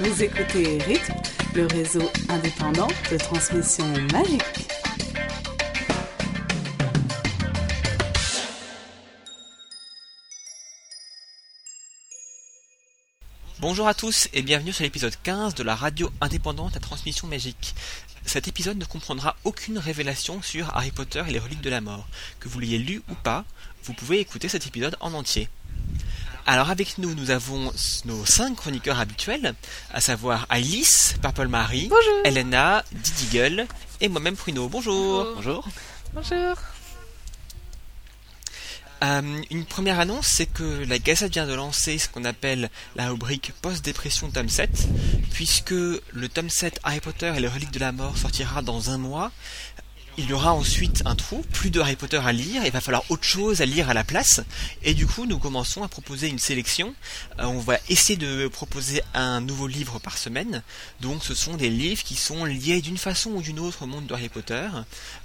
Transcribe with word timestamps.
Vous 0.00 0.22
écoutez 0.22 0.78
Rythme, 0.78 1.14
le 1.56 1.66
réseau 1.66 2.08
indépendant 2.28 2.86
de 3.10 3.16
transmission 3.16 3.84
magique. 4.12 4.68
Bonjour 13.58 13.88
à 13.88 13.94
tous 13.94 14.28
et 14.32 14.42
bienvenue 14.42 14.72
sur 14.72 14.84
l'épisode 14.84 15.16
15 15.24 15.56
de 15.56 15.64
la 15.64 15.74
radio 15.74 16.10
indépendante 16.20 16.76
à 16.76 16.80
transmission 16.80 17.26
magique. 17.26 17.74
Cet 18.24 18.46
épisode 18.46 18.78
ne 18.78 18.84
comprendra 18.84 19.34
aucune 19.42 19.78
révélation 19.78 20.40
sur 20.42 20.76
Harry 20.76 20.92
Potter 20.92 21.24
et 21.26 21.32
les 21.32 21.40
reliques 21.40 21.60
de 21.60 21.70
la 21.70 21.80
mort. 21.80 22.06
Que 22.38 22.48
vous 22.48 22.60
l'ayez 22.60 22.78
lu 22.78 23.02
ou 23.10 23.14
pas, 23.16 23.44
vous 23.82 23.94
pouvez 23.94 24.20
écouter 24.20 24.48
cet 24.48 24.64
épisode 24.68 24.96
en 25.00 25.12
entier. 25.12 25.48
Alors 26.50 26.70
avec 26.70 26.96
nous, 26.96 27.14
nous 27.14 27.30
avons 27.30 27.70
nos 28.06 28.24
cinq 28.24 28.56
chroniqueurs 28.56 28.98
habituels, 28.98 29.54
à 29.92 30.00
savoir 30.00 30.46
Alice, 30.48 31.14
Purple 31.20 31.46
Marie, 31.46 31.88
Bonjour. 31.90 32.22
Elena, 32.24 32.82
Didi 32.90 33.26
Gull 33.30 33.66
et 34.00 34.08
moi-même 34.08 34.34
Pruno. 34.34 34.66
Bonjour. 34.66 35.34
Bonjour. 35.34 35.68
Bonjour. 36.14 36.56
Euh, 39.04 39.42
une 39.50 39.66
première 39.66 40.00
annonce, 40.00 40.28
c'est 40.28 40.46
que 40.46 40.86
la 40.88 40.98
Gazette 40.98 41.34
vient 41.34 41.46
de 41.46 41.52
lancer 41.52 41.98
ce 41.98 42.08
qu'on 42.08 42.24
appelle 42.24 42.70
la 42.96 43.10
rubrique 43.10 43.52
post-dépression 43.60 44.30
tome 44.30 44.48
7, 44.48 44.88
puisque 45.34 45.72
le 45.72 46.28
tome 46.32 46.48
7 46.48 46.80
Harry 46.82 47.00
Potter 47.00 47.30
et 47.36 47.40
les 47.40 47.48
reliques 47.48 47.72
de 47.72 47.80
la 47.80 47.92
mort 47.92 48.16
sortira 48.16 48.62
dans 48.62 48.88
un 48.88 48.96
mois. 48.96 49.32
Il 50.20 50.28
y 50.28 50.32
aura 50.32 50.52
ensuite 50.52 51.02
un 51.04 51.14
trou, 51.14 51.44
plus 51.52 51.70
de 51.70 51.78
Harry 51.80 51.94
Potter 51.94 52.16
à 52.18 52.32
lire, 52.32 52.62
il 52.64 52.72
va 52.72 52.80
falloir 52.80 53.04
autre 53.08 53.22
chose 53.22 53.60
à 53.60 53.66
lire 53.66 53.88
à 53.88 53.94
la 53.94 54.02
place, 54.02 54.40
et 54.82 54.92
du 54.92 55.06
coup 55.06 55.26
nous 55.26 55.38
commençons 55.38 55.84
à 55.84 55.88
proposer 55.88 56.26
une 56.26 56.40
sélection. 56.40 56.92
Euh, 57.38 57.44
on 57.44 57.60
va 57.60 57.78
essayer 57.88 58.16
de 58.16 58.48
proposer 58.48 59.00
un 59.14 59.40
nouveau 59.40 59.68
livre 59.68 60.00
par 60.00 60.18
semaine, 60.18 60.64
donc 61.00 61.22
ce 61.22 61.34
sont 61.36 61.54
des 61.54 61.70
livres 61.70 62.02
qui 62.02 62.16
sont 62.16 62.44
liés 62.44 62.80
d'une 62.82 62.98
façon 62.98 63.30
ou 63.30 63.42
d'une 63.42 63.60
autre 63.60 63.82
au 63.82 63.86
monde 63.86 64.06
de 64.06 64.12
Harry 64.14 64.28
Potter. 64.28 64.68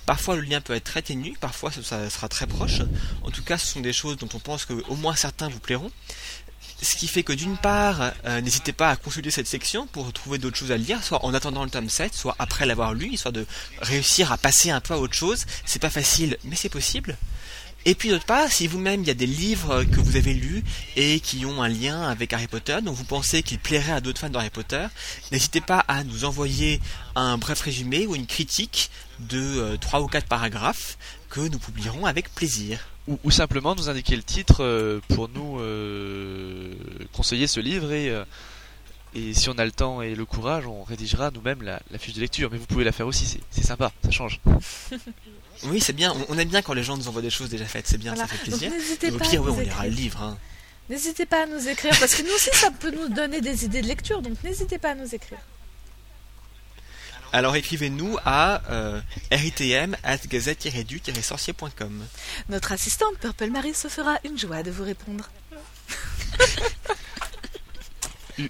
Parfois 0.05 0.35
le 0.35 0.43
lien 0.43 0.61
peut 0.61 0.73
être 0.75 0.83
très 0.83 1.01
ténu, 1.01 1.35
parfois 1.41 1.71
ça- 1.71 2.09
sera 2.11 2.29
très 2.29 2.45
proche. 2.45 2.81
En 3.23 3.31
tout 3.31 3.43
cas, 3.43 3.57
ce 3.57 3.65
sont 3.65 3.79
des 3.81 3.93
choses 3.93 4.17
dont 4.17 4.29
on 4.35 4.39
pense 4.39 4.65
que 4.65 4.73
au 4.89 4.95
moins 4.95 5.15
certains 5.15 5.49
vous 5.49 5.59
plairont. 5.59 5.91
Ce 6.83 6.97
qui 6.97 7.07
fait 7.07 7.23
que 7.23 7.31
d'une 7.31 7.55
part, 7.55 8.11
euh, 8.25 8.41
n'hésitez 8.41 8.73
pas 8.73 8.89
à 8.89 8.97
consulter 8.97 9.31
cette 9.31 9.47
section 9.47 9.87
pour 9.87 10.11
trouver 10.11 10.37
d'autres 10.37 10.57
choses 10.57 10.73
à 10.73 10.77
lire, 10.77 11.01
soit 11.01 11.23
en 11.23 11.33
attendant 11.33 11.63
le 11.63 11.69
tome 11.69 11.89
7, 11.89 12.13
soit 12.13 12.35
après 12.39 12.65
l'avoir 12.65 12.93
lu, 12.93 13.07
histoire 13.07 13.31
de 13.31 13.45
réussir 13.81 14.33
à 14.33 14.37
passer 14.37 14.69
un 14.69 14.81
peu 14.81 14.93
à 14.93 14.97
autre 14.97 15.13
chose. 15.13 15.45
C'est 15.65 15.81
pas 15.81 15.89
facile, 15.89 16.37
mais 16.43 16.57
c'est 16.57 16.67
possible. 16.67 17.17
Et 17.85 17.95
puis 17.95 18.09
d'autre 18.09 18.25
part, 18.25 18.51
si 18.51 18.67
vous-même 18.67 19.01
il 19.01 19.07
y 19.07 19.11
a 19.11 19.13
des 19.13 19.25
livres 19.25 19.85
que 19.85 20.01
vous 20.01 20.17
avez 20.17 20.33
lus 20.33 20.61
et 20.97 21.21
qui 21.21 21.45
ont 21.45 21.63
un 21.63 21.69
lien 21.69 22.01
avec 22.01 22.33
Harry 22.33 22.47
Potter, 22.47 22.79
dont 22.83 22.91
vous 22.91 23.05
pensez 23.05 23.43
qu'ils 23.43 23.59
plairaient 23.59 23.93
à 23.93 24.01
d'autres 24.01 24.19
fans 24.19 24.29
de 24.29 24.37
Harry 24.37 24.49
Potter, 24.49 24.85
n'hésitez 25.31 25.61
pas 25.61 25.85
à 25.87 26.03
nous 26.03 26.25
envoyer 26.25 26.81
un 27.15 27.37
bref 27.37 27.61
résumé 27.61 28.07
ou 28.07 28.15
une 28.15 28.27
critique 28.27 28.91
de 29.19 29.77
3 29.79 30.01
ou 30.01 30.07
4 30.07 30.27
paragraphes 30.27 30.97
que 31.29 31.41
nous 31.41 31.59
publierons 31.59 32.05
avec 32.05 32.33
plaisir. 32.35 32.92
Ou, 33.07 33.19
ou 33.23 33.31
simplement 33.31 33.75
nous 33.75 33.89
indiquer 33.89 34.15
le 34.15 34.23
titre 34.23 34.63
euh, 34.63 34.99
pour 35.09 35.27
nous 35.29 35.59
euh, 35.59 36.73
conseiller 37.11 37.47
ce 37.47 37.59
livre 37.59 37.91
et, 37.91 38.09
euh, 38.09 38.23
et 39.13 39.33
si 39.33 39.49
on 39.49 39.57
a 39.57 39.65
le 39.65 39.71
temps 39.71 40.01
et 40.01 40.15
le 40.15 40.25
courage, 40.25 40.65
on 40.67 40.83
rédigera 40.83 41.29
nous-mêmes 41.31 41.61
la, 41.63 41.81
la 41.91 41.97
fiche 41.97 42.13
de 42.15 42.21
lecture. 42.21 42.49
Mais 42.51 42.57
vous 42.57 42.65
pouvez 42.65 42.83
la 42.85 42.91
faire 42.93 43.05
aussi, 43.07 43.25
c'est- 43.51 43.61
sympa, 43.63 43.91
ça 44.03 44.11
change. 44.11 44.39
Oui, 45.65 45.79
c'est 45.79 45.93
bien, 45.93 46.11
on- 46.13 46.33
on 46.33 46.37
aime 46.39 46.47
bien 46.49 46.61
quand 46.63 46.73
les 46.73 46.81
gens 46.83 46.97
nous 46.97 47.07
envoient 47.07 47.21
des 47.21 47.29
choses 47.29 47.47
déjà 47.49 47.65
faites, 47.65 47.87
c'est 47.87 47.97
bien, 47.99 48.13
Voilà. 48.15 48.27
ça 48.27 48.35
fait 48.35 48.43
plaisir. 48.43 48.71
Et 49.03 49.11
au 49.11 49.19
pire, 49.19 49.41
oui, 49.43 49.51
on 49.55 49.59
lira 49.59 49.83
le 49.85 49.91
livre. 49.93 50.21
hein. 50.23 50.37
N'hésitez 50.89 51.25
pas 51.27 51.43
à 51.43 51.45
nous 51.45 51.67
écrire 51.69 51.95
parce 51.99 52.15
que 52.15 52.23
nous 52.23 52.33
aussi 52.33 52.49
ça 52.53 52.69
peut 52.71 52.91
nous 52.91 53.07
donner 53.07 53.39
des 53.39 53.63
idées 53.63 53.81
de 53.81 53.87
lecture 53.87 54.21
donc 54.21 54.33
n'hésitez 54.43 54.77
pas 54.79 54.89
à 54.91 54.95
nous 54.95 55.13
écrire. 55.15 55.37
Alors 57.33 57.55
écrivez-nous 57.55 58.17
à 58.25 58.61
euh, 58.71 59.01
ritm 59.31 59.95
at 60.03 60.17
gazette-du-sorcier.com. 60.27 62.05
Notre 62.49 62.71
assistante 62.71 63.17
Purple 63.19 63.49
Marie 63.49 63.73
se 63.73 63.87
fera 63.87 64.17
une 64.23 64.37
joie 64.37 64.61
de 64.63 64.71
vous 64.71 64.83
répondre. 64.83 65.29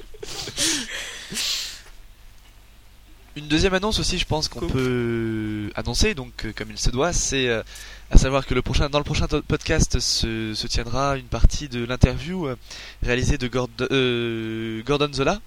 Une 3.35 3.47
deuxième 3.47 3.73
annonce 3.73 3.97
aussi, 3.99 4.19
je 4.19 4.25
pense 4.27 4.47
qu'on 4.47 4.59
Cool. 4.59 4.71
peut 4.71 5.71
annoncer, 5.73 6.13
donc 6.13 6.45
euh, 6.45 6.53
comme 6.55 6.69
il 6.69 6.77
se 6.77 6.91
doit, 6.91 7.13
c'est 7.13 7.47
euh, 7.47 7.63
à 8.11 8.19
savoir 8.19 8.45
que 8.45 8.53
le 8.53 8.61
prochain, 8.61 8.89
dans 8.89 8.99
le 8.99 9.03
prochain 9.03 9.25
podcast 9.27 9.99
se, 9.99 10.53
se 10.53 10.67
tiendra 10.67 11.17
une 11.17 11.25
partie 11.25 11.67
de 11.67 11.83
l'interview 11.83 12.45
euh, 12.47 12.55
réalisée 13.01 13.39
de 13.39 13.47
Gord- 13.47 13.69
euh, 13.89 14.83
Gordon 14.83 15.11
Zola, 15.11 15.41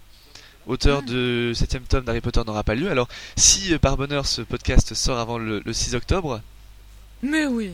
auteur 0.66 1.03
de 1.03 1.53
7ème 1.54 1.82
tome 1.88 2.04
d'Harry 2.04 2.21
Potter 2.21 2.43
n'aura 2.47 2.62
pas 2.65 2.75
lieu. 2.75 2.91
Alors, 2.91 3.09
si 3.37 3.72
euh, 3.75 3.78
par 3.78 3.97
bonheur 3.97 4.27
ce 4.27 4.43
podcast 4.43 4.94
sort 4.94 5.19
avant 5.19 5.38
le, 5.38 5.62
le 5.65 5.72
6 5.72 5.94
octobre, 5.94 6.41
Mais 7.22 7.47
oui. 7.47 7.72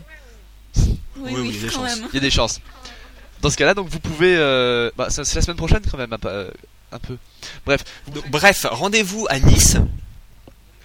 Oui, 0.76 1.32
oui, 1.36 1.48
il 1.50 1.54
y 1.56 1.58
a 1.58 1.62
des 1.62 1.70
chances. 1.70 1.96
il 2.12 2.14
y 2.14 2.18
a 2.18 2.20
des 2.20 2.30
chances. 2.30 2.60
Dans 3.42 3.50
ce 3.50 3.56
cas-là, 3.56 3.74
donc 3.74 3.88
vous 3.88 3.98
pouvez, 4.00 4.36
euh, 4.36 4.90
bah, 4.96 5.08
c'est 5.10 5.34
la 5.34 5.42
semaine 5.42 5.56
prochaine 5.56 5.82
quand 5.90 5.98
même, 5.98 6.12
un, 6.12 6.18
peu- 6.18 6.28
euh, 6.28 6.50
un 6.92 6.98
peu. 6.98 7.16
Bref, 7.66 7.82
Donc, 8.14 8.30
bref, 8.30 8.66
rendez-vous 8.70 9.26
à 9.28 9.38
Nice. 9.40 9.76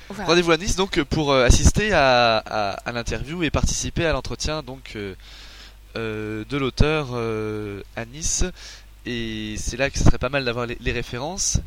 Voilà. 0.09 0.25
Rendez-vous 0.25 0.51
à 0.51 0.57
Nice 0.57 0.75
donc 0.75 1.01
pour 1.03 1.31
euh, 1.31 1.45
assister 1.45 1.91
à, 1.93 2.37
à, 2.37 2.69
à 2.71 2.91
l'interview 2.93 3.43
et 3.43 3.49
participer 3.51 4.05
à 4.05 4.13
l'entretien 4.13 4.63
donc 4.63 4.93
euh, 4.95 5.13
euh, 5.97 6.45
de 6.49 6.57
l'auteur 6.57 7.09
euh, 7.11 7.81
à 7.97 8.05
Nice 8.05 8.45
et 9.05 9.55
c'est 9.57 9.75
là 9.75 9.89
que 9.89 9.97
ce 9.97 10.05
serait 10.05 10.17
pas 10.17 10.29
mal 10.29 10.45
d'avoir 10.45 10.65
les, 10.65 10.77
les 10.79 10.91
références 10.93 11.57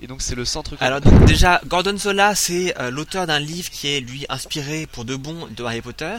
et 0.00 0.06
donc 0.06 0.22
c'est 0.22 0.34
le 0.34 0.44
centre 0.44 0.76
Alors 0.80 1.00
donc 1.00 1.24
déjà, 1.24 1.60
Gordon 1.66 1.96
Zola, 1.96 2.34
c'est 2.34 2.78
euh, 2.78 2.90
l'auteur 2.90 3.26
d'un 3.26 3.38
livre 3.38 3.70
qui 3.70 3.88
est 3.88 4.00
lui 4.00 4.26
inspiré 4.28 4.86
pour 4.86 5.04
de 5.04 5.16
bon 5.16 5.48
de 5.48 5.64
Harry 5.64 5.80
Potter. 5.80 6.16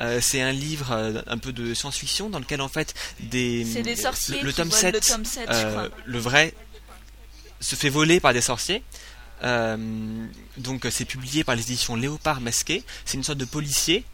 Euh, 0.00 0.20
c'est 0.20 0.42
un 0.42 0.52
livre 0.52 0.92
euh, 0.92 1.22
un 1.26 1.38
peu 1.38 1.52
de 1.52 1.74
science-fiction 1.74 2.30
dans 2.30 2.38
lequel 2.38 2.60
en 2.60 2.68
fait 2.68 2.94
des 3.20 3.64
C'est 3.64 3.82
des 3.82 3.96
sorciers 3.96 4.40
le, 4.42 4.52
tome 4.52 4.68
volent 4.68 4.80
7, 4.80 4.94
le 4.94 5.00
tome 5.00 5.24
7, 5.24 5.48
je 5.50 5.70
crois. 5.70 5.88
le 6.04 6.18
vrai 6.18 6.54
se 7.60 7.76
fait 7.76 7.90
voler 7.90 8.20
par 8.20 8.32
des 8.32 8.40
sorciers. 8.40 8.82
Euh, 9.44 9.76
donc 10.58 10.86
c'est 10.90 11.04
publié 11.04 11.42
par 11.42 11.56
les 11.56 11.62
éditions 11.62 11.96
Léopard 11.96 12.40
Masqué. 12.40 12.84
C'est 13.04 13.16
une 13.16 13.24
sorte 13.24 13.38
de 13.38 13.44
policier. 13.44 14.04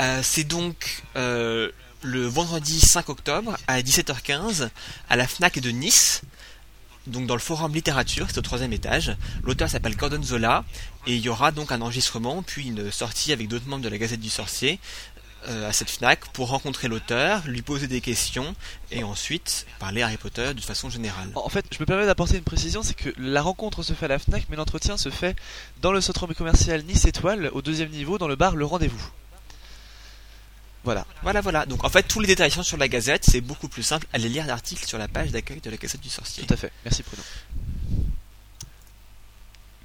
Euh, 0.00 0.20
c'est 0.22 0.44
donc 0.44 1.02
euh, 1.16 1.70
le 2.02 2.26
vendredi 2.26 2.80
5 2.80 3.08
octobre 3.08 3.56
à 3.66 3.80
17h15 3.80 4.68
à 5.08 5.16
la 5.16 5.26
Fnac 5.26 5.58
de 5.58 5.70
Nice. 5.70 6.22
Donc 7.06 7.26
dans 7.26 7.34
le 7.34 7.40
forum 7.40 7.74
littérature, 7.74 8.26
c'est 8.28 8.38
au 8.38 8.42
troisième 8.42 8.72
étage. 8.72 9.16
L'auteur 9.42 9.68
s'appelle 9.68 9.96
Gordon 9.96 10.22
Zola 10.22 10.64
et 11.06 11.14
il 11.14 11.20
y 11.20 11.28
aura 11.28 11.52
donc 11.52 11.70
un 11.72 11.80
enregistrement 11.80 12.42
puis 12.42 12.68
une 12.68 12.90
sortie 12.90 13.32
avec 13.32 13.48
d'autres 13.48 13.66
membres 13.66 13.84
de 13.84 13.88
la 13.88 13.98
Gazette 13.98 14.20
du 14.20 14.30
Sorcier 14.30 14.78
euh, 15.48 15.68
à 15.68 15.72
cette 15.72 15.90
Fnac 15.90 16.26
pour 16.32 16.48
rencontrer 16.48 16.88
l'auteur, 16.88 17.42
lui 17.46 17.60
poser 17.60 17.86
des 17.86 18.00
questions 18.00 18.54
et 18.90 19.04
ensuite 19.04 19.66
parler 19.78 20.00
Harry 20.00 20.16
Potter 20.16 20.54
de 20.54 20.60
façon 20.60 20.88
générale. 20.88 21.28
En 21.34 21.50
fait, 21.50 21.66
je 21.70 21.78
me 21.80 21.84
permets 21.84 22.06
d'apporter 22.06 22.38
une 22.38 22.44
précision, 22.44 22.82
c'est 22.82 22.94
que 22.94 23.10
la 23.18 23.42
rencontre 23.42 23.82
se 23.82 23.92
fait 23.92 24.06
à 24.06 24.08
la 24.08 24.18
Fnac, 24.18 24.46
mais 24.48 24.56
l'entretien 24.56 24.96
se 24.96 25.10
fait 25.10 25.36
dans 25.82 25.92
le 25.92 26.00
centre 26.00 26.26
commercial 26.32 26.82
Nice 26.84 27.04
Étoile, 27.04 27.50
au 27.52 27.60
deuxième 27.60 27.90
niveau, 27.90 28.16
dans 28.16 28.28
le 28.28 28.36
bar 28.36 28.56
Le 28.56 28.64
Rendez-vous. 28.64 29.10
Voilà. 30.84 31.06
Voilà, 31.22 31.40
voilà. 31.40 31.66
Donc 31.66 31.82
en 31.84 31.88
fait, 31.88 32.02
tous 32.04 32.20
les 32.20 32.26
détails 32.26 32.50
sont 32.50 32.62
sur 32.62 32.76
la 32.76 32.88
Gazette. 32.88 33.24
C'est 33.24 33.40
beaucoup 33.40 33.68
plus 33.68 33.82
simple. 33.82 34.06
Allez 34.12 34.28
lire 34.28 34.46
l'article 34.46 34.86
sur 34.86 34.98
la 34.98 35.08
page 35.08 35.30
d'accueil 35.30 35.60
de 35.60 35.70
la 35.70 35.76
Gazette 35.76 36.00
du 36.00 36.10
Sorcier. 36.10 36.44
Tout 36.46 36.54
à 36.54 36.56
fait. 36.56 36.70
Merci 36.84 37.02
Bruno. 37.02 37.22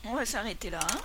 On 0.05 0.15
va 0.15 0.25
s'arrêter 0.25 0.69
là. 0.69 0.79
hein. 0.81 0.97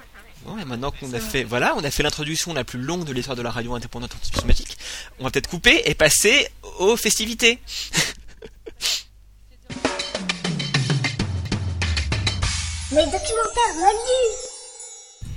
Bon, 0.44 0.58
et 0.58 0.64
maintenant 0.64 0.90
qu'on 0.90 1.12
a 1.14 1.20
fait, 1.20 1.42
voilà, 1.44 1.74
on 1.76 1.84
a 1.84 1.90
fait 1.90 2.02
l'introduction 2.02 2.52
la 2.52 2.64
plus 2.64 2.78
longue 2.78 3.04
de 3.04 3.12
l'histoire 3.12 3.36
de 3.36 3.40
la 3.42 3.50
radio 3.50 3.74
indépendante 3.74 4.14
en 4.42 4.46
magique. 4.46 4.76
On 5.18 5.24
va 5.24 5.30
peut-être 5.30 5.48
couper 5.48 5.82
et 5.86 5.94
passer 5.94 6.48
aux 6.80 6.96
festivités. 6.96 7.60
Les 12.90 13.04
documentaires 13.04 13.74
Moldus 13.76 14.50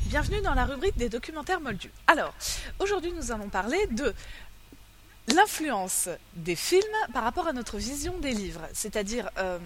Bienvenue 0.06 0.42
dans 0.42 0.54
la 0.54 0.66
rubrique 0.66 0.96
des 0.98 1.10
documentaires 1.10 1.60
moldus. 1.60 1.92
Alors, 2.08 2.34
aujourd'hui 2.80 3.12
nous 3.12 3.32
allons 3.32 3.50
parler 3.50 3.78
de 3.92 4.14
l'influence 5.34 6.10
des 6.36 6.56
films 6.56 6.82
par 7.14 7.24
rapport 7.24 7.48
à 7.48 7.54
notre 7.54 7.78
vision 7.78 8.18
des 8.20 8.32
livres. 8.32 8.62
C'est-à-dire, 8.74 9.30
euh, 9.38 9.60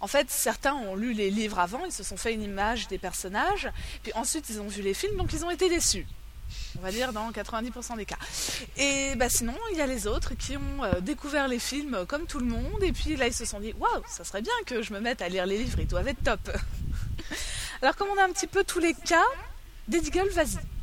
en 0.00 0.06
fait, 0.06 0.30
certains 0.30 0.74
ont 0.74 0.94
lu 0.94 1.12
les 1.12 1.30
livres 1.30 1.58
avant, 1.58 1.84
ils 1.84 1.92
se 1.92 2.02
sont 2.02 2.16
fait 2.16 2.34
une 2.34 2.42
image 2.42 2.88
des 2.88 2.98
personnages, 2.98 3.70
puis 4.02 4.12
ensuite 4.14 4.48
ils 4.50 4.60
ont 4.60 4.68
vu 4.68 4.82
les 4.82 4.94
films, 4.94 5.16
donc 5.16 5.32
ils 5.32 5.44
ont 5.44 5.50
été 5.50 5.68
déçus. 5.68 6.06
On 6.78 6.80
va 6.80 6.90
dire 6.90 7.12
dans 7.12 7.30
90% 7.30 7.96
des 7.96 8.06
cas. 8.06 8.16
Et 8.78 9.14
bah, 9.16 9.28
sinon, 9.28 9.54
il 9.72 9.78
y 9.78 9.82
a 9.82 9.86
les 9.86 10.06
autres 10.06 10.34
qui 10.34 10.56
ont 10.56 10.84
euh, 10.84 11.00
découvert 11.00 11.48
les 11.48 11.58
films 11.58 12.06
comme 12.06 12.26
tout 12.26 12.38
le 12.38 12.46
monde, 12.46 12.82
et 12.82 12.92
puis 12.92 13.16
là 13.16 13.26
ils 13.26 13.34
se 13.34 13.44
sont 13.44 13.60
dit 13.60 13.74
Waouh, 13.78 14.02
ça 14.08 14.24
serait 14.24 14.42
bien 14.42 14.52
que 14.64 14.82
je 14.82 14.92
me 14.92 15.00
mette 15.00 15.20
à 15.20 15.28
lire 15.28 15.46
les 15.46 15.58
livres, 15.58 15.80
ils 15.80 15.86
doivent 15.86 16.08
être 16.08 16.22
top. 16.22 16.50
Alors, 17.82 17.96
comme 17.96 18.08
on 18.08 18.18
a 18.18 18.24
un 18.24 18.32
petit 18.32 18.46
peu 18.46 18.64
tous 18.64 18.80
les 18.80 18.94
cas, 18.94 19.24
Girl, 19.90 20.28
vas-y. 20.30 20.77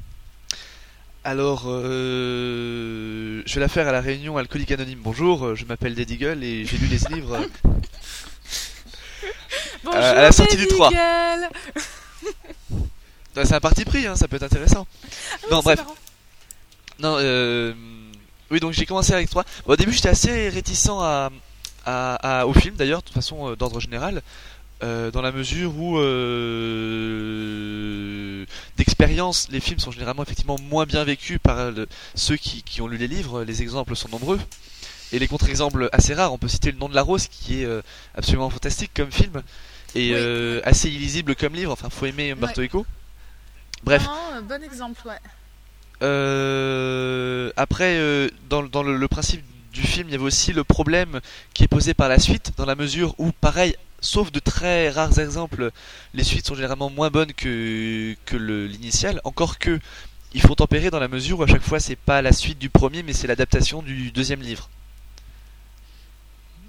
Alors, 1.27 1.63
euh, 1.65 3.41
je 3.47 3.55
vais 3.55 3.61
la 3.61 3.67
faire 3.67 3.87
à 3.87 3.91
la 3.91 3.99
réunion 3.99 4.37
alcoolique 4.37 4.71
anonyme. 4.71 4.99
Bonjour, 5.01 5.43
euh, 5.43 5.55
je 5.55 5.65
m'appelle 5.65 5.95
Gull 5.95 6.43
et 6.43 6.65
j'ai 6.65 6.77
lu 6.77 6.85
les 6.85 6.99
livres. 7.15 7.39
Bonjour, 9.83 9.99
à 9.99 10.13
la 10.13 10.31
sortie 10.31 10.55
du 10.55 10.67
3. 10.67 10.89
Miguel. 10.89 11.49
Ouais, 13.35 13.43
C'est 13.45 13.55
un 13.55 13.59
parti 13.59 13.85
pris, 13.85 14.05
hein, 14.05 14.15
ça 14.15 14.27
peut 14.27 14.35
être 14.35 14.43
intéressant. 14.43 14.85
Ah 15.03 15.07
oui, 15.43 15.47
Non, 15.51 15.59
bref. 15.61 15.79
marrant. 15.79 15.95
Non, 16.99 17.17
euh... 17.19 17.73
Oui, 18.51 18.59
donc 18.59 18.73
j'ai 18.73 18.85
commencé 18.85 19.11
avec 19.13 19.27
3. 19.27 19.43
Bon, 19.65 19.73
au 19.73 19.75
début, 19.75 19.93
j'étais 19.93 20.09
assez 20.09 20.49
réticent 20.49 20.89
à, 21.01 21.31
à, 21.87 22.41
à- 22.41 22.45
au 22.45 22.53
film, 22.53 22.75
d'ailleurs, 22.75 22.99
de 23.01 23.05
toute 23.05 23.15
façon, 23.15 23.49
euh, 23.49 23.55
d'ordre 23.55 23.79
général, 23.79 24.21
euh, 24.83 25.09
dans 25.11 25.21
la 25.21 25.31
mesure 25.31 25.75
où, 25.77 25.97
euh, 27.15 28.45
d'expérience, 28.77 29.47
les 29.51 29.59
films 29.59 29.79
sont 29.79 29.91
généralement 29.91 30.23
effectivement 30.23 30.57
moins 30.69 30.85
bien 30.85 31.03
vécus 31.03 31.39
par 31.41 31.71
ceux 32.13 32.35
qui, 32.37 32.61
qui 32.63 32.81
ont 32.81 32.87
lu 32.87 32.97
les 32.97 33.07
livres. 33.07 33.43
Les 33.43 33.61
exemples 33.61 33.95
sont 33.95 34.09
nombreux. 34.09 34.39
Et 35.11 35.19
les 35.19 35.27
contre-exemples 35.27 35.87
assez 35.91 36.13
rares. 36.13 36.33
On 36.33 36.37
peut 36.37 36.47
citer 36.47 36.71
Le 36.71 36.77
Nom 36.77 36.89
de 36.89 36.95
la 36.95 37.01
Rose, 37.03 37.27
qui 37.27 37.61
est 37.61 37.65
euh, 37.65 37.81
absolument 38.15 38.49
fantastique 38.49 38.91
comme 38.93 39.11
film, 39.11 39.41
et 39.93 40.13
Oui. 40.13 40.61
assez 40.65 40.89
illisible 40.89 41.35
comme 41.35 41.53
livre. 41.53 41.71
Enfin, 41.71 41.89
faut 41.89 42.05
aimer 42.05 42.31
Umberto 42.31 42.61
Eco. 42.61 42.85
Bref. 43.83 44.03
Non, 44.05 44.11
euh, 44.37 44.41
bon 44.41 44.63
exemple, 44.63 45.01
ouais. 45.07 45.19
Après, 47.55 47.97
dans, 48.49 48.61
le- 48.61 48.67
dans 48.69 48.83
le, 48.83 48.97
le 48.97 49.07
principe 49.07 49.43
du 49.71 49.81
film, 49.83 50.07
il 50.09 50.11
y 50.11 50.15
avait 50.15 50.23
aussi 50.23 50.53
le 50.53 50.63
problème 50.63 51.19
qui 51.53 51.63
est 51.63 51.67
posé 51.67 51.93
par 51.93 52.09
la 52.09 52.19
suite, 52.19 52.51
dans 52.57 52.65
la 52.65 52.75
mesure 52.75 53.13
où, 53.17 53.31
pareil, 53.31 53.75
sauf 54.05 54.31
de 54.31 54.39
très 54.39 54.89
rares 54.89 55.19
exemples, 55.19 55.71
les 56.13 56.23
suites 56.23 56.47
sont 56.47 56.55
généralement 56.55 56.89
moins 56.89 57.09
bonnes 57.09 57.33
que, 57.33 58.15
que 58.25 58.37
l'initial. 58.37 59.19
Encore 59.23 59.57
que, 59.57 59.79
il 60.33 60.41
faut 60.41 60.55
tempérer 60.55 60.89
dans 60.89 60.99
la 60.99 61.07
mesure 61.07 61.39
où 61.39 61.43
à 61.43 61.47
chaque 61.47 61.63
fois 61.63 61.79
c'est 61.79 61.95
pas 61.95 62.21
la 62.21 62.31
suite 62.31 62.59
du 62.59 62.69
premier, 62.69 63.03
mais 63.03 63.13
c'est 63.13 63.27
l'adaptation 63.27 63.81
du 63.81 64.11
deuxième 64.11 64.41
livre. 64.41 64.69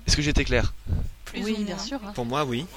Est-ce 0.07 0.17
que 0.17 0.23
j'étais 0.23 0.45
clair? 0.45 0.73
Plus 1.25 1.43
oui, 1.43 1.57
ou 1.59 1.65
bien 1.65 1.75
moins. 1.77 1.85
sûr. 1.85 2.01
hein. 2.07 2.13
Pour 2.15 2.25
moi, 2.27 2.45
oui. 2.45 2.67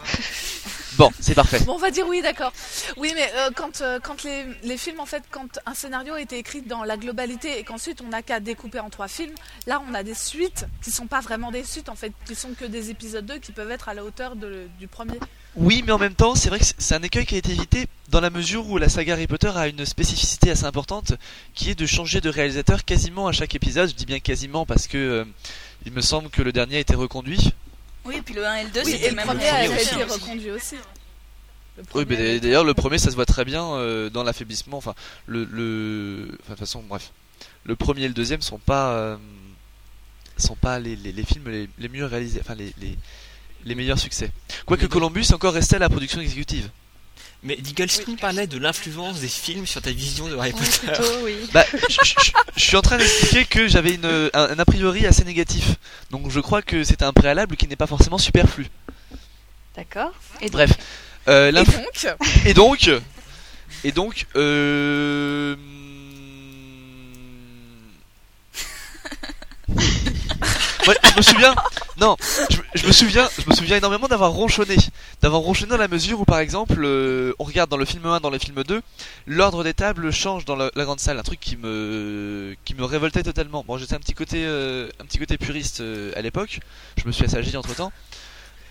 Bon, 0.98 1.12
c'est 1.20 1.36
parfait. 1.36 1.60
Bon, 1.62 1.76
on 1.76 1.78
va 1.78 1.92
dire 1.92 2.06
oui, 2.10 2.22
d'accord. 2.22 2.52
Oui, 2.98 3.14
mais 3.16 3.32
euh, 3.38 3.52
quand, 3.56 3.80
euh, 3.82 4.00
quand 4.04 4.24
les, 4.24 4.44
les 4.64 4.76
films, 4.76 5.00
en 5.00 5.06
fait, 5.06 5.24
quand 5.32 5.48
un 5.66 5.74
scénario 5.74 6.16
a 6.16 6.20
été 6.22 6.38
écrit 6.38 6.62
dans 6.62 6.84
la 6.84 6.98
globalité 6.98 7.58
et 7.58 7.64
qu'ensuite 7.64 8.02
on 8.02 8.08
n'a 8.10 8.22
qu'à 8.22 8.42
découper 8.42 8.80
en 8.82 8.90
trois 8.90 9.08
films, 9.08 9.34
là 9.66 9.82
on 9.90 9.94
a 9.94 10.04
des 10.04 10.16
suites 10.16 10.66
qui 10.84 10.92
sont 10.92 11.08
pas 11.08 11.22
vraiment 11.22 11.52
des 11.52 11.64
suites, 11.64 11.88
en 11.88 11.96
fait, 11.96 12.12
qui 12.26 12.36
sont 12.36 12.50
que 12.54 12.66
des 12.66 12.90
épisodes 12.90 13.26
2 13.26 13.38
qui 13.38 13.54
peuvent 13.54 13.72
être 13.72 13.88
à 13.88 13.94
la 13.94 14.04
hauteur 14.04 14.36
de- 14.36 14.68
du 14.78 14.88
premier. 14.88 15.20
Oui, 15.56 15.84
mais 15.86 15.94
en 15.94 16.00
même 16.00 16.16
temps, 16.16 16.36
c'est 16.36 16.50
vrai 16.50 16.60
que 16.60 16.66
c'est- 16.66 16.76
c'est 16.80 16.96
un 16.96 17.04
écueil 17.04 17.26
qui 17.26 17.36
a 17.36 17.38
été 17.38 17.52
évité 17.52 17.88
dans 18.10 18.20
la 18.20 18.30
mesure 18.32 18.68
où 18.68 18.78
la 18.78 18.90
saga 18.90 19.14
Harry 19.14 19.28
Potter 19.28 19.52
a 19.56 19.68
une 19.70 19.86
spécificité 19.86 20.52
assez 20.52 20.66
importante 20.66 21.14
qui 21.54 21.70
est 21.70 21.76
de 21.76 21.86
changer 21.86 22.20
de 22.20 22.30
réalisateur 22.30 22.84
quasiment 22.84 23.28
à 23.28 23.32
chaque 23.32 23.56
épisode. 23.56 23.88
Je 23.90 23.96
dis 23.96 24.06
bien 24.06 24.20
quasiment 24.20 24.66
parce 24.66 24.88
que 24.88 24.98
euh, 24.98 25.26
il 25.86 25.92
me 25.94 26.02
semble 26.02 26.30
que 26.30 26.42
le 26.42 26.52
dernier 26.52 26.78
a 26.78 26.80
été 26.80 26.96
reconduit. 26.96 27.54
Oui, 28.06 28.16
et 28.18 28.22
puis 28.22 28.34
le 28.34 28.46
1 28.46 28.56
et 28.56 28.64
le 28.64 28.70
2, 28.70 28.82
Oui, 28.84 28.92
c'était 28.92 29.10
le 29.10 29.16
même 29.16 29.26
premier 29.26 29.40
premier 29.46 29.58
a 29.58 29.82
été 29.82 30.04
reconduit 30.04 30.52
aussi. 30.52 30.76
Oui, 31.96 32.06
mais 32.08 32.40
d'ailleurs, 32.40 32.64
le 32.64 32.74
premier, 32.74 32.98
ça 32.98 33.10
se 33.10 33.16
voit 33.16 33.26
très 33.26 33.46
bien 33.46 33.66
euh, 33.74 34.10
dans 34.10 34.24
l'affaiblissement. 34.24 34.78
Enfin, 34.78 34.96
le, 35.28 35.46
le... 35.46 36.28
Enfin, 36.42 36.54
de 36.54 36.58
toute 36.58 36.60
façon, 36.60 36.84
bref. 36.88 37.12
Le 37.64 37.76
premier 37.76 38.04
et 38.04 38.08
le 38.08 38.14
deuxième 38.14 38.42
sont 38.42 38.58
pas, 38.58 38.92
euh, 38.94 39.18
sont 40.38 40.56
pas 40.56 40.80
les, 40.80 40.96
les, 40.96 41.12
les 41.12 41.24
films 41.24 41.50
les, 41.50 41.70
les 41.78 41.90
mieux 41.90 42.06
réalisés, 42.06 42.40
enfin, 42.42 42.56
les, 42.56 42.74
les, 42.82 42.98
les 43.66 43.76
meilleurs 43.76 44.00
succès. 44.00 44.32
Quoique 44.66 44.86
Columbus 44.88 45.22
est 45.22 45.34
encore 45.34 45.54
resté 45.54 45.76
à 45.78 45.80
la 45.80 45.90
production 45.90 46.20
exécutive. 46.20 46.70
Mais 47.42 47.56
Diggleston 47.56 48.16
parlait 48.18 48.48
de 48.48 48.58
l'influence 48.58 49.22
des 49.22 49.30
films 49.30 49.66
sur 49.66 49.82
ta 49.82 49.92
vision 49.92 50.28
de 50.28 50.36
Harry 50.38 50.52
Oui, 50.54 50.60
Potter. 50.60 50.88
plutôt, 50.88 51.14
oui. 51.24 51.36
Bah, 51.54 51.66
je, 51.90 52.62
suis 52.62 52.76
en 52.76 52.82
train 52.82 52.98
d'expliquer 52.98 53.46
que 53.46 53.68
j'avais 53.68 53.94
une, 53.94 54.06
un, 54.06 54.30
un 54.34 54.60
a 54.60 54.66
priori 54.66 55.08
assez 55.08 55.24
négatif. 55.24 55.76
Donc 56.12 56.30
je 56.30 56.40
crois 56.42 56.62
que 56.62 56.84
c'est 56.84 57.02
un 57.02 57.14
préalable 57.14 57.56
qui 57.56 57.68
n'est 57.68 57.78
pas 57.78 57.88
forcément 57.88 58.18
superflu. 58.18 58.68
D'accord. 59.76 60.12
Et 60.42 60.46
donc, 60.46 60.52
Bref. 60.52 60.72
Euh, 61.30 61.50
Et 61.50 61.54
donc, 61.54 62.08
et 62.46 62.54
donc, 62.54 62.90
et 63.84 63.92
donc, 63.92 64.26
euh... 64.36 65.56
Ouais, 70.88 70.96
je 71.04 71.18
me 71.18 71.22
souviens, 71.22 71.56
non, 72.00 72.16
je, 72.74 72.88
me 72.88 72.92
souviens, 72.92 73.30
je 73.38 73.48
me 73.50 73.54
souviens 73.54 73.78
énormément 73.78 74.08
d'avoir 74.08 74.32
ronchonné, 74.32 74.78
d'avoir 75.22 75.42
ronchonné 75.42 75.70
dans 75.70 75.78
la 75.78 75.90
mesure 75.90 76.22
où, 76.22 76.26
par 76.26 76.40
exemple, 76.40 76.80
euh, 76.84 77.34
on 77.38 77.44
regarde 77.44 77.70
dans 77.70 77.78
le 77.78 77.86
film 77.86 78.06
1, 78.06 78.22
dans 78.22 78.30
le 78.30 78.40
film 78.40 78.64
2, 78.64 78.82
l'ordre 79.28 79.64
des 79.64 79.74
tables 79.74 80.10
change 80.12 80.46
dans 80.46 80.56
la, 80.56 80.72
grande 80.76 81.00
salle, 81.00 81.20
un 81.20 81.24
truc 81.24 81.40
qui 81.40 81.58
me, 81.58 82.56
qui 82.64 82.76
me 82.76 82.86
révoltait 82.86 83.24
totalement. 83.24 83.64
Bon, 83.68 83.78
j'étais 83.78 83.94
un 83.94 84.00
petit 84.00 84.14
côté, 84.14 84.46
euh, 84.46 84.90
un 85.02 85.06
petit 85.06 85.20
côté 85.20 85.38
puriste 85.38 85.82
euh, 85.82 86.14
à 86.16 86.22
l'époque, 86.22 86.62
je 86.98 87.06
me 87.06 87.12
suis 87.12 87.26
assagi 87.26 87.56
entre 87.58 87.76
temps. 87.76 87.92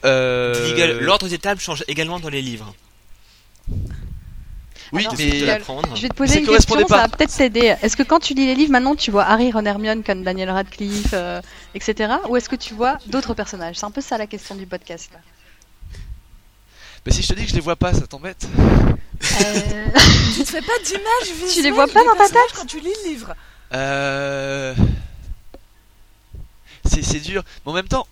L'ordre 0.02 1.28
des 1.28 1.38
tables 1.38 1.60
change 1.60 1.84
également 1.88 2.20
dans 2.20 2.30
les 2.30 2.42
livres. 2.42 2.74
Oui, 4.92 5.02
Alors, 5.02 5.14
mais 5.18 5.30
je 5.94 6.02
vais 6.02 6.08
te 6.08 6.14
poser 6.14 6.40
une 6.40 6.46
question, 6.46 6.86
ça 6.86 6.96
va 6.96 7.08
peut-être 7.08 7.34
t'aider. 7.36 7.76
Est-ce 7.82 7.96
que 7.96 8.02
quand 8.02 8.20
tu 8.20 8.34
lis 8.34 8.46
les 8.46 8.54
livres, 8.54 8.72
maintenant 8.72 8.94
tu 8.94 9.10
vois 9.10 9.24
Harry, 9.24 9.52
Ron, 9.52 9.64
Hermione 9.64 10.02
comme 10.02 10.22
Daniel 10.22 10.50
Radcliffe, 10.50 11.10
euh, 11.12 11.40
etc. 11.74 12.14
Ou 12.28 12.36
est-ce 12.36 12.48
que 12.48 12.56
tu 12.56 12.74
vois 12.74 12.98
d'autres 13.06 13.34
personnages? 13.34 13.76
C'est 13.76 13.86
un 13.86 13.90
peu 13.90 14.00
ça 14.00 14.16
la 14.18 14.26
question 14.26 14.54
du 14.54 14.66
podcast. 14.66 15.10
là. 15.12 15.20
bah, 17.04 17.12
si 17.12 17.22
je 17.22 17.28
te 17.28 17.34
dis 17.34 17.44
que 17.44 17.50
je 17.50 17.54
les 17.54 17.60
vois 17.60 17.76
pas, 17.76 17.92
ça 17.92 18.06
t'embête 18.06 18.46
Euh, 19.40 19.86
tu 20.36 20.44
te 20.44 20.50
fais 20.50 20.60
pas 20.60 20.78
d'image 20.84 21.32
visuelle 21.34 21.50
Tu 21.54 21.62
les 21.62 21.70
vois 21.70 21.88
pas 21.88 22.04
dans 22.04 22.14
ta 22.14 22.28
tête? 22.28 22.52
quand 22.54 22.66
tu 22.66 22.78
lis 22.80 22.92
le 23.04 23.10
livre. 23.10 23.34
Euh... 23.74 24.74
C'est, 26.84 27.02
c'est 27.02 27.20
dur. 27.20 27.42
Mais 27.66 27.72
en 27.72 27.74
même 27.74 27.88
temps... 27.88 28.06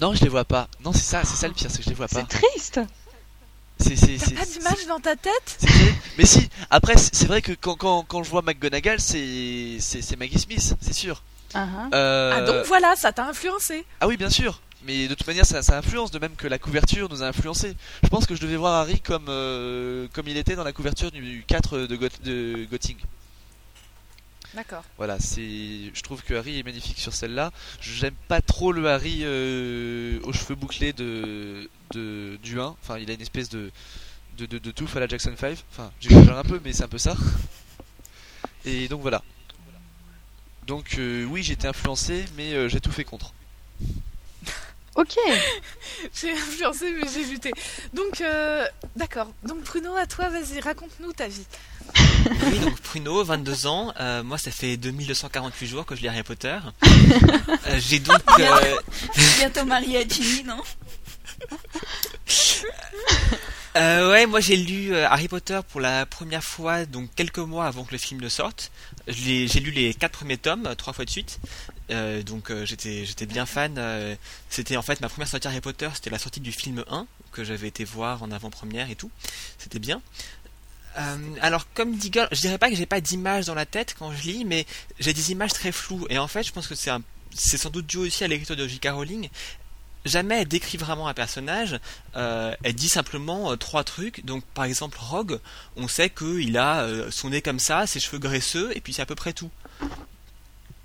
Non, 0.00 0.12
je 0.14 0.22
les 0.22 0.28
vois 0.28 0.44
pas. 0.44 0.68
Non, 0.84 0.92
c'est 0.92 1.00
ça, 1.00 1.22
c'est 1.24 1.36
ça 1.36 1.48
le 1.48 1.54
pire, 1.54 1.70
c'est 1.70 1.78
que 1.78 1.84
je 1.84 1.88
les 1.88 1.94
vois 1.94 2.08
pas. 2.08 2.20
C'est 2.20 2.38
triste. 2.40 2.80
C'est, 3.84 3.96
c'est, 3.96 4.16
T'as 4.16 4.24
c'est, 4.26 4.34
pas 4.34 4.44
d'image 4.46 4.86
dans 4.88 5.00
ta 5.00 5.14
tête? 5.16 5.58
Mais 6.18 6.24
si, 6.24 6.48
après, 6.70 6.94
c'est 6.96 7.26
vrai 7.26 7.42
que 7.42 7.52
quand, 7.52 7.74
quand, 7.76 8.02
quand 8.04 8.22
je 8.22 8.30
vois 8.30 8.42
McGonagall, 8.42 8.98
c'est, 9.00 9.76
c'est, 9.80 10.00
c'est 10.02 10.16
Maggie 10.16 10.38
Smith, 10.38 10.74
c'est 10.80 10.92
sûr. 10.94 11.22
Uh-huh. 11.54 11.60
Euh... 11.94 12.32
Ah 12.34 12.40
donc 12.42 12.66
voilà, 12.66 12.96
ça 12.96 13.12
t'a 13.12 13.26
influencé. 13.26 13.84
ah 14.00 14.08
oui, 14.08 14.16
bien 14.16 14.30
sûr. 14.30 14.60
Mais 14.86 15.08
de 15.08 15.14
toute 15.14 15.26
manière, 15.26 15.46
ça, 15.46 15.62
ça 15.62 15.78
influence, 15.78 16.10
de 16.10 16.18
même 16.18 16.34
que 16.36 16.46
la 16.46 16.58
couverture 16.58 17.08
nous 17.08 17.22
a 17.22 17.26
influencé. 17.26 17.74
Je 18.02 18.08
pense 18.08 18.26
que 18.26 18.34
je 18.34 18.40
devais 18.40 18.56
voir 18.56 18.74
Harry 18.74 19.00
comme, 19.00 19.26
euh, 19.28 20.08
comme 20.12 20.28
il 20.28 20.36
était 20.36 20.56
dans 20.56 20.64
la 20.64 20.72
couverture 20.72 21.10
du 21.10 21.44
4 21.46 21.78
de, 21.78 21.96
Got- 21.96 22.22
de 22.22 22.66
Gotting. 22.70 22.96
D'accord. 24.54 24.84
Voilà, 24.98 25.18
c'est. 25.18 25.90
Je 25.92 26.02
trouve 26.02 26.22
que 26.22 26.34
Harry 26.34 26.58
est 26.60 26.62
magnifique 26.62 26.98
sur 26.98 27.12
celle-là. 27.12 27.50
J'aime 27.80 28.14
pas 28.28 28.40
trop 28.40 28.72
le 28.72 28.88
Harry 28.88 29.20
euh, 29.22 30.20
aux 30.22 30.32
cheveux 30.32 30.54
bouclés 30.54 30.92
de, 30.92 31.68
de 31.92 32.38
du 32.42 32.60
1. 32.60 32.64
Enfin, 32.82 32.98
il 32.98 33.10
a 33.10 33.14
une 33.14 33.20
espèce 33.20 33.48
de 33.48 33.70
de, 34.38 34.46
de, 34.46 34.58
de 34.58 34.70
touffe 34.70 34.96
à 34.96 35.00
la 35.00 35.08
Jackson 35.08 35.34
5. 35.38 35.58
Enfin, 35.72 35.90
j'exagère 36.00 36.38
un 36.38 36.44
peu, 36.44 36.60
mais 36.64 36.72
c'est 36.72 36.84
un 36.84 36.88
peu 36.88 36.98
ça. 36.98 37.16
Et 38.64 38.88
donc 38.88 39.02
voilà. 39.02 39.22
Donc 40.66 40.96
euh, 40.98 41.24
oui, 41.24 41.42
j'ai 41.42 41.52
été 41.54 41.66
influencé, 41.68 42.24
mais 42.36 42.54
euh, 42.54 42.68
j'ai 42.68 42.80
tout 42.80 42.92
fait 42.92 43.04
contre. 43.04 43.32
Ok. 44.96 45.16
J'ai 46.14 46.30
influencé 46.30 46.92
mais 46.92 47.08
j'ai 47.12 47.24
lutté. 47.24 47.50
Donc 47.94 48.20
euh, 48.20 48.64
d'accord. 48.94 49.32
Donc 49.42 49.64
Bruno, 49.64 49.96
à 49.96 50.06
toi, 50.06 50.28
vas-y, 50.28 50.60
raconte-nous 50.60 51.12
ta 51.12 51.26
vie. 51.26 51.44
Oui, 52.46 52.58
donc 52.60 52.80
Pruno, 52.80 53.22
22 53.24 53.66
ans. 53.66 53.92
Euh, 54.00 54.22
moi, 54.22 54.38
ça 54.38 54.50
fait 54.50 54.76
2248 54.76 55.66
jours 55.66 55.86
que 55.86 55.94
je 55.94 56.00
lis 56.02 56.08
Harry 56.08 56.22
Potter. 56.22 56.58
Euh, 57.66 57.78
J'ai 57.78 57.98
donc. 57.98 58.20
euh, 58.40 58.76
Bientôt 59.38 59.64
marié 59.64 59.98
à 59.98 60.08
Ginny, 60.08 60.44
non 60.44 60.60
euh, 63.76 64.10
ouais, 64.10 64.26
moi 64.26 64.40
j'ai 64.40 64.56
lu 64.56 64.94
Harry 64.96 65.26
Potter 65.28 65.60
pour 65.70 65.80
la 65.80 66.06
première 66.06 66.42
fois, 66.44 66.84
donc 66.86 67.08
quelques 67.16 67.38
mois 67.38 67.66
avant 67.66 67.84
que 67.84 67.92
le 67.92 67.98
film 67.98 68.20
ne 68.20 68.28
sorte. 68.28 68.70
J'ai 69.08 69.46
lu 69.60 69.70
les 69.72 69.92
quatre 69.94 70.12
premiers 70.12 70.38
tomes, 70.38 70.74
trois 70.76 70.92
fois 70.92 71.04
de 71.04 71.10
suite. 71.10 71.38
Euh, 71.90 72.22
donc 72.22 72.50
euh, 72.50 72.64
j'étais 72.64 73.04
j'étais 73.04 73.26
bien 73.26 73.44
fan. 73.46 73.74
euh, 73.76 74.14
c'était 74.48 74.76
en 74.78 74.82
fait 74.82 75.00
ma 75.02 75.08
première 75.10 75.28
sortie 75.28 75.48
Harry 75.48 75.60
Potter, 75.60 75.88
c'était 75.94 76.08
la 76.10 76.18
sortie 76.18 76.40
du 76.40 76.50
film 76.52 76.82
1 76.88 77.06
que 77.32 77.44
j'avais 77.44 77.68
été 77.68 77.84
voir 77.84 78.22
en 78.22 78.30
avant-première 78.30 78.88
et 78.90 78.96
tout. 78.96 79.10
C'était 79.58 79.80
bien. 79.80 80.00
Euh, 80.98 81.16
alors 81.40 81.66
comme 81.74 82.00
Girl, 82.00 82.28
je 82.32 82.40
dirais 82.40 82.58
pas 82.58 82.70
que 82.70 82.76
j'ai 82.76 82.86
pas 82.86 83.00
d'image 83.00 83.46
dans 83.46 83.54
la 83.54 83.66
tête 83.66 83.94
quand 83.98 84.12
je 84.12 84.22
lis, 84.22 84.44
mais 84.44 84.64
j'ai 85.00 85.12
des 85.12 85.32
images 85.32 85.52
très 85.52 85.72
floues. 85.72 86.06
Et 86.10 86.18
en 86.18 86.28
fait, 86.28 86.42
je 86.44 86.52
pense 86.52 86.66
que 86.68 86.74
c'est 86.74 86.90
un- 86.90 87.02
c'est 87.34 87.56
sans 87.56 87.70
doute 87.70 87.86
dû 87.86 87.96
aussi 87.96 88.22
à 88.24 88.28
l'écriture 88.28 88.54
de 88.56 88.66
J.K. 88.68 88.88
Rowling. 88.92 89.28
Jamais 90.04 90.42
elle 90.42 90.48
décrit 90.48 90.76
vraiment 90.78 91.08
un 91.08 91.14
personnage. 91.14 91.80
Euh, 92.14 92.54
elle 92.62 92.74
dit 92.74 92.88
simplement 92.90 93.50
euh, 93.50 93.56
trois 93.56 93.82
trucs. 93.84 94.24
Donc 94.24 94.44
par 94.54 94.64
exemple 94.66 94.98
Rogue, 95.00 95.40
on 95.76 95.88
sait 95.88 96.10
qu'il 96.10 96.56
a 96.58 96.86
son 97.10 97.30
nez 97.30 97.40
comme 97.42 97.58
ça, 97.58 97.86
ses 97.86 97.98
cheveux 98.00 98.18
graisseux, 98.18 98.70
et 98.76 98.80
puis 98.80 98.92
c'est 98.92 99.02
à 99.02 99.06
peu 99.06 99.14
près 99.14 99.32
tout. 99.32 99.50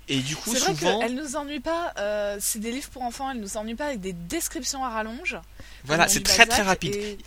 Et 0.08 0.18
du 0.20 0.34
coup, 0.34 0.52
C'est 0.54 0.58
vrai 0.60 0.74
souvent, 0.74 0.98
qu'elle 1.00 1.14
nous 1.14 1.36
ennuie 1.36 1.60
pas. 1.60 1.92
euh, 1.98 2.36
c'est 2.40 2.58
des 2.58 2.72
livres 2.72 2.88
pour 2.90 3.02
enfants. 3.02 3.30
Elle 3.30 3.38
nous 3.40 3.56
ennuie 3.56 3.76
pas 3.76 3.86
avec 3.86 4.00
des 4.00 4.12
descriptions 4.12 4.84
à 4.84 4.88
rallonge. 4.88 5.36
voilà, 5.84 6.08
c'est 6.08 6.22
très 6.24 6.46
très 6.46 6.62
rapide. 6.62 6.96
et- 6.96 7.18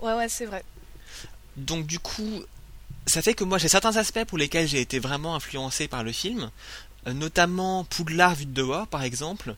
Ouais, 0.00 0.14
ouais, 0.14 0.28
c'est 0.28 0.46
vrai. 0.46 0.64
Donc 1.56 1.86
du 1.86 1.98
coup, 1.98 2.42
ça 3.06 3.22
fait 3.22 3.34
que 3.34 3.44
moi 3.44 3.58
j'ai 3.58 3.68
certains 3.68 3.96
aspects 3.96 4.24
pour 4.24 4.38
lesquels 4.38 4.66
j'ai 4.68 4.80
été 4.80 4.98
vraiment 4.98 5.34
influencé 5.34 5.88
par 5.88 6.02
le 6.02 6.12
film, 6.12 6.50
euh, 7.06 7.12
notamment 7.12 7.84
Poudlard 7.84 8.34
vu 8.34 8.46
de 8.46 8.52
dehors 8.52 8.86
par 8.86 9.02
exemple. 9.02 9.54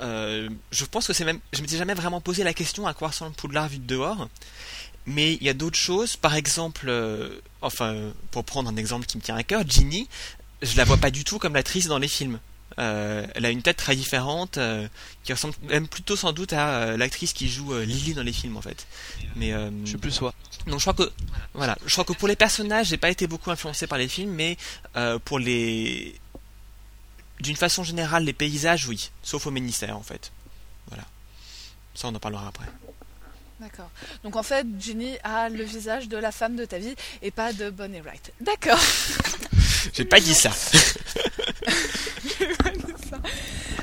euh, 0.00 0.48
je 0.72 0.84
pense 0.84 1.06
que 1.06 1.12
c'est 1.12 1.24
même. 1.24 1.40
Je 1.52 1.60
m'étais 1.62 1.76
jamais 1.76 1.94
vraiment 1.94 2.20
posé 2.20 2.44
la 2.44 2.54
question 2.54 2.86
à 2.86 2.94
quoi 2.94 3.08
ressemble 3.08 3.34
Poudlard 3.36 3.68
vu 3.68 3.78
de 3.78 3.86
dehors. 3.86 4.28
Mais 5.06 5.34
il 5.34 5.42
y 5.44 5.48
a 5.50 5.54
d'autres 5.54 5.78
choses. 5.78 6.16
Par 6.16 6.34
exemple, 6.34 6.86
euh, 6.88 7.40
enfin, 7.60 7.94
pour 8.30 8.44
prendre 8.44 8.70
un 8.70 8.76
exemple 8.76 9.06
qui 9.06 9.18
me 9.18 9.22
tient 9.22 9.36
à 9.36 9.42
cœur, 9.42 9.62
Ginny, 9.68 10.08
je 10.62 10.76
la 10.76 10.84
vois 10.84 10.96
pas 10.96 11.10
du 11.10 11.24
tout 11.24 11.38
comme 11.38 11.54
l'actrice 11.54 11.86
dans 11.88 11.98
les 11.98 12.08
films. 12.08 12.38
Euh, 12.78 13.26
elle 13.34 13.44
a 13.46 13.50
une 13.50 13.62
tête 13.62 13.76
très 13.76 13.94
différente, 13.96 14.58
euh, 14.58 14.88
qui 15.22 15.32
ressemble 15.32 15.54
même 15.68 15.86
plutôt 15.88 16.16
sans 16.16 16.32
doute 16.32 16.52
à 16.52 16.68
euh, 16.82 16.96
l'actrice 16.96 17.32
qui 17.32 17.48
joue 17.48 17.72
euh, 17.72 17.84
Lily 17.84 18.14
dans 18.14 18.22
les 18.22 18.32
films 18.32 18.56
en 18.56 18.62
fait. 18.62 18.86
Mais 19.36 19.52
euh, 19.52 19.70
Je 19.84 19.90
suis 19.90 19.98
plus 19.98 20.10
soi. 20.10 20.34
donc 20.66 20.80
je 20.80 20.84
crois 20.90 20.94
que 21.06 21.12
voilà, 21.54 21.76
je 21.86 21.92
crois 21.92 22.04
que 22.04 22.12
pour 22.12 22.28
les 22.28 22.36
personnages, 22.36 22.88
j'ai 22.88 22.96
pas 22.96 23.10
été 23.10 23.26
beaucoup 23.26 23.50
influencé 23.50 23.86
par 23.86 23.98
les 23.98 24.08
films, 24.08 24.32
mais 24.32 24.56
euh, 24.96 25.18
pour 25.24 25.38
les 25.38 26.18
d'une 27.40 27.56
façon 27.56 27.82
générale, 27.84 28.24
les 28.24 28.32
paysages, 28.32 28.86
oui, 28.88 29.10
sauf 29.22 29.46
au 29.46 29.50
ministère 29.50 29.96
en 29.96 30.02
fait. 30.02 30.32
Voilà. 30.88 31.04
Ça, 31.94 32.08
on 32.08 32.14
en 32.14 32.18
parlera 32.18 32.48
après. 32.48 32.66
D'accord. 33.60 33.90
Donc 34.24 34.36
en 34.36 34.42
fait, 34.42 34.66
Ginny 34.80 35.16
a 35.22 35.48
le 35.48 35.62
visage 35.64 36.08
de 36.08 36.16
la 36.16 36.32
femme 36.32 36.56
de 36.56 36.64
ta 36.64 36.78
vie 36.78 36.94
et 37.22 37.30
pas 37.30 37.52
de 37.52 37.70
Bonnie 37.70 38.00
Wright. 38.00 38.32
D'accord. 38.40 38.80
J'ai 39.92 40.04
pas 40.04 40.20
dit 40.20 40.34
ça. 40.34 40.50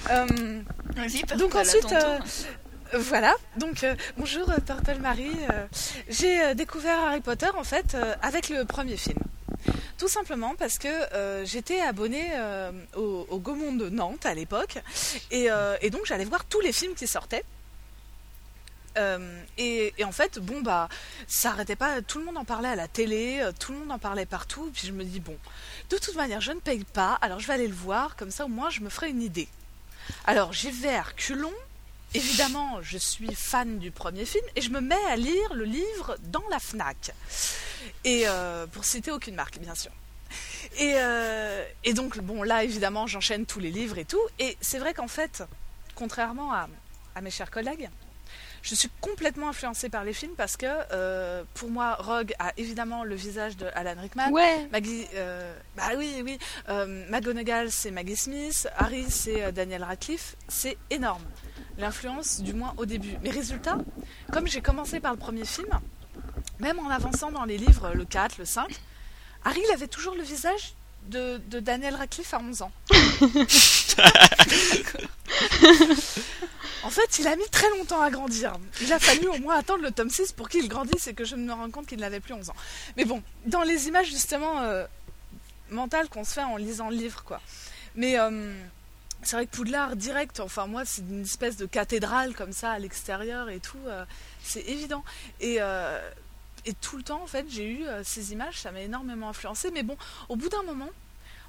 Euh, 0.09 0.61
Vas-y, 0.95 1.21
parce 1.21 1.39
Donc 1.39 1.51
que 1.51 1.55
là, 1.55 1.61
ensuite, 1.61 1.91
euh. 1.93 2.19
Voilà, 2.93 3.33
donc 3.57 3.83
euh, 3.85 3.95
bonjour 4.17 4.49
euh, 4.49 4.57
Purple 4.57 4.99
Marie. 4.99 5.31
Euh, 5.49 5.65
J'ai 6.09 6.41
euh, 6.41 6.53
découvert 6.53 6.99
Harry 6.99 7.21
Potter 7.21 7.47
en 7.57 7.63
fait 7.63 7.95
euh, 7.95 8.13
avec 8.21 8.49
le 8.49 8.65
premier 8.65 8.97
film. 8.97 9.19
Tout 9.97 10.09
simplement 10.09 10.55
parce 10.57 10.77
que 10.77 10.87
euh, 11.13 11.45
j'étais 11.45 11.79
abonnée 11.79 12.29
euh, 12.33 12.71
au, 12.97 13.25
au 13.29 13.37
Gaumont 13.39 13.71
de 13.73 13.87
Nantes 13.89 14.25
à 14.25 14.33
l'époque 14.33 14.79
et, 15.29 15.49
euh, 15.49 15.77
et 15.81 15.89
donc 15.89 16.01
j'allais 16.05 16.25
voir 16.25 16.43
tous 16.45 16.59
les 16.59 16.73
films 16.73 16.95
qui 16.95 17.07
sortaient. 17.07 17.45
Euh, 18.97 19.43
et, 19.57 19.93
en 20.03 20.11
fait, 20.11 20.39
bon 20.39 20.61
bah, 20.61 20.89
ça 21.27 21.51
arrêtait 21.51 21.75
pas. 21.75 22.01
Tout 22.01 22.19
le 22.19 22.25
monde 22.25 22.37
en 22.37 22.45
parlait 22.45 22.69
à 22.69 22.75
la 22.75 22.87
télé, 22.87 23.39
euh, 23.41 23.51
tout 23.57 23.71
le 23.71 23.79
monde 23.79 23.91
en 23.91 23.99
parlait 23.99 24.25
partout. 24.25 24.69
Puis 24.73 24.87
je 24.87 24.91
me 24.91 25.03
dis 25.03 25.19
bon, 25.19 25.37
de 25.89 25.97
toute 25.97 26.15
manière, 26.15 26.41
je 26.41 26.51
ne 26.51 26.59
paye 26.59 26.83
pas, 26.83 27.17
alors 27.21 27.39
je 27.39 27.47
vais 27.47 27.53
aller 27.53 27.67
le 27.67 27.73
voir. 27.73 28.15
Comme 28.15 28.31
ça, 28.31 28.45
au 28.45 28.49
moins, 28.49 28.69
je 28.69 28.81
me 28.81 28.89
ferai 28.89 29.09
une 29.09 29.21
idée. 29.21 29.47
Alors 30.25 30.53
j'y 30.53 30.71
vais 30.71 30.95
à 30.95 31.03
reculons. 31.03 31.53
Évidemment, 32.13 32.81
je 32.81 32.97
suis 32.97 33.33
fan 33.33 33.79
du 33.79 33.89
premier 33.89 34.25
film 34.25 34.43
et 34.57 34.61
je 34.61 34.69
me 34.69 34.81
mets 34.81 35.05
à 35.09 35.15
lire 35.15 35.53
le 35.53 35.63
livre 35.63 36.17
dans 36.23 36.43
la 36.49 36.59
Fnac. 36.59 37.11
Et 38.03 38.23
euh, 38.27 38.67
pour 38.67 38.83
citer 38.83 39.11
aucune 39.11 39.35
marque, 39.35 39.59
bien 39.59 39.75
sûr. 39.75 39.91
Et, 40.77 41.93
donc, 41.93 42.19
bon, 42.19 42.43
là, 42.43 42.65
évidemment, 42.65 43.07
j'enchaîne 43.07 43.45
tous 43.45 43.59
les 43.59 43.71
livres 43.71 43.97
et 43.97 44.03
tout. 44.03 44.21
Et 44.39 44.57
c'est 44.59 44.79
vrai 44.79 44.93
qu'en 44.93 45.07
fait, 45.07 45.43
contrairement 45.95 46.51
à 46.51 46.67
mes 47.21 47.31
chers 47.31 47.49
collègues, 47.49 47.89
je 48.61 48.75
suis 48.75 48.89
complètement 49.01 49.49
influencée 49.49 49.89
par 49.89 50.03
les 50.03 50.13
films 50.13 50.33
parce 50.37 50.55
que 50.55 50.67
euh, 50.91 51.43
pour 51.55 51.69
moi, 51.69 51.95
Rogue 51.95 52.33
a 52.39 52.51
évidemment 52.57 53.03
le 53.03 53.15
visage 53.15 53.57
de 53.57 53.65
Alan 53.73 53.99
Rickman. 53.99 54.29
Ouais. 54.31 54.67
Maggie, 54.71 55.07
euh, 55.15 55.53
bah 55.75 55.89
oui, 55.97 56.21
oui. 56.23 56.37
Euh, 56.69 57.05
McGonagall, 57.09 57.71
c'est 57.71 57.91
Maggie 57.91 58.15
Smith. 58.15 58.67
Harry, 58.77 59.05
c'est 59.09 59.43
euh, 59.43 59.51
Daniel 59.51 59.83
Radcliffe. 59.83 60.35
C'est 60.47 60.77
énorme. 60.89 61.23
L'influence, 61.77 62.41
du 62.41 62.53
moins 62.53 62.73
au 62.77 62.85
début. 62.85 63.17
Mais 63.23 63.31
résultat, 63.31 63.77
comme 64.31 64.47
j'ai 64.47 64.61
commencé 64.61 64.99
par 64.99 65.11
le 65.11 65.17
premier 65.17 65.45
film, 65.45 65.69
même 66.59 66.79
en 66.79 66.89
avançant 66.89 67.31
dans 67.31 67.45
les 67.45 67.57
livres, 67.57 67.91
le 67.95 68.05
4, 68.05 68.37
le 68.37 68.45
5, 68.45 68.79
Harry, 69.43 69.61
il 69.67 69.73
avait 69.73 69.87
toujours 69.87 70.13
le 70.13 70.21
visage 70.21 70.75
de, 71.07 71.41
de 71.49 71.59
Daniel 71.59 71.95
Radcliffe 71.95 72.33
à 72.33 72.39
11 72.39 72.61
ans. 72.61 72.71
en 76.83 76.89
fait, 76.89 77.19
il 77.19 77.27
a 77.27 77.35
mis 77.35 77.47
très 77.49 77.69
longtemps 77.69 78.01
à 78.01 78.09
grandir. 78.09 78.53
Il 78.81 78.91
a 78.93 78.99
fallu 78.99 79.27
au 79.27 79.37
moins 79.37 79.57
attendre 79.57 79.83
le 79.83 79.91
tome 79.91 80.09
6 80.09 80.31
pour 80.33 80.49
qu'il 80.49 80.67
grandisse 80.67 81.07
et 81.07 81.13
que 81.13 81.23
je 81.23 81.35
me 81.35 81.51
rende 81.53 81.71
compte 81.71 81.87
qu'il 81.87 81.99
n'avait 81.99 82.19
plus 82.19 82.33
11 82.33 82.49
ans. 82.49 82.55
Mais 82.97 83.05
bon, 83.05 83.21
dans 83.45 83.61
les 83.63 83.87
images 83.87 84.07
justement 84.07 84.61
euh, 84.61 84.85
mentales 85.69 86.09
qu'on 86.09 86.23
se 86.23 86.33
fait 86.33 86.43
en 86.43 86.57
lisant 86.57 86.89
le 86.89 86.95
livre, 86.95 87.23
quoi. 87.23 87.41
Mais 87.95 88.19
euh, 88.19 88.53
c'est 89.23 89.35
vrai 89.35 89.45
que 89.45 89.51
Poudlard, 89.51 89.95
direct, 89.95 90.39
enfin 90.39 90.67
moi, 90.67 90.83
c'est 90.85 91.01
une 91.01 91.23
espèce 91.23 91.57
de 91.57 91.65
cathédrale 91.65 92.33
comme 92.33 92.53
ça 92.53 92.71
à 92.71 92.79
l'extérieur 92.79 93.49
et 93.49 93.59
tout. 93.59 93.77
euh, 93.87 94.05
c'est 94.43 94.67
évident. 94.67 95.03
Et, 95.39 95.59
tout 96.79 96.95
le 96.95 97.03
temps, 97.03 97.23
en 97.23 97.27
fait, 97.27 97.47
j'ai 97.49 97.67
eu 97.67 97.85
ces 98.03 98.33
images, 98.33 98.59
ça 98.59 98.71
m'a 98.71 98.81
énormément 98.81 99.29
influencé. 99.29 99.71
Mais 99.71 99.81
bon, 99.81 99.97
au 100.29 100.35
bout 100.35 100.47
d'un 100.47 100.61
moment, 100.61 100.89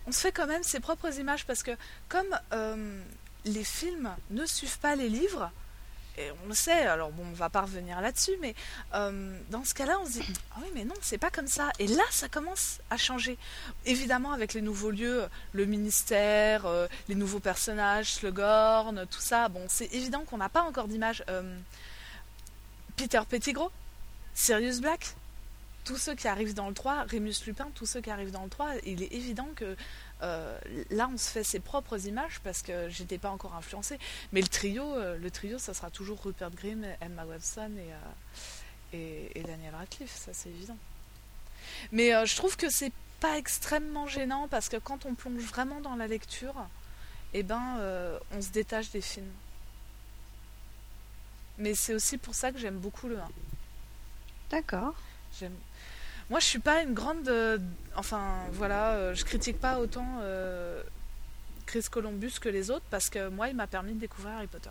on 0.06 0.12
se 0.12 0.20
fait 0.20 0.32
quand 0.32 0.46
même 0.46 0.62
ses 0.62 0.80
propres 0.80 1.18
images 1.18 1.46
parce 1.46 1.62
que 1.62 1.72
comme 2.08 2.38
euh, 2.52 3.00
les 3.44 3.64
films 3.64 4.10
ne 4.30 4.44
suivent 4.46 4.78
pas 4.78 4.96
les 4.96 5.08
livres, 5.08 5.50
et 6.18 6.30
on 6.44 6.48
le 6.48 6.54
sait, 6.54 6.82
alors 6.82 7.10
bon, 7.10 7.22
on 7.26 7.32
va 7.32 7.48
pas 7.48 7.62
revenir 7.62 8.02
là-dessus, 8.02 8.36
mais 8.40 8.54
euh, 8.94 9.34
dans 9.48 9.64
ce 9.64 9.72
cas-là, 9.72 9.98
on 9.98 10.06
se 10.06 10.20
dit 10.20 10.32
Ah 10.50 10.58
oui, 10.60 10.68
mais 10.74 10.84
non, 10.84 10.94
c'est 11.00 11.16
pas 11.16 11.30
comme 11.30 11.46
ça. 11.46 11.70
Et 11.78 11.86
là, 11.86 12.02
ça 12.10 12.28
commence 12.28 12.80
à 12.90 12.98
changer. 12.98 13.38
Évidemment, 13.86 14.32
avec 14.32 14.52
les 14.52 14.60
nouveaux 14.60 14.90
lieux, 14.90 15.24
le 15.54 15.64
ministère, 15.64 16.66
euh, 16.66 16.86
les 17.08 17.14
nouveaux 17.14 17.40
personnages, 17.40 18.12
Slughorn, 18.12 19.06
tout 19.10 19.20
ça, 19.20 19.48
bon, 19.48 19.64
c'est 19.68 19.86
évident 19.94 20.24
qu'on 20.26 20.36
n'a 20.36 20.50
pas 20.50 20.62
encore 20.62 20.86
d'image. 20.86 21.24
Peter 22.96 23.20
Pettigrew, 23.26 23.70
Sirius 24.34 24.82
Black, 24.82 25.16
tous 25.84 25.96
ceux 25.96 26.14
qui 26.14 26.28
arrivent 26.28 26.54
dans 26.54 26.68
le 26.68 26.74
3, 26.74 27.04
Rémus 27.04 27.34
Lupin, 27.46 27.68
tous 27.74 27.86
ceux 27.86 28.00
qui 28.00 28.10
arrivent 28.10 28.30
dans 28.30 28.44
le 28.44 28.50
3, 28.50 28.74
il 28.84 29.02
est 29.02 29.12
évident 29.12 29.48
que 29.56 29.76
euh, 30.22 30.58
là 30.90 31.08
on 31.12 31.16
se 31.16 31.30
fait 31.30 31.42
ses 31.42 31.58
propres 31.58 32.06
images 32.06 32.40
parce 32.44 32.62
que 32.62 32.88
j'étais 32.88 33.18
pas 33.18 33.30
encore 33.30 33.54
influencée. 33.54 33.98
Mais 34.32 34.40
le 34.40 34.48
trio, 34.48 34.94
euh, 34.94 35.18
le 35.18 35.30
trio, 35.30 35.58
ça 35.58 35.74
sera 35.74 35.90
toujours 35.90 36.22
Rupert 36.22 36.50
Green, 36.50 36.86
Emma 37.00 37.24
Watson 37.24 37.70
et, 37.76 37.92
euh, 37.92 37.96
et, 38.92 39.38
et 39.40 39.42
Daniel 39.42 39.74
Radcliffe, 39.74 40.14
ça 40.16 40.32
c'est 40.32 40.50
évident. 40.50 40.76
Mais 41.90 42.10
je 42.26 42.36
trouve 42.36 42.56
que 42.56 42.70
c'est 42.70 42.92
pas 43.20 43.38
extrêmement 43.38 44.06
gênant 44.06 44.48
parce 44.48 44.68
que 44.68 44.76
quand 44.76 45.06
on 45.06 45.14
plonge 45.14 45.42
vraiment 45.42 45.80
dans 45.80 45.96
la 45.96 46.06
lecture, 46.06 46.54
eh 47.34 47.42
ben 47.42 47.78
on 48.32 48.42
se 48.42 48.50
détache 48.50 48.90
des 48.90 49.00
films. 49.00 49.30
Mais 51.58 51.74
c'est 51.74 51.94
aussi 51.94 52.18
pour 52.18 52.34
ça 52.34 52.50
que 52.52 52.58
j'aime 52.58 52.78
beaucoup 52.78 53.08
le 53.08 53.18
1. 53.18 53.28
D'accord. 54.50 54.94
J'aime- 55.38 55.56
Moi, 56.32 56.40
je 56.40 56.46
suis 56.46 56.60
pas 56.60 56.82
une 56.82 56.94
grande. 56.94 57.28
euh, 57.28 57.58
Enfin, 57.94 58.46
voilà, 58.52 58.92
euh, 58.92 59.14
je 59.14 59.22
critique 59.22 59.60
pas 59.60 59.78
autant 59.78 60.20
euh, 60.22 60.82
Chris 61.66 61.84
Columbus 61.90 62.32
que 62.40 62.48
les 62.48 62.70
autres 62.70 62.86
parce 62.90 63.10
que 63.10 63.28
moi, 63.28 63.48
il 63.48 63.54
m'a 63.54 63.66
permis 63.66 63.92
de 63.92 64.00
découvrir 64.00 64.36
Harry 64.36 64.46
Potter. 64.46 64.70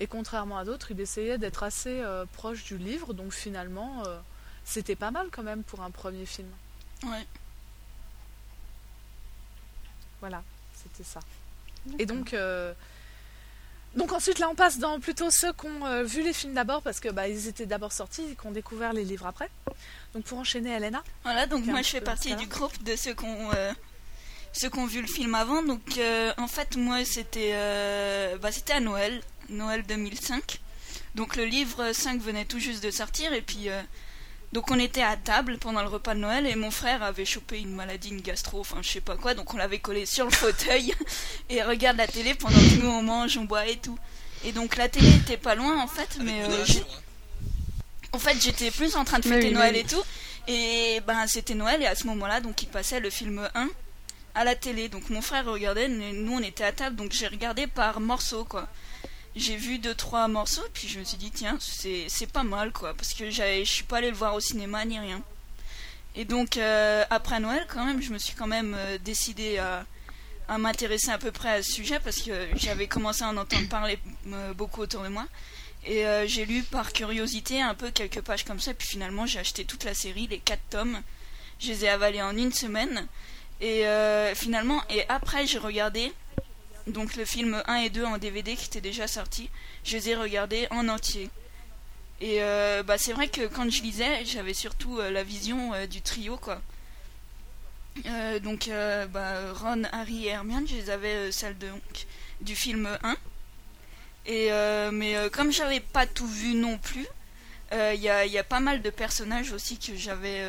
Et 0.00 0.08
contrairement 0.08 0.58
à 0.58 0.64
d'autres, 0.64 0.90
il 0.90 1.00
essayait 1.00 1.38
d'être 1.38 1.62
assez 1.62 2.02
proche 2.32 2.64
du 2.64 2.76
livre, 2.76 3.14
donc 3.14 3.32
finalement, 3.32 4.02
c'était 4.64 4.96
pas 4.96 5.12
mal 5.12 5.28
quand 5.30 5.44
même 5.44 5.62
pour 5.62 5.80
un 5.82 5.92
premier 5.92 6.26
film. 6.26 6.48
Ouais. 7.04 7.24
Voilà, 10.18 10.42
c'était 10.74 11.04
ça. 11.04 11.20
Et 12.00 12.06
donc, 12.06 12.34
donc 13.96 14.12
ensuite 14.12 14.38
là, 14.38 14.48
on 14.48 14.54
passe 14.54 14.78
dans 14.78 15.00
plutôt 15.00 15.30
ceux 15.30 15.52
qui 15.52 15.66
ont 15.66 15.86
euh, 15.86 16.04
vu 16.04 16.22
les 16.22 16.32
films 16.32 16.54
d'abord 16.54 16.80
parce 16.82 17.00
que 17.00 17.08
bah, 17.08 17.28
ils 17.28 17.48
étaient 17.48 17.66
d'abord 17.66 17.92
sortis 17.92 18.22
et 18.22 18.36
qui 18.36 18.46
ont 18.46 18.52
découvert 18.52 18.92
les 18.92 19.04
livres 19.04 19.26
après. 19.26 19.50
Donc 20.14 20.24
pour 20.24 20.38
enchaîner, 20.38 20.70
Elena. 20.70 21.02
Voilà, 21.24 21.46
donc 21.46 21.66
moi 21.66 21.82
je 21.82 21.88
fais 21.88 22.00
partie 22.00 22.34
du 22.36 22.46
groupe 22.46 22.82
de 22.84 22.94
ceux 22.94 23.14
qui 23.14 23.24
ont, 23.24 23.50
euh, 23.54 23.72
ceux 24.52 24.70
qui 24.70 24.78
ont 24.78 24.86
vu 24.86 25.00
le 25.00 25.08
film 25.08 25.34
avant. 25.34 25.62
Donc 25.62 25.98
euh, 25.98 26.32
en 26.38 26.46
fait, 26.46 26.76
moi 26.76 27.04
c'était 27.04 27.52
bah, 28.40 28.52
c'était 28.52 28.74
à 28.74 28.80
Noël, 28.80 29.20
Noël 29.48 29.84
2005. 29.84 30.60
Donc 31.16 31.34
le 31.34 31.44
livre 31.44 31.92
5 31.92 32.20
venait 32.20 32.44
tout 32.44 32.60
juste 32.60 32.84
de 32.84 32.92
sortir 32.92 33.32
et 33.32 33.42
puis 33.42 33.68
donc 34.52 34.70
on 34.70 34.78
était 34.78 35.02
à 35.02 35.16
table 35.16 35.58
pendant 35.58 35.82
le 35.82 35.88
repas 35.88 36.14
de 36.14 36.20
Noël 36.20 36.46
et 36.46 36.54
mon 36.56 36.70
frère 36.70 37.02
avait 37.02 37.24
chopé 37.24 37.60
une 37.60 37.72
maladie, 37.74 38.08
une 38.10 38.20
gastro, 38.20 38.60
enfin 38.60 38.78
je 38.82 38.88
sais 38.90 39.00
pas 39.00 39.16
quoi, 39.16 39.34
donc 39.34 39.54
on 39.54 39.56
l'avait 39.56 39.78
collé 39.78 40.06
sur 40.06 40.24
le 40.24 40.30
fauteuil 40.42 40.92
et 41.48 41.56
il 41.56 41.62
regarde 41.62 41.96
la 41.96 42.06
télé 42.08 42.34
pendant 42.34 42.58
que 42.58 42.82
nous 42.82 42.88
on 42.90 43.02
mange, 43.02 43.36
on 43.38 43.44
boit 43.44 43.66
et 43.66 43.76
tout. 43.76 43.98
Et 44.44 44.52
donc 44.52 44.76
la 44.76 44.88
télé 44.88 45.08
était 45.16 45.36
pas 45.36 45.54
loin 45.54 45.80
en 45.82 45.86
fait, 45.86 46.18
mais 46.22 46.42
euh, 46.42 46.64
j'ai- 46.64 46.82
en 48.12 48.18
fait 48.18 48.40
j'étais 48.42 48.70
plus 48.70 48.96
en 48.96 49.04
train 49.04 49.18
de 49.18 49.24
fêter 49.24 49.48
oui, 49.48 49.52
Noël 49.54 49.76
et 49.76 49.84
tout. 49.84 50.02
Et 50.48 51.00
ben 51.06 51.26
c'était 51.28 51.54
Noël 51.54 51.80
et 51.82 51.86
à 51.86 51.94
ce 51.94 52.06
moment-là 52.08 52.40
donc 52.40 52.60
il 52.62 52.66
passait 52.68 52.98
le 53.00 53.10
film 53.10 53.48
1 53.54 53.68
à 54.34 54.44
la 54.44 54.54
télé. 54.56 54.88
Donc 54.88 55.10
mon 55.10 55.20
frère 55.22 55.44
regardait, 55.44 55.86
nous 55.88 56.32
on 56.32 56.40
était 56.42 56.64
à 56.64 56.72
table 56.72 56.96
donc 56.96 57.12
j'ai 57.12 57.28
regardé 57.28 57.66
par 57.68 58.00
morceaux 58.00 58.44
quoi. 58.44 58.66
J'ai 59.36 59.56
vu 59.56 59.78
deux 59.78 59.94
trois 59.94 60.26
morceaux 60.26 60.66
puis 60.74 60.88
je 60.88 60.98
me 60.98 61.04
suis 61.04 61.16
dit 61.16 61.30
tiens 61.30 61.56
c'est 61.60 62.06
c'est 62.08 62.26
pas 62.26 62.42
mal 62.42 62.72
quoi 62.72 62.94
parce 62.94 63.14
que 63.14 63.30
je 63.30 63.62
suis 63.64 63.84
pas 63.84 63.98
allé 63.98 64.10
le 64.10 64.16
voir 64.16 64.34
au 64.34 64.40
cinéma 64.40 64.84
ni 64.84 64.98
rien. 64.98 65.22
Et 66.16 66.24
donc 66.24 66.56
euh, 66.56 67.04
après 67.10 67.38
Noël 67.38 67.64
quand 67.68 67.84
même 67.84 68.02
je 68.02 68.12
me 68.12 68.18
suis 68.18 68.34
quand 68.34 68.48
même 68.48 68.74
euh, 68.76 68.98
décidé 68.98 69.58
à 69.58 69.86
à 70.48 70.58
m'intéresser 70.58 71.10
à 71.10 71.18
peu 71.18 71.30
près 71.30 71.50
à 71.50 71.62
ce 71.62 71.70
sujet 71.70 72.00
parce 72.00 72.22
que 72.22 72.32
j'avais 72.56 72.88
commencé 72.88 73.22
à 73.22 73.28
en 73.28 73.36
entendre 73.36 73.68
parler 73.68 74.00
euh, 74.26 74.52
beaucoup 74.52 74.80
autour 74.80 75.02
de 75.04 75.08
moi. 75.08 75.26
Et 75.86 76.04
j'ai 76.26 76.44
lu 76.44 76.62
par 76.62 76.92
curiosité 76.92 77.62
un 77.62 77.74
peu 77.74 77.90
quelques 77.90 78.20
pages 78.20 78.44
comme 78.44 78.60
ça, 78.60 78.74
puis 78.74 78.86
finalement 78.86 79.24
j'ai 79.24 79.38
acheté 79.38 79.64
toute 79.64 79.84
la 79.84 79.94
série, 79.94 80.26
les 80.26 80.38
quatre 80.38 80.60
tomes. 80.68 81.00
Je 81.58 81.68
les 81.68 81.86
ai 81.86 81.88
avalés 81.88 82.20
en 82.20 82.36
une 82.36 82.52
semaine. 82.52 83.06
Et 83.62 83.84
finalement, 84.34 84.82
et 84.90 85.08
après 85.08 85.46
j'ai 85.46 85.56
regardé 85.56 86.12
donc 86.86 87.16
le 87.16 87.24
film 87.24 87.62
1 87.66 87.76
et 87.76 87.90
2 87.90 88.04
en 88.04 88.18
DVD 88.18 88.56
qui 88.56 88.66
étaient 88.66 88.80
déjà 88.80 89.06
sortis, 89.06 89.50
je 89.84 89.96
les 89.96 90.10
ai 90.10 90.14
regardés 90.16 90.66
en 90.70 90.88
entier. 90.88 91.30
Et 92.20 92.42
euh, 92.42 92.82
bah, 92.82 92.98
c'est 92.98 93.12
vrai 93.12 93.28
que 93.28 93.46
quand 93.46 93.70
je 93.70 93.82
lisais, 93.82 94.24
j'avais 94.24 94.52
surtout 94.52 94.98
euh, 94.98 95.10
la 95.10 95.22
vision 95.22 95.72
euh, 95.72 95.86
du 95.86 96.02
trio, 96.02 96.36
quoi. 96.36 96.60
Donc, 98.42 98.70
bah, 99.12 99.52
Ron, 99.52 99.82
Harry 99.92 100.26
et 100.26 100.28
Hermione, 100.28 100.66
je 100.66 100.76
les 100.76 100.90
avais 100.90 101.32
celle 101.32 101.58
de, 101.58 101.68
du 102.40 102.54
film 102.54 102.88
1. 103.02 103.16
Et, 104.26 104.50
mais 104.92 105.16
comme 105.32 105.52
j'avais 105.52 105.80
pas 105.80 106.06
tout 106.06 106.26
vu 106.26 106.54
non 106.54 106.78
plus, 106.78 107.06
il 107.72 108.00
y, 108.00 108.08
a, 108.08 108.24
y 108.24 108.38
a 108.38 108.44
pas 108.44 108.60
mal 108.60 108.80
de 108.80 108.88
personnages 108.88 109.52
aussi 109.52 109.76
que 109.76 109.96
j'avais. 109.96 110.46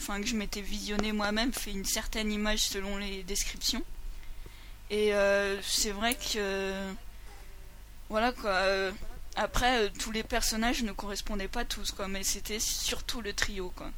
Enfin, 0.00 0.20
que 0.20 0.26
je 0.26 0.36
m'étais 0.36 0.62
visionné 0.62 1.12
moi-même, 1.12 1.52
fait 1.52 1.72
une 1.72 1.84
certaine 1.84 2.32
image 2.32 2.60
selon 2.60 2.96
les 2.96 3.22
descriptions. 3.24 3.82
Et 4.90 5.14
euh, 5.14 5.60
c'est 5.62 5.90
vrai 5.90 6.14
que. 6.14 6.72
Voilà 8.08 8.32
quoi. 8.32 8.50
euh, 8.50 8.90
après, 9.36 9.84
euh, 9.84 9.88
tous 9.98 10.10
les 10.10 10.22
personnages 10.22 10.82
ne 10.82 10.92
correspondaient 10.92 11.46
pas 11.48 11.64
tous, 11.64 11.92
quoi, 11.92 12.08
mais 12.08 12.22
c'était 12.24 12.58
surtout 12.58 13.20
le 13.20 13.32
trio, 13.32 13.70
quoi. 13.76 13.90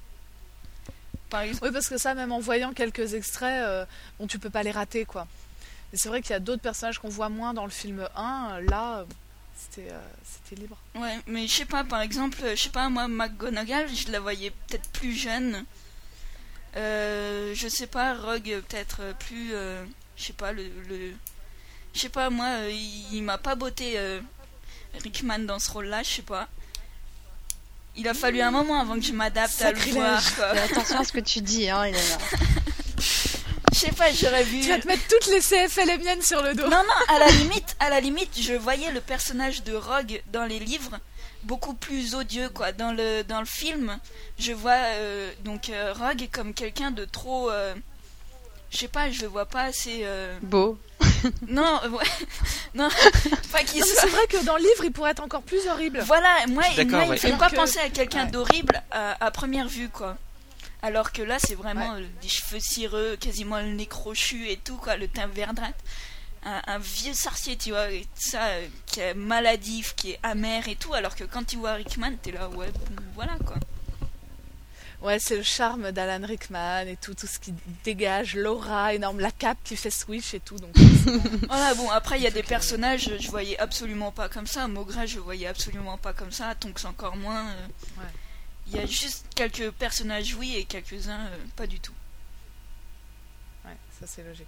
Par 1.30 1.42
exemple. 1.42 1.66
Oui, 1.66 1.72
parce 1.72 1.88
que 1.88 1.96
ça, 1.96 2.14
même 2.14 2.32
en 2.32 2.40
voyant 2.40 2.72
quelques 2.72 3.14
extraits, 3.14 3.86
bon, 4.18 4.26
tu 4.26 4.38
peux 4.38 4.50
pas 4.50 4.62
les 4.64 4.72
rater, 4.72 5.04
quoi. 5.04 5.26
Et 5.92 5.96
c'est 5.96 6.08
vrai 6.08 6.20
qu'il 6.22 6.30
y 6.32 6.34
a 6.34 6.40
d'autres 6.40 6.62
personnages 6.62 6.98
qu'on 6.98 7.08
voit 7.08 7.28
moins 7.28 7.54
dans 7.54 7.64
le 7.64 7.70
film 7.70 8.06
1. 8.16 8.50
euh, 8.58 8.60
Là, 8.68 9.04
c'était 9.56 9.90
euh, 9.90 10.00
c'était 10.24 10.60
libre. 10.60 10.76
Ouais, 10.96 11.18
mais 11.26 11.46
je 11.46 11.54
sais 11.56 11.64
pas, 11.64 11.84
par 11.84 12.00
exemple, 12.00 12.38
je 12.44 12.54
sais 12.60 12.68
pas, 12.70 12.88
moi, 12.88 13.08
McGonagall, 13.08 13.88
je 13.94 14.10
la 14.10 14.20
voyais 14.20 14.50
peut-être 14.50 14.88
plus 14.90 15.12
jeune. 15.14 15.64
Euh, 16.76 17.54
je 17.54 17.68
sais 17.68 17.86
pas, 17.86 18.14
Rogue, 18.14 18.62
peut-être 18.68 19.00
plus. 19.20 19.50
euh, 19.54 19.84
je 20.20 20.26
sais 20.26 20.32
pas, 20.34 20.52
le. 20.52 20.64
le- 20.88 21.14
je 21.94 22.00
sais 22.00 22.08
pas, 22.08 22.30
moi, 22.30 22.46
euh, 22.46 22.70
il, 22.70 23.16
il 23.16 23.22
m'a 23.24 23.38
pas 23.38 23.56
botté 23.56 23.94
euh, 23.98 24.20
Rickman 25.02 25.40
dans 25.40 25.58
ce 25.58 25.70
rôle-là, 25.72 26.02
je 26.04 26.10
sais 26.10 26.22
pas. 26.22 26.46
Il 27.96 28.06
a 28.06 28.14
fallu 28.14 28.40
un 28.40 28.52
moment 28.52 28.80
avant 28.80 28.94
que 28.94 29.02
je 29.02 29.12
m'adapte 29.12 29.60
à 29.62 29.72
le 29.72 29.78
voir, 29.92 30.22
quoi. 30.36 30.46
Attention 30.50 31.00
à 31.00 31.04
ce 31.04 31.12
que 31.12 31.18
tu 31.20 31.40
dis, 31.40 31.68
hein, 31.68 31.82
Elena. 31.84 32.00
Je 33.72 33.78
sais 33.86 33.92
pas, 33.92 34.12
j'aurais 34.12 34.42
vu. 34.44 34.60
Tu 34.60 34.68
vas 34.68 34.78
te 34.80 34.86
mettre 34.88 35.06
toutes 35.08 35.26
les 35.28 35.40
CFL 35.40 35.88
et 35.90 35.98
miennes 35.98 36.20
sur 36.22 36.42
le 36.42 36.54
dos. 36.54 36.64
Non, 36.64 36.70
non, 36.82 37.14
à 37.14 37.18
la 37.20 37.28
limite, 37.30 37.76
à 37.78 37.88
la 37.88 38.00
limite, 38.00 38.38
je 38.38 38.52
voyais 38.52 38.90
le 38.90 39.00
personnage 39.00 39.62
de 39.62 39.74
Rogue 39.74 40.20
dans 40.32 40.44
les 40.44 40.58
livres 40.58 40.98
beaucoup 41.44 41.72
plus 41.74 42.14
odieux, 42.14 42.48
quoi. 42.50 42.72
Dans 42.72 42.92
le, 42.92 43.22
dans 43.22 43.38
le 43.40 43.46
film, 43.46 43.98
je 44.38 44.52
vois 44.52 44.72
euh, 44.74 45.32
donc 45.44 45.70
Rogue 45.94 46.28
comme 46.32 46.52
quelqu'un 46.52 46.90
de 46.90 47.04
trop. 47.04 47.50
Euh, 48.70 48.72
je 48.72 48.76
sais 48.78 48.88
pas, 48.88 49.10
je 49.10 49.22
le 49.22 49.28
vois 49.28 49.46
pas 49.46 49.62
assez. 49.64 50.00
euh, 50.04 50.38
Beau. 50.42 50.78
Non, 51.48 51.80
ouais, 51.90 52.04
non, 52.74 52.88
pas 53.52 53.62
qu'il 53.64 53.80
Non, 53.80 53.86
mais 53.86 53.92
soit. 53.94 54.02
c'est 54.02 54.08
vrai 54.08 54.26
que 54.26 54.44
dans 54.44 54.56
le 54.56 54.62
livre, 54.62 54.84
il 54.84 54.92
pourrait 54.92 55.10
être 55.10 55.22
encore 55.22 55.42
plus 55.42 55.66
horrible. 55.68 56.00
Voilà, 56.06 56.28
moi, 56.48 56.62
moi 56.62 56.64
il 56.78 56.86
me 56.86 57.08
ouais. 57.10 57.16
fait 57.18 57.28
Alors 57.28 57.38
pas 57.38 57.50
que- 57.50 57.56
penser 57.56 57.78
à 57.78 57.90
quelqu'un 57.90 58.24
Ouais. 58.24 58.30
d'horrible 58.30 58.82
à, 58.90 59.22
à 59.24 59.30
première 59.30 59.68
vue, 59.68 59.88
quoi. 59.90 60.16
Alors 60.82 61.12
que 61.12 61.20
là, 61.20 61.36
c'est 61.38 61.54
vraiment 61.56 61.94
euh, 61.94 62.00
des 62.22 62.28
cheveux 62.28 62.60
cireux, 62.60 63.16
quasiment 63.20 63.58
le 63.58 63.66
nez 63.72 63.84
crochu 63.86 64.48
et 64.48 64.56
tout, 64.56 64.76
quoi, 64.76 64.96
le 64.96 65.08
teint 65.08 65.26
verdâtre. 65.26 65.74
Un, 66.42 66.62
un 66.66 66.78
vieux 66.78 67.12
sorcier, 67.12 67.56
tu 67.56 67.70
vois, 67.70 67.90
et 67.90 68.06
ça, 68.14 68.42
euh, 68.44 68.66
qui 68.86 69.00
est 69.00 69.12
maladif, 69.12 69.94
qui 69.94 70.12
est 70.12 70.18
amer 70.22 70.66
et 70.68 70.76
tout, 70.76 70.94
alors 70.94 71.14
que 71.14 71.24
quand 71.24 71.44
tu 71.44 71.56
vois 71.58 71.72
Rickman, 71.74 72.12
t'es 72.22 72.32
là, 72.32 72.48
ouais, 72.48 72.68
bon, 72.68 72.96
voilà, 73.14 73.32
quoi. 73.46 73.56
Ouais, 75.02 75.18
c'est 75.18 75.36
le 75.36 75.42
charme 75.42 75.92
d'Alan 75.92 76.26
Rickman 76.26 76.82
et 76.86 76.96
tout, 76.96 77.14
tout 77.14 77.26
ce 77.26 77.38
qui 77.38 77.54
dégage, 77.84 78.34
l'aura 78.36 78.92
énorme, 78.92 79.20
la 79.20 79.30
cape 79.30 79.56
qui 79.64 79.76
fait 79.76 79.90
switch 79.90 80.34
et 80.34 80.40
tout. 80.40 80.56
Donc, 80.56 80.76
Voilà, 81.48 81.72
bon, 81.78 81.88
après, 81.90 82.18
il 82.18 82.22
y 82.22 82.26
a 82.26 82.30
des 82.30 82.42
personnages, 82.42 83.10
je 83.18 83.30
voyais 83.30 83.58
absolument 83.58 84.12
pas 84.12 84.28
comme 84.28 84.46
ça. 84.46 84.68
Mogra, 84.68 85.06
je 85.06 85.18
voyais 85.18 85.46
absolument 85.46 85.96
pas 85.96 86.12
comme 86.12 86.32
ça. 86.32 86.54
Tonks 86.54 86.84
encore 86.84 87.16
moins. 87.16 87.46
euh. 87.48 87.66
Ouais. 87.98 88.04
Il 88.66 88.76
y 88.76 88.78
a 88.78 88.84
juste 88.86 89.24
quelques 89.34 89.70
personnages, 89.70 90.34
oui, 90.38 90.54
et 90.56 90.64
quelques-uns, 90.64 91.26
euh, 91.26 91.36
pas 91.56 91.66
du 91.66 91.80
tout. 91.80 91.94
ouais, 93.64 93.76
ça 93.98 94.06
c'est 94.06 94.22
logique. 94.22 94.46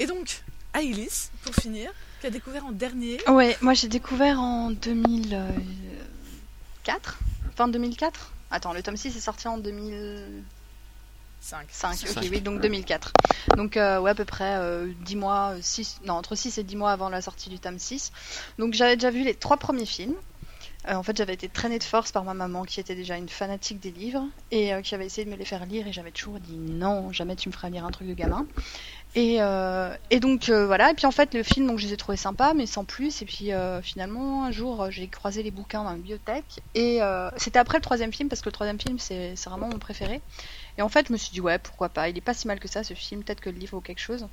Et 0.00 0.06
donc, 0.06 0.42
Ailis, 0.74 1.28
pour 1.44 1.54
finir, 1.54 1.92
qui 2.20 2.26
a 2.26 2.30
découvert 2.30 2.66
en 2.66 2.72
dernier. 2.72 3.18
Ouais, 3.28 3.56
moi 3.60 3.74
j'ai 3.74 3.86
découvert 3.88 4.40
en 4.40 4.70
2004. 4.70 7.18
Fin 7.56 7.68
2004 7.68 8.32
Attends, 8.52 8.74
le 8.74 8.82
tome 8.82 8.98
6 8.98 9.16
est 9.16 9.20
sorti 9.20 9.48
en 9.48 9.56
2005. 9.56 11.66
5. 11.70 11.92
ok, 11.92 11.96
Cinq. 12.08 12.28
oui, 12.30 12.40
donc 12.42 12.60
2004. 12.60 13.12
Donc, 13.56 13.78
euh, 13.78 13.98
ouais, 13.98 14.10
à 14.10 14.14
peu 14.14 14.26
près 14.26 14.58
euh, 14.58 14.92
10 15.00 15.16
mois, 15.16 15.54
6, 15.60 16.00
non, 16.04 16.14
entre 16.14 16.34
6 16.34 16.58
et 16.58 16.62
10 16.62 16.76
mois 16.76 16.92
avant 16.92 17.08
la 17.08 17.22
sortie 17.22 17.48
du 17.48 17.58
tome 17.58 17.78
6. 17.78 18.12
Donc, 18.58 18.74
j'avais 18.74 18.96
déjà 18.96 19.10
vu 19.10 19.24
les 19.24 19.34
trois 19.34 19.56
premiers 19.56 19.86
films. 19.86 20.14
Euh, 20.88 20.94
en 20.94 21.02
fait, 21.02 21.16
j'avais 21.16 21.34
été 21.34 21.48
traînée 21.48 21.78
de 21.78 21.84
force 21.84 22.10
par 22.10 22.24
ma 22.24 22.34
maman 22.34 22.64
qui 22.64 22.80
était 22.80 22.96
déjà 22.96 23.16
une 23.16 23.28
fanatique 23.28 23.78
des 23.78 23.92
livres 23.92 24.24
et 24.50 24.74
euh, 24.74 24.82
qui 24.82 24.94
avait 24.94 25.06
essayé 25.06 25.24
de 25.24 25.30
me 25.30 25.36
les 25.36 25.44
faire 25.44 25.64
lire 25.64 25.86
et 25.86 25.92
j'avais 25.92 26.10
toujours 26.10 26.40
dit 26.40 26.58
non, 26.58 27.12
jamais 27.12 27.36
tu 27.36 27.48
me 27.48 27.54
feras 27.54 27.70
lire 27.70 27.86
un 27.86 27.90
truc 27.90 28.08
de 28.08 28.14
gamin. 28.14 28.46
Et, 29.14 29.42
euh, 29.42 29.94
et 30.08 30.20
donc 30.20 30.48
euh, 30.48 30.66
voilà, 30.66 30.90
et 30.90 30.94
puis 30.94 31.04
en 31.04 31.10
fait 31.10 31.34
le 31.34 31.42
film, 31.42 31.66
donc 31.66 31.78
je 31.78 31.86
les 31.86 31.92
ai 31.92 31.96
trouvés 31.98 32.16
sympas, 32.16 32.54
mais 32.54 32.64
sans 32.64 32.84
plus. 32.84 33.20
Et 33.20 33.26
puis 33.26 33.52
euh, 33.52 33.82
finalement 33.82 34.44
un 34.44 34.50
jour 34.50 34.90
j'ai 34.90 35.06
croisé 35.06 35.42
les 35.42 35.50
bouquins 35.50 35.84
dans 35.84 35.90
la 35.90 35.96
bibliothèque 35.96 36.60
et 36.74 37.00
c'était 37.36 37.58
après 37.58 37.78
le 37.78 37.82
troisième 37.82 38.12
film 38.12 38.28
parce 38.28 38.40
que 38.40 38.48
le 38.48 38.52
troisième 38.52 38.80
film 38.80 38.98
c'est 38.98 39.34
vraiment 39.44 39.68
mon 39.68 39.78
préféré. 39.78 40.22
Et 40.78 40.82
en 40.82 40.88
fait 40.88 41.08
je 41.08 41.12
me 41.12 41.18
suis 41.18 41.30
dit 41.30 41.42
ouais 41.42 41.58
pourquoi 41.58 41.90
pas, 41.90 42.08
il 42.08 42.16
est 42.16 42.22
pas 42.22 42.32
si 42.32 42.46
mal 42.46 42.58
que 42.58 42.68
ça 42.68 42.84
ce 42.84 42.94
film, 42.94 43.22
peut-être 43.22 43.40
que 43.40 43.50
le 43.50 43.58
livre 43.58 43.72
vaut 43.72 43.82
quelque 43.82 44.00
chose. 44.00 44.26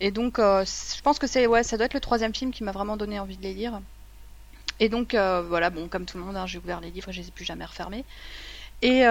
Et 0.00 0.10
donc 0.10 0.38
je 0.38 1.00
pense 1.02 1.18
que 1.18 1.26
c'est 1.26 1.46
ouais 1.46 1.62
ça 1.62 1.76
doit 1.76 1.84
être 1.84 1.94
le 1.94 2.00
troisième 2.00 2.34
film 2.34 2.50
qui 2.50 2.64
m'a 2.64 2.72
vraiment 2.72 2.96
donné 2.96 3.20
envie 3.20 3.36
de 3.36 3.42
les 3.42 3.52
lire. 3.52 3.78
Et 4.80 4.88
donc 4.88 5.14
voilà 5.14 5.68
bon 5.68 5.86
comme 5.88 6.06
tout 6.06 6.16
le 6.16 6.24
monde 6.24 6.38
hein, 6.38 6.46
j'ai 6.46 6.58
ouvert 6.58 6.80
les 6.80 6.90
livres 6.90 7.10
et 7.10 7.12
je 7.12 7.20
les 7.20 7.28
ai 7.28 7.30
plus 7.30 7.44
jamais 7.44 7.66
refermés. 7.66 8.06
Et 8.80 9.04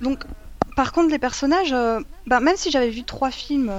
donc 0.00 0.22
par 0.76 0.92
contre 0.92 1.10
les 1.10 1.18
personnages, 1.18 1.74
bah, 2.28 2.38
même 2.38 2.56
si 2.56 2.70
j'avais 2.70 2.90
vu 2.90 3.02
trois 3.02 3.32
films 3.32 3.72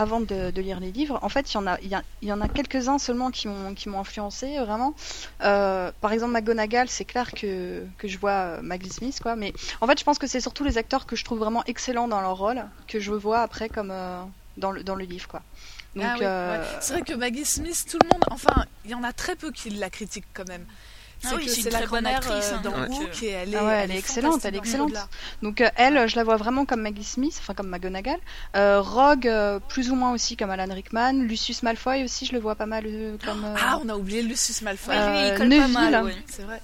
avant 0.00 0.20
de, 0.20 0.50
de 0.50 0.62
lire 0.62 0.80
les 0.80 0.92
livres, 0.92 1.18
en 1.20 1.28
fait, 1.28 1.52
il 1.52 1.54
y 1.54 1.58
en 1.58 1.66
a, 1.66 1.78
il 1.82 2.02
y, 2.22 2.32
en 2.32 2.40
a 2.40 2.48
quelques-uns 2.48 2.98
seulement 2.98 3.30
qui 3.30 3.48
m'ont 3.48 3.74
qui 3.74 3.90
m'ont 3.90 4.00
influencé 4.00 4.56
euh, 4.56 4.64
vraiment. 4.64 4.94
Euh, 5.42 5.92
par 6.00 6.12
exemple, 6.12 6.32
McGonagall, 6.32 6.88
c'est 6.88 7.04
clair 7.04 7.32
que, 7.32 7.84
que 7.98 8.08
je 8.08 8.16
vois 8.18 8.30
euh, 8.30 8.62
Maggie 8.62 8.88
Smith, 8.88 9.20
quoi. 9.20 9.36
Mais 9.36 9.52
en 9.82 9.86
fait, 9.86 9.98
je 9.98 10.04
pense 10.04 10.18
que 10.18 10.26
c'est 10.26 10.40
surtout 10.40 10.64
les 10.64 10.78
acteurs 10.78 11.04
que 11.04 11.16
je 11.16 11.24
trouve 11.24 11.40
vraiment 11.40 11.62
excellents 11.66 12.08
dans 12.08 12.22
leur 12.22 12.38
rôle 12.38 12.64
que 12.88 12.98
je 12.98 13.12
vois 13.12 13.40
après 13.40 13.68
comme 13.68 13.90
euh, 13.90 14.22
dans 14.56 14.72
le 14.72 14.82
dans 14.82 14.94
le 14.94 15.04
livre, 15.04 15.28
quoi. 15.28 15.42
Donc, 15.94 16.04
Ah 16.06 16.14
oui, 16.18 16.24
euh, 16.24 16.60
ouais. 16.60 16.66
C'est 16.80 16.92
vrai 16.94 17.02
que 17.02 17.14
Maggie 17.14 17.44
Smith, 17.44 17.84
tout 17.90 17.98
le 18.02 18.08
monde, 18.08 18.24
enfin, 18.30 18.64
il 18.86 18.92
y 18.92 18.94
en 18.94 19.02
a 19.02 19.12
très 19.12 19.36
peu 19.36 19.50
qui 19.50 19.68
la 19.68 19.90
critiquent 19.90 20.32
quand 20.32 20.48
même. 20.48 20.64
Ah 21.24 21.32
oui, 21.36 21.44
que 21.46 21.50
c'est 21.50 21.70
la 21.70 21.82
grand-mère 21.82 22.16
actrice, 22.16 22.50
euh, 22.52 22.56
hein, 22.56 22.60
dans 22.64 22.70
Hook 22.94 23.10
euh, 23.22 23.26
et 23.26 23.28
elle 23.28 23.54
est, 23.54 23.56
Ah 23.58 23.64
ouais, 23.66 23.80
elle 23.84 23.90
est 23.92 23.98
excellente, 23.98 24.44
elle 24.44 24.54
est 24.54 24.58
excellente. 24.58 24.92
Donc 25.42 25.60
euh, 25.60 25.68
elle, 25.76 26.08
je 26.08 26.16
la 26.16 26.24
vois 26.24 26.36
vraiment 26.36 26.64
comme 26.64 26.80
Maggie 26.80 27.04
Smith, 27.04 27.36
enfin 27.40 27.52
comme 27.54 27.68
McGonagall. 27.68 28.18
Euh, 28.56 28.80
Rogue, 28.80 29.28
euh, 29.28 29.58
plus 29.68 29.90
ou 29.90 29.94
moins 29.96 30.12
aussi 30.12 30.36
comme 30.36 30.50
Alan 30.50 30.72
Rickman. 30.72 31.12
Lucius 31.24 31.62
Malfoy 31.62 32.04
aussi, 32.04 32.24
je 32.26 32.32
le 32.32 32.38
vois 32.38 32.54
pas 32.54 32.66
mal 32.66 32.84
euh, 32.86 33.16
comme. 33.24 33.44
euh, 33.44 33.54
Ah, 33.60 33.78
on 33.84 33.88
a 33.90 33.94
oublié 33.96 34.22
Lucius 34.22 34.62
Malfoy. 34.62 34.94
Ouais, 34.94 35.10
lui, 35.10 35.16
Euh, 35.18 35.28
il 35.32 35.38
colle 35.38 35.48
Neville, 35.48 35.74
pas 35.74 35.90
mal, 35.90 36.04
ouais. 36.04 36.16
C'est 36.26 36.42
vrai. 36.42 36.60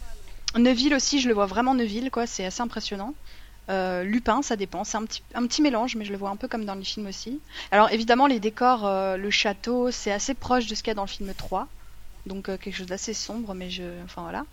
Neville 0.57 0.95
aussi, 0.95 1.21
je 1.21 1.29
le 1.29 1.35
vois 1.35 1.47
vraiment 1.47 1.75
Neville, 1.75 2.11
quoi. 2.11 2.27
C'est 2.27 2.47
assez 2.47 2.62
impressionnant. 2.62 3.12
Euh, 3.69 4.05
Lupin, 4.05 4.42
ça 4.42 4.57
dépend. 4.57 4.85
C'est 4.85 4.97
un 4.97 5.05
petit, 5.05 5.23
un 5.35 5.45
petit 5.47 5.61
mélange, 5.61 5.97
mais 5.97 6.05
je 6.05 6.12
le 6.12 6.19
vois 6.19 6.31
un 6.31 6.37
peu 6.37 6.47
comme 6.49 6.64
dans 6.64 6.77
les 6.77 6.85
films 6.85 7.07
aussi. 7.09 7.40
Alors 7.73 7.90
évidemment, 7.90 8.27
les 8.29 8.38
décors, 8.40 8.87
euh, 8.87 9.16
le 9.16 9.29
château, 9.31 9.90
c'est 9.90 10.12
assez 10.12 10.35
proche 10.35 10.66
de 10.66 10.75
ce 10.75 10.83
qu'il 10.83 10.90
y 10.90 10.92
a 10.92 10.95
dans 10.95 11.03
le 11.03 11.09
film 11.09 11.33
3. 11.37 11.66
Donc 12.27 12.49
euh, 12.49 12.57
quelque 12.57 12.75
chose 12.75 12.89
d'assez 12.89 13.15
sombre, 13.15 13.55
mais 13.55 13.71
je. 13.71 13.85
Enfin 14.05 14.23
voilà. 14.23 14.45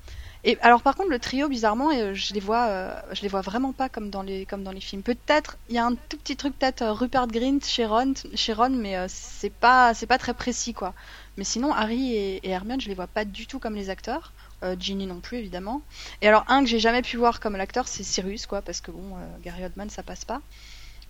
Et 0.45 0.57
alors 0.61 0.81
par 0.81 0.95
contre, 0.95 1.09
le 1.09 1.19
trio, 1.19 1.49
bizarrement, 1.49 1.89
euh, 1.91 2.13
je 2.13 2.33
les 2.33 2.39
vois, 2.39 2.67
euh, 2.67 3.01
je 3.13 3.21
les 3.21 3.27
vois 3.27 3.41
vraiment 3.41 3.73
pas 3.73 3.89
comme 3.89 4.09
dans 4.09 4.21
les, 4.21 4.45
comme 4.45 4.63
dans 4.63 4.71
les 4.71 4.81
films. 4.81 5.01
Peut-être, 5.01 5.57
il 5.69 5.75
y 5.75 5.79
a 5.79 5.85
un 5.85 5.95
tout 5.95 6.17
petit 6.17 6.35
truc, 6.35 6.57
peut-être 6.57 6.85
Rupert 6.85 7.27
Grint 7.27 7.59
chez 7.63 7.85
Ron, 7.85 8.13
chez 8.35 8.53
Ron, 8.53 8.69
mais 8.69 8.95
c'est 9.07 9.49
pas, 9.49 9.93
c'est 9.93 10.05
pas 10.05 10.17
très 10.17 10.33
précis, 10.33 10.73
quoi. 10.73 10.93
Mais 11.37 11.43
sinon, 11.43 11.73
Harry 11.73 12.15
et, 12.15 12.47
Hermione, 12.47 12.79
je 12.79 12.89
les 12.89 12.93
vois 12.93 13.07
pas 13.07 13.25
du 13.25 13.47
tout 13.47 13.59
comme 13.59 13.75
les 13.75 13.89
acteurs. 13.89 14.33
Ginny 14.79 15.07
non 15.07 15.19
plus, 15.19 15.39
évidemment. 15.39 15.81
Et 16.21 16.27
alors, 16.29 16.45
un 16.47 16.61
que 16.61 16.69
j'ai 16.69 16.79
jamais 16.79 17.01
pu 17.01 17.17
voir 17.17 17.41
comme 17.41 17.57
l'acteur, 17.57 17.85
c'est 17.89 18.03
Sirius, 18.03 18.45
quoi, 18.45 18.61
parce 18.61 18.79
que 18.79 18.91
bon, 18.91 19.17
Gary 19.43 19.65
Oldman, 19.65 19.89
ça 19.89 20.03
passe 20.03 20.23
pas. 20.23 20.39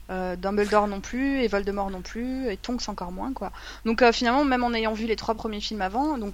Dumbledore 0.10 0.88
non 0.88 1.02
plus, 1.02 1.43
et 1.43 1.47
Voldemort 1.47 1.91
non 1.91 2.02
plus, 2.02 2.49
et 2.49 2.58
Tonks 2.58 2.89
encore 2.89 3.12
moins, 3.12 3.32
quoi. 3.32 3.52
Donc 3.86 4.04
finalement, 4.12 4.43
même 4.43 4.63
en 4.63 4.73
ayant 4.73 4.93
vu 4.93 5.06
les 5.06 5.15
trois 5.15 5.36
premiers 5.36 5.62
films 5.62 5.84
avant, 5.84 6.17
donc 6.17 6.34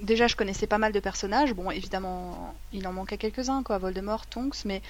déjà 0.00 0.26
je 0.26 0.36
connaissais 0.36 0.66
pas 0.66 0.78
mal 0.78 0.92
de 0.92 1.00
personnages. 1.00 1.52
Bon, 1.54 1.70
évidemment, 1.70 2.54
il 2.72 2.86
en 2.86 2.92
manquait 2.92 3.18
quelques-uns, 3.18 3.62
quoi, 3.62 3.78
Voldemort, 3.78 4.26
Tonks, 4.26 4.64
mais 4.64 4.82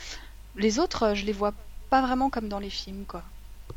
les 0.57 0.79
autres, 0.79 1.15
je 1.15 1.25
les 1.25 1.33
vois 1.33 1.53
pas 1.91 2.01
vraiment 2.03 2.31
comme 2.31 2.49
dans 2.49 2.59
les 2.59 2.71
films, 2.71 3.05
quoi. 3.07 3.23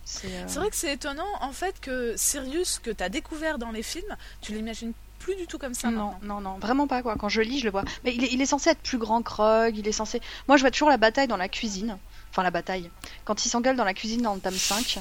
C'est 0.05 0.27
euh, 0.33 0.45
vrai 0.47 0.69
que 0.69 0.75
c'est 0.75 0.93
étonnant 0.93 1.27
en 1.41 1.51
fait 1.51 1.79
que 1.79 2.15
Sirius 2.17 2.79
que 2.79 2.91
tu 2.91 3.03
as 3.03 3.09
découvert 3.09 3.57
dans 3.59 3.71
les 3.71 3.83
films, 3.83 4.15
tu 4.41 4.53
l'imagines 4.53 4.93
plus 5.19 5.35
du 5.35 5.45
tout 5.45 5.59
comme 5.59 5.75
ça 5.75 5.91
non, 5.91 6.13
non, 6.23 6.41
non, 6.41 6.57
vraiment 6.57 6.87
pas 6.87 7.03
quoi. 7.03 7.15
Quand 7.15 7.29
je 7.29 7.41
lis, 7.41 7.59
je 7.59 7.65
le 7.65 7.71
vois. 7.71 7.83
Mais 8.03 8.15
il 8.15 8.23
est, 8.23 8.33
il 8.33 8.41
est 8.41 8.45
censé 8.47 8.71
être 8.71 8.79
plus 8.81 8.97
grand 8.97 9.21
que 9.21 9.31
Rogue, 9.31 9.77
il 9.77 9.87
est 9.87 9.91
censé. 9.91 10.19
Moi, 10.47 10.57
je 10.57 10.61
vois 10.61 10.71
toujours 10.71 10.89
la 10.89 10.97
bataille 10.97 11.27
dans 11.27 11.37
la 11.37 11.47
cuisine. 11.49 11.97
Enfin, 12.31 12.41
la 12.41 12.49
bataille. 12.51 12.89
Quand 13.25 13.45
il 13.45 13.49
s'engueule 13.49 13.75
dans 13.75 13.83
la 13.83 13.93
cuisine 13.93 14.21
dans 14.23 14.33
le 14.33 14.39
tome 14.39 14.55
5. 14.55 14.99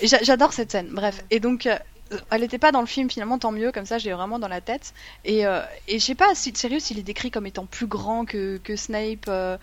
Et 0.00 0.08
j'a- 0.08 0.22
J'adore 0.22 0.52
cette 0.52 0.72
scène. 0.72 0.88
Bref. 0.90 1.22
Et 1.30 1.38
donc, 1.38 1.66
euh, 1.66 1.78
elle 2.30 2.42
était 2.42 2.58
pas 2.58 2.72
dans 2.72 2.80
le 2.80 2.86
film 2.86 3.10
finalement, 3.10 3.38
tant 3.38 3.52
mieux, 3.52 3.72
comme 3.72 3.86
ça 3.86 3.98
j'ai 3.98 4.12
vraiment 4.12 4.38
dans 4.38 4.48
la 4.48 4.60
tête. 4.60 4.94
Et, 5.24 5.46
euh, 5.46 5.62
et 5.88 5.98
je 5.98 6.04
sais 6.04 6.14
pas, 6.14 6.34
si 6.34 6.52
Sirius 6.54 6.90
il 6.90 6.98
est 6.98 7.02
décrit 7.02 7.30
comme 7.30 7.46
étant 7.46 7.66
plus 7.66 7.86
grand 7.86 8.24
que, 8.24 8.58
que 8.58 8.76
Snape. 8.76 9.26
euh, 9.28 9.58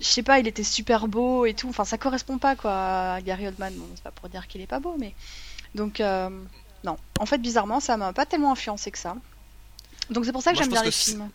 je 0.00 0.06
sais 0.06 0.22
pas, 0.22 0.40
il 0.40 0.48
était 0.48 0.64
super 0.64 1.06
beau 1.06 1.46
et 1.46 1.54
tout. 1.54 1.68
Enfin, 1.68 1.84
ça 1.84 1.96
correspond 1.96 2.38
pas 2.38 2.56
quoi 2.56 3.14
à 3.14 3.20
Gary 3.20 3.46
Oldman. 3.46 3.72
Bon, 3.74 3.86
c'est 3.94 4.02
pas 4.02 4.10
pour 4.10 4.28
dire 4.28 4.48
qu'il 4.48 4.60
est 4.60 4.66
pas 4.66 4.80
beau, 4.80 4.96
mais 4.98 5.14
donc 5.74 6.00
euh, 6.00 6.28
non. 6.84 6.96
En 7.20 7.26
fait, 7.26 7.38
bizarrement, 7.38 7.80
ça 7.80 7.96
m'a 7.96 8.12
pas 8.12 8.26
tellement 8.26 8.52
influencé 8.52 8.90
que 8.90 8.98
ça. 8.98 9.16
Donc 10.10 10.24
c'est 10.24 10.32
pour 10.32 10.42
ça 10.42 10.52
que 10.52 10.58
j'aime 10.58 10.68
bien 10.70 10.82
les 10.82 10.90
films. 10.90 11.30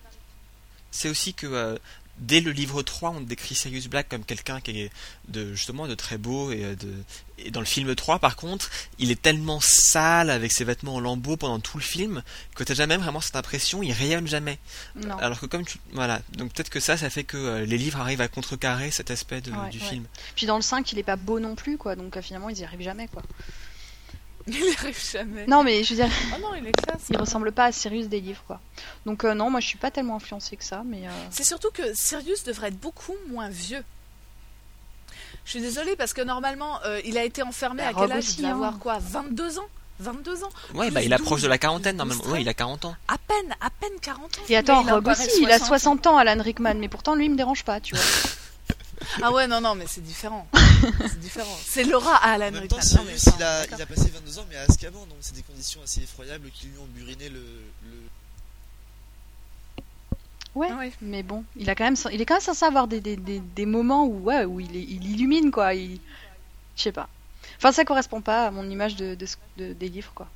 C'est 0.91 1.09
aussi 1.09 1.33
que 1.33 1.77
dès 2.19 2.41
le 2.41 2.51
livre 2.51 2.81
3, 2.81 3.11
on 3.11 3.21
décrit 3.21 3.55
Sirius 3.55 3.87
Black 3.87 4.09
comme 4.09 4.23
quelqu'un 4.23 4.59
qui 4.61 4.81
est 4.81 4.91
de, 5.27 5.53
justement 5.53 5.87
de 5.87 5.95
très 5.95 6.17
beau 6.17 6.51
et, 6.51 6.63
euh, 6.63 6.75
de, 6.75 6.91
et 7.37 7.51
dans 7.51 7.59
le 7.59 7.65
film 7.65 7.93
3, 7.95 8.19
par 8.19 8.35
contre, 8.35 8.69
il 8.99 9.11
est 9.11 9.21
tellement 9.21 9.59
sale 9.61 10.29
avec 10.29 10.51
ses 10.51 10.63
vêtements 10.63 10.95
en 10.95 10.99
lambeaux 10.99 11.37
pendant 11.37 11.59
tout 11.59 11.77
le 11.77 11.83
film 11.83 12.23
que 12.55 12.63
t'as 12.63 12.73
jamais 12.73 12.97
vraiment 12.97 13.21
cette 13.21 13.35
impression, 13.35 13.83
il 13.83 13.91
rayonne 13.91 14.27
jamais. 14.27 14.57
Non. 14.95 15.17
Alors 15.17 15.39
que 15.39 15.45
comme 15.45 15.65
tu, 15.65 15.77
voilà, 15.93 16.21
donc 16.35 16.53
peut-être 16.53 16.69
que 16.69 16.79
ça, 16.79 16.97
ça 16.97 17.09
fait 17.09 17.23
que 17.23 17.37
euh, 17.37 17.65
les 17.65 17.77
livres 17.77 17.99
arrivent 17.99 18.21
à 18.21 18.27
contrecarrer 18.27 18.89
cet 18.91 19.11
aspect 19.11 19.41
de- 19.41 19.51
Ouais, 19.51 19.69
du 19.69 19.79
ouais. 19.79 19.85
film. 19.85 20.05
Puis 20.35 20.45
dans 20.47 20.55
le 20.57 20.61
5, 20.63 20.91
il 20.91 20.99
est 20.99 21.03
pas 21.03 21.15
beau 21.15 21.39
non 21.39 21.55
plus 21.55 21.77
quoi. 21.77 21.95
Donc 21.95 22.17
euh, 22.17 22.21
finalement, 22.21 22.49
ils 22.49 22.59
y 22.59 22.63
arrivent 22.63 22.81
jamais 22.81 23.07
quoi. 23.07 23.21
Il 24.59 24.61
n'y 24.63 24.75
arrive 24.75 25.11
jamais. 25.11 25.45
Non, 25.47 25.63
mais 25.63 25.83
je 25.83 25.93
veux 25.93 26.03
dire, 26.05 26.09
Oh 26.35 26.39
non, 26.41 26.55
il 26.55 26.65
est 26.67 26.71
classe. 26.71 27.01
il 27.09 27.17
ressemble 27.17 27.51
pas 27.51 27.65
à 27.65 27.71
Sirius 27.71 28.07
des 28.07 28.21
livres 28.21 28.41
quoi. 28.47 28.59
Donc 29.05 29.23
euh, 29.25 29.33
non, 29.33 29.49
moi 29.49 29.59
je 29.59 29.67
suis 29.67 29.77
pas 29.77 29.91
tellement 29.91 30.15
influencée 30.15 30.55
que 30.55 30.63
ça, 30.63 30.83
mais 30.85 31.05
euh, 31.07 31.11
C'est 31.31 31.43
surtout 31.43 31.69
que 31.73 31.93
Sirius 31.93 32.43
devrait 32.45 32.69
être 32.69 32.79
beaucoup 32.79 33.15
moins 33.29 33.49
vieux. 33.49 33.83
Je 35.43 35.51
suis 35.51 35.61
désolée 35.61 35.95
parce 35.95 36.13
que 36.13 36.21
normalement, 36.21 36.79
euh, 36.85 36.99
il 37.05 37.17
a 37.17 37.23
été 37.23 37.41
enfermé 37.43 37.83
Bah, 37.83 37.89
à 37.89 37.93
quel 37.93 38.11
âge? 38.11 38.19
Aussi, 38.25 38.35
Il 38.39 38.41
doit 38.41 38.49
hein. 38.49 38.53
avoir 38.53 38.79
quoi? 38.79 38.97
22 38.99 39.59
ans? 39.59 39.67
22 39.99 40.43
ans? 40.43 40.49
Ouais, 40.75 40.91
bah 40.91 41.01
il 41.01 41.11
approche 41.13 41.39
12, 41.39 41.43
de 41.43 41.47
la 41.47 41.57
quarantaine 41.57 41.95
normalement. 41.97 42.21
12, 42.23 42.31
Ouais, 42.33 42.41
il 42.41 42.49
a 42.49 42.53
40 42.53 42.85
ans. 42.85 42.95
À 43.07 43.17
peine, 43.17 43.55
à 43.61 43.69
peine 43.69 43.97
40 44.01 44.23
ans. 44.23 44.41
Et 44.47 44.55
attends, 44.55 44.83
il 44.85 44.91
Rogue 44.91 45.07
aussi, 45.07 45.27
il 45.41 45.49
a 45.51 45.57
60. 45.57 45.67
60 45.67 46.07
ans, 46.07 46.17
Alan 46.17 46.41
Rickman, 46.41 46.75
mais 46.75 46.87
pourtant 46.87 47.15
lui 47.15 47.25
il 47.25 47.31
me 47.31 47.35
dérange 47.37 47.63
pas, 47.63 47.79
tu 47.79 47.95
vois. 47.95 48.03
Ah 49.23 49.31
ouais, 49.31 49.47
non, 49.47 49.59
non, 49.61 49.73
mais 49.75 49.85
c'est 49.87 50.03
différent. 50.03 50.47
c'est 51.07 51.19
différent. 51.19 51.57
C'est 51.65 51.83
Laura 51.83 52.15
à 52.15 52.31
Alan 52.33 52.47
En 52.47 52.51
même 52.51 52.67
temps, 52.67 52.81
Sirius, 52.81 53.25
il 53.37 53.43
a, 53.43 53.65
il 53.65 53.81
a 53.81 53.85
passé 53.85 54.09
22 54.13 54.39
ans, 54.39 54.45
mais 54.49 54.55
à 54.57 54.61
Azkaban, 54.63 54.99
donc 54.99 55.17
c'est 55.21 55.35
des 55.35 55.41
conditions 55.43 55.81
assez 55.83 56.01
effroyables 56.01 56.49
qui 56.51 56.67
lui 56.67 56.77
ont 56.79 56.85
buriné 56.87 57.29
le. 57.29 57.39
le... 57.39 57.97
Ouais. 60.55 60.67
Ah 60.71 60.77
ouais. 60.77 60.91
Mais 61.01 61.23
bon, 61.23 61.43
il 61.55 61.69
a 61.69 61.75
quand 61.75 61.83
même, 61.83 61.95
il 62.11 62.21
est 62.21 62.25
quand 62.25 62.35
même 62.35 62.41
censé 62.41 62.65
avoir 62.65 62.87
des, 62.87 62.99
des, 62.99 63.15
des, 63.15 63.39
des 63.39 63.65
moments 63.65 64.05
où 64.05 64.23
ouais, 64.23 64.45
où 64.45 64.59
il, 64.59 64.75
est- 64.75 64.81
il 64.83 65.09
illumine 65.11 65.51
quoi. 65.51 65.73
Il, 65.73 65.99
je 66.75 66.81
sais 66.83 66.91
pas. 66.91 67.07
Enfin, 67.57 67.71
ça 67.71 67.85
correspond 67.85 68.21
pas 68.21 68.47
à 68.47 68.51
mon 68.51 68.67
image 68.69 68.95
de, 68.95 69.15
de, 69.15 69.25
ce- 69.25 69.35
de- 69.57 69.73
des 69.73 69.89
livres 69.89 70.11
quoi. 70.15 70.27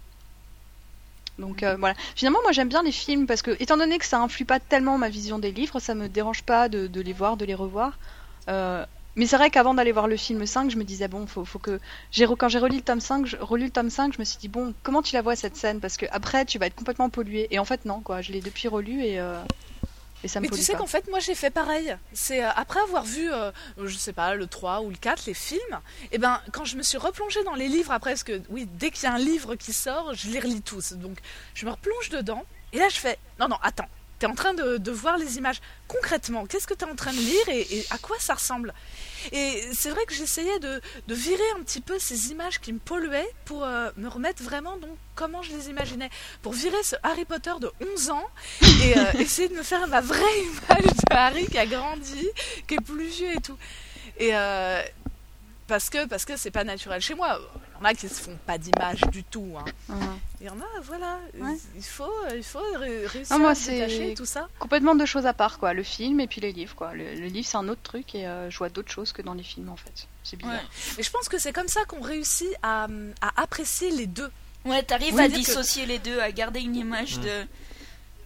Donc 1.40 1.64
euh, 1.64 1.76
voilà. 1.78 1.96
Finalement, 2.16 2.40
moi 2.44 2.52
j'aime 2.52 2.70
bien 2.70 2.84
les 2.84 2.92
films 2.92 3.26
parce 3.26 3.42
que, 3.42 3.56
étant 3.60 3.78
donné 3.78 3.98
que 3.98 4.06
ça 4.06 4.20
influe 4.20 4.46
pas 4.46 4.60
tellement 4.60 4.98
ma 5.00 5.10
vision 5.10 5.40
des 5.40 5.52
livres, 5.52 5.80
ça 5.80 5.96
me 5.96 6.08
dérange 6.08 6.44
pas 6.44 6.70
de, 6.70 6.86
de 6.86 7.02
les 7.02 7.14
voir, 7.14 7.36
de 7.36 7.46
les 7.46 7.56
revoir. 7.56 7.98
Euh, 8.48 8.86
mais 9.16 9.26
c'est 9.26 9.38
vrai 9.38 9.50
qu'avant 9.50 9.74
d'aller 9.74 9.92
voir 9.92 10.08
le 10.08 10.18
film 10.18 10.46
5, 10.46 10.72
je 10.72 10.78
me 10.78 10.84
disais 10.84 11.08
bon, 11.08 11.28
faut, 11.28 11.46
faut 11.46 11.60
que 11.60 11.80
quand 12.38 12.50
j'ai 12.50 12.60
relu 12.60 12.78
le 12.78 12.82
tome 12.82 13.02
5, 13.02 13.26
je, 13.26 13.38
relu 13.38 13.66
le 13.66 13.72
tome 13.72 13.90
5, 13.90 14.14
je 14.14 14.20
me 14.20 14.24
suis 14.24 14.38
dit 14.38 14.48
bon, 14.48 14.74
comment 14.84 15.02
tu 15.02 15.14
la 15.16 15.22
vois 15.22 15.36
cette 15.36 15.56
scène? 15.56 15.80
Parce 15.80 15.98
que 15.98 16.06
après 16.12 16.46
tu 16.46 16.60
vas 16.60 16.68
être 16.68 16.76
complètement 16.76 17.10
pollué. 17.10 17.48
Et 17.52 17.60
en 17.60 17.66
fait 17.66 17.86
non 17.86 18.02
quoi, 18.02 18.22
je 18.22 18.32
l'ai 18.32 18.42
depuis 18.42 18.68
relu 18.68 19.04
et 19.04 19.20
euh, 19.20 19.42
et 20.24 20.28
ça 20.28 20.40
me 20.40 20.48
Mais 20.48 20.56
tu 20.56 20.62
sais 20.62 20.74
qu'en 20.74 20.88
fait, 20.88 21.10
moi 21.10 21.20
j'ai 21.20 21.36
fait 21.36 21.50
pareil. 21.50 21.96
C'est 22.14 22.44
euh, 22.44 22.50
après 22.56 22.80
avoir 22.82 23.04
vu, 23.04 23.32
euh, 23.32 23.52
je 23.84 23.96
sais 23.96 24.14
pas, 24.14 24.36
le 24.36 24.48
3 24.48 24.82
ou 24.82 24.90
le 24.90 24.96
4, 24.96 25.26
les 25.26 25.34
films, 25.34 25.80
et 26.12 26.18
ben 26.18 26.40
quand 26.52 26.66
je 26.66 26.78
me 26.78 26.84
suis 26.84 26.98
replongée 26.98 27.44
dans 27.44 27.56
les 27.56 27.68
livres 27.68 27.92
après, 27.92 28.12
parce 28.12 28.24
que 28.24 28.42
oui, 28.50 28.68
dès 28.74 28.92
qu'il 28.92 29.04
y 29.04 29.08
a 29.08 29.14
un 29.14 29.20
livre 29.20 29.56
qui 29.56 29.74
sort, 29.74 30.14
je 30.14 30.30
les 30.30 30.40
relis 30.40 30.62
tous. 30.62 30.94
Donc 30.94 31.18
je 31.54 31.66
me 31.66 31.72
replonge 31.72 32.10
dedans, 32.10 32.46
et 32.74 32.78
là 32.78 32.90
je 32.90 33.00
fais, 33.00 33.18
non, 33.40 33.48
non, 33.48 33.58
attends, 33.64 33.88
t'es 34.22 34.28
en 34.28 34.36
train 34.36 34.54
de, 34.54 34.78
de 34.78 34.92
voir 34.92 35.18
les 35.18 35.40
images. 35.40 35.60
Concrètement, 35.88 36.46
qu'est-ce 36.46 36.68
que 36.68 36.76
t'es 36.76 36.86
en 36.86 36.96
train 36.96 37.12
de 37.12 37.18
lire 37.18 37.50
et, 37.50 37.80
et 37.80 37.86
à 37.90 37.98
quoi 37.98 38.18
ça 38.20 38.36
ressemble? 38.36 38.72
Et 39.32 39.64
c'est 39.74 39.90
vrai 39.90 40.06
que 40.06 40.14
j'essayais 40.14 40.60
de, 40.60 40.80
de 41.08 41.16
virer 41.16 41.44
un 41.58 41.64
petit 41.64 41.82
peu 41.82 41.98
ces 41.98 42.30
images 42.30 42.60
qui 42.60 42.72
me 42.72 42.78
polluaient 42.78 43.34
pour 43.46 43.64
euh, 43.64 43.90
me 43.98 44.08
remettre 44.08 44.44
vraiment 44.44 44.78
donc 44.78 44.96
comment 45.16 45.42
je 45.42 45.52
les 45.54 45.70
imaginais. 45.70 46.12
Pour 46.44 46.54
virer 46.54 46.84
ce 46.84 46.96
Harry 47.02 47.26
Potter 47.26 47.54
de 47.60 47.72
11 47.96 48.12
ans 48.12 48.28
et 48.84 48.96
euh, 48.96 49.12
essayer 49.20 49.50
de 49.50 49.56
me 49.56 49.64
faire 49.64 49.88
ma 49.88 50.02
vraie 50.02 50.40
image 50.44 50.86
de 50.86 51.16
Harry 51.16 51.48
qui 51.48 51.58
a 51.58 51.66
grandi, 51.66 52.30
qui 52.68 52.76
est 52.76 52.86
plus 52.86 53.08
vieux 53.08 53.32
et 53.32 53.42
tout. 53.42 53.58
Et 54.20 54.36
euh, 54.36 54.84
parce 55.66 55.90
que 55.90 56.06
parce 56.06 56.26
que 56.26 56.38
c'est 56.38 56.52
pas 56.52 56.64
naturel 56.64 57.02
chez 57.02 57.16
moi. 57.16 57.40
Il 57.82 57.84
y 57.84 57.88
en 57.88 57.90
a 57.90 57.94
qui 57.96 58.08
se 58.10 58.22
font 58.22 58.38
pas 58.46 58.58
d'image 58.60 59.02
du 59.12 59.24
tout. 59.24 59.54
hein. 59.58 59.66
Mhm. 59.90 60.20
Il 60.40 60.46
y 60.48 60.50
en 60.50 60.60
a, 60.60 60.80
voilà. 60.84 61.20
Ouais. 61.40 61.58
Il 61.76 61.84
faut 61.84 62.12
il 62.36 62.44
faut 62.44 62.60
ré- 62.76 63.08
réussir 63.08 63.36
Non, 63.36 63.42
moi, 63.44 63.52
à 63.52 63.54
détacher 63.56 64.14
tout 64.16 64.26
ça. 64.26 64.48
Complètement 64.60 64.94
deux 64.96 65.06
choses 65.08 65.26
à 65.26 65.34
part, 65.34 65.58
quoi. 65.58 65.74
Le 65.74 65.82
film 65.84 66.20
et 66.20 66.28
puis 66.28 66.42
les 66.42 66.52
livres, 66.52 66.76
quoi. 66.76 66.94
Le, 66.94 67.16
le 67.16 67.26
livre, 67.28 67.48
c'est 67.48 67.58
un 67.58 67.68
autre 67.70 67.82
truc 67.82 68.14
et 68.16 68.28
euh, 68.28 68.50
je 68.52 68.58
vois 68.60 68.70
d'autres 68.70 68.92
choses 68.92 69.12
que 69.12 69.22
dans 69.24 69.34
les 69.34 69.44
films, 69.44 69.70
en 69.70 69.76
fait. 69.78 70.08
C'est 70.24 70.38
bizarre. 70.38 70.54
Ouais. 70.54 71.00
Et 71.00 71.04
je 71.04 71.10
pense 71.10 71.28
que 71.28 71.40
c'est 71.40 71.54
comme 71.54 71.68
ça 71.68 71.84
qu'on 71.86 72.02
réussit 72.02 72.50
à, 72.62 72.88
à 73.22 73.42
apprécier 73.42 73.90
les 73.92 74.06
deux. 74.08 74.30
Ouais, 74.64 74.84
t'arrives 74.84 75.16
Oui, 75.16 75.22
à 75.24 75.28
que- 75.28 75.34
dissocier 75.34 75.88
les 75.88 75.98
deux, 75.98 76.20
à 76.20 76.32
garder 76.32 76.60
une 76.62 76.76
image 76.76 77.18
Mm. 77.18 77.22
de. 77.24 77.46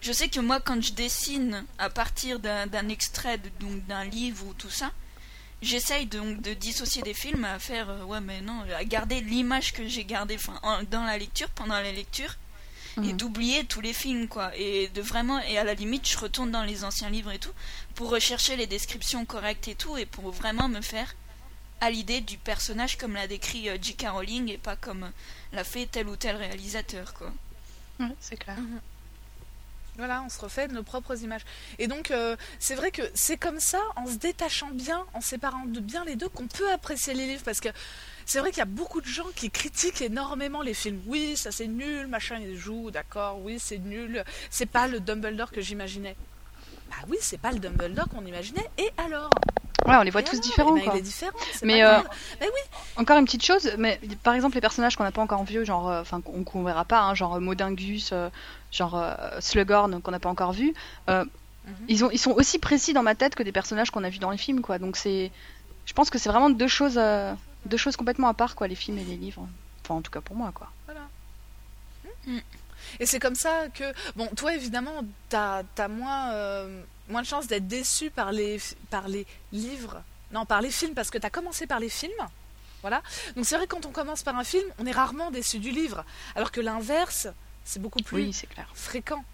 Je 0.02 0.12
sais 0.12 0.28
que 0.28 0.38
moi, 0.40 0.60
quand 0.60 0.82
je 0.82 0.92
dessine 0.92 1.64
à 1.78 1.88
partir 1.88 2.38
d'un 2.38 2.66
d'un 2.66 2.88
extrait, 2.90 3.38
de- 3.38 3.48
donc 3.60 3.86
d'un 3.86 4.04
livre 4.04 4.44
ou 4.46 4.52
tout 4.52 4.68
ça, 4.70 4.90
j'essaye 5.62 6.06
donc 6.06 6.40
de 6.42 6.54
dissocier 6.54 7.02
des 7.02 7.14
films 7.14 7.44
à 7.44 7.58
faire. 7.58 7.88
euh, 7.90 8.04
ouais, 8.04 8.20
mais 8.20 8.40
non, 8.40 8.64
à 8.76 8.84
garder 8.84 9.20
l'image 9.20 9.72
que 9.72 9.86
j'ai 9.88 10.04
gardée 10.04 10.36
enfin, 10.36 10.60
dans 10.90 11.04
la 11.04 11.18
lecture, 11.18 11.48
pendant 11.50 11.74
la 11.80 11.92
lecture, 11.92 12.34
et 12.98 13.12
Mhm. 13.12 13.16
d'oublier 13.18 13.64
tous 13.64 13.80
les 13.82 13.92
films, 13.92 14.26
quoi. 14.28 14.50
Et 14.56 14.88
de 14.88 15.02
vraiment. 15.02 15.40
Et 15.42 15.58
à 15.58 15.64
la 15.64 15.74
limite, 15.74 16.08
je 16.08 16.16
retourne 16.18 16.50
dans 16.50 16.62
les 16.64 16.82
anciens 16.84 17.10
livres 17.10 17.30
et 17.32 17.38
tout, 17.38 17.52
pour 17.94 18.10
rechercher 18.10 18.56
les 18.56 18.66
descriptions 18.66 19.24
correctes 19.26 19.68
et 19.68 19.74
tout, 19.74 19.96
et 19.98 20.06
pour 20.06 20.30
vraiment 20.30 20.68
me 20.68 20.80
faire 20.80 21.14
à 21.82 21.90
l'idée 21.90 22.22
du 22.22 22.38
personnage 22.38 22.96
comme 22.96 23.12
l'a 23.12 23.26
décrit 23.26 23.68
euh, 23.68 23.76
J.K. 23.80 24.06
Rowling 24.08 24.48
et 24.50 24.56
pas 24.56 24.76
comme 24.76 25.10
l'a 25.52 25.62
fait 25.64 25.84
tel 25.86 26.08
ou 26.08 26.16
tel 26.16 26.36
réalisateur, 26.36 27.12
quoi. 27.12 27.30
Ouais, 28.00 28.14
c'est 28.18 28.36
clair. 28.38 28.56
Voilà, 29.96 30.22
on 30.22 30.28
se 30.28 30.40
refait 30.40 30.68
nos 30.68 30.82
propres 30.82 31.22
images. 31.22 31.44
Et 31.78 31.86
donc, 31.86 32.10
euh, 32.10 32.36
c'est 32.58 32.74
vrai 32.74 32.90
que 32.90 33.02
c'est 33.14 33.36
comme 33.36 33.60
ça, 33.60 33.80
en 33.96 34.06
se 34.06 34.16
détachant 34.16 34.70
bien, 34.70 35.06
en 35.14 35.20
séparant 35.20 35.64
bien 35.66 36.04
les 36.04 36.16
deux, 36.16 36.28
qu'on 36.28 36.48
peut 36.48 36.70
apprécier 36.70 37.14
les 37.14 37.26
livres. 37.26 37.42
Parce 37.44 37.60
que 37.60 37.68
c'est 38.26 38.40
vrai 38.40 38.50
qu'il 38.50 38.58
y 38.58 38.62
a 38.62 38.66
beaucoup 38.66 39.00
de 39.00 39.06
gens 39.06 39.28
qui 39.34 39.50
critiquent 39.50 40.02
énormément 40.02 40.62
les 40.62 40.74
films. 40.74 41.00
Oui, 41.06 41.36
ça 41.36 41.50
c'est 41.50 41.66
nul, 41.66 42.06
machin, 42.08 42.38
il 42.38 42.56
joue, 42.56 42.90
d'accord, 42.90 43.40
oui, 43.40 43.58
c'est 43.58 43.78
nul. 43.78 44.24
C'est 44.50 44.66
pas 44.66 44.86
le 44.86 45.00
Dumbledore 45.00 45.50
que 45.50 45.60
j'imaginais. 45.60 46.16
Bah 46.90 46.96
oui, 47.08 47.16
c'est 47.20 47.38
pas 47.38 47.52
le 47.52 47.58
Dumbledore 47.58 48.08
qu'on 48.08 48.24
imaginait. 48.26 48.68
Et 48.78 48.90
alors? 48.98 49.30
Ouais, 49.86 49.96
on 49.96 50.02
les 50.02 50.10
voit 50.10 50.20
Et 50.20 50.24
tous 50.24 50.32
alors 50.36 50.42
différents, 50.42 50.76
Eh 50.76 50.80
ben, 50.80 50.84
quoi. 50.84 50.94
Il 50.94 50.98
est 50.98 51.02
différent. 51.02 51.38
c'est 51.52 51.64
Mais, 51.66 51.80
pas 51.82 51.98
euh, 51.98 52.00
grave. 52.02 52.16
Mais 52.40 52.46
oui, 52.46 52.78
Encore 52.96 53.18
une 53.18 53.24
petite 53.24 53.44
chose, 53.44 53.70
mais 53.78 54.00
par 54.22 54.34
exemple, 54.34 54.54
les 54.54 54.60
personnages 54.60 54.96
qu'on 54.96 55.04
n'a 55.04 55.12
pas 55.12 55.22
encore 55.22 55.44
vus, 55.44 55.64
genre, 55.64 55.88
euh, 55.88 56.00
enfin, 56.00 56.20
qu'on 56.20 56.44
qu'on 56.44 56.62
verra 56.64 56.84
pas, 56.84 57.00
hein, 57.02 57.14
genre 57.14 57.40
Modingus, 57.40 58.10
euh, 58.12 58.28
genre 58.72 58.96
euh, 58.96 59.14
Slughorn, 59.40 60.00
qu'on 60.02 60.10
n'a 60.10 60.20
pas 60.20 60.30
encore 60.30 60.52
vu, 60.52 60.74
euh, 61.08 61.24
Mhm. 61.66 61.74
ils, 61.88 62.04
ont, 62.04 62.10
ils 62.12 62.18
sont 62.18 62.30
aussi 62.30 62.60
précis 62.60 62.92
dans 62.92 63.02
ma 63.02 63.16
tête 63.16 63.34
que 63.34 63.42
des 63.42 63.50
personnages 63.50 63.90
qu'on 63.90 64.04
a 64.04 64.08
vus 64.08 64.18
dans 64.20 64.30
les 64.30 64.38
films, 64.38 64.60
quoi. 64.60 64.78
Donc 64.78 64.96
c'est. 64.96 65.32
Je 65.84 65.92
pense 65.94 66.10
que 66.10 66.18
c'est 66.18 66.28
vraiment 66.28 66.48
deux 66.50 66.68
choses, 66.68 66.96
euh, 66.96 67.32
deux 67.64 67.76
choses 67.76 67.96
complètement 67.96 68.28
à 68.28 68.34
part, 68.34 68.54
quoi, 68.54 68.68
les 68.68 68.76
films 68.76 68.98
et 68.98 69.04
les 69.04 69.16
livres. 69.16 69.48
Enfin, 69.84 69.94
en 69.96 70.00
tout 70.00 70.10
cas 70.12 70.20
pour 70.20 70.36
moi, 70.36 70.52
quoi. 70.54 70.68
Et 73.00 73.06
c'est 73.06 73.18
comme 73.18 73.34
ça 73.34 73.68
que, 73.74 73.84
bon, 74.14 74.28
toi 74.36 74.54
évidemment, 74.54 75.02
t'as 75.28 75.62
as 75.78 75.88
moins, 75.88 76.30
euh, 76.32 76.82
moins 77.08 77.22
de 77.22 77.26
chances 77.26 77.46
d'être 77.46 77.66
déçu 77.66 78.10
par 78.10 78.32
les, 78.32 78.60
par 78.90 79.08
les 79.08 79.26
livres, 79.52 80.02
non, 80.32 80.44
par 80.46 80.60
les 80.60 80.70
films, 80.70 80.94
parce 80.94 81.10
que 81.10 81.18
t'as 81.18 81.30
commencé 81.30 81.66
par 81.66 81.80
les 81.80 81.88
films. 81.88 82.12
Voilà. 82.82 83.02
Donc 83.34 83.46
c'est 83.46 83.56
vrai 83.56 83.66
que 83.66 83.74
quand 83.74 83.86
on 83.86 83.90
commence 83.90 84.22
par 84.22 84.36
un 84.36 84.44
film, 84.44 84.64
on 84.78 84.86
est 84.86 84.92
rarement 84.92 85.30
déçu 85.30 85.58
du 85.58 85.70
livre, 85.70 86.04
alors 86.34 86.52
que 86.52 86.60
l'inverse, 86.60 87.28
c'est 87.64 87.80
beaucoup 87.80 88.00
plus 88.02 88.16
Oui, 88.16 88.32
c'est 88.32 88.46
clair. 88.46 88.68
fréquent. 88.74 89.24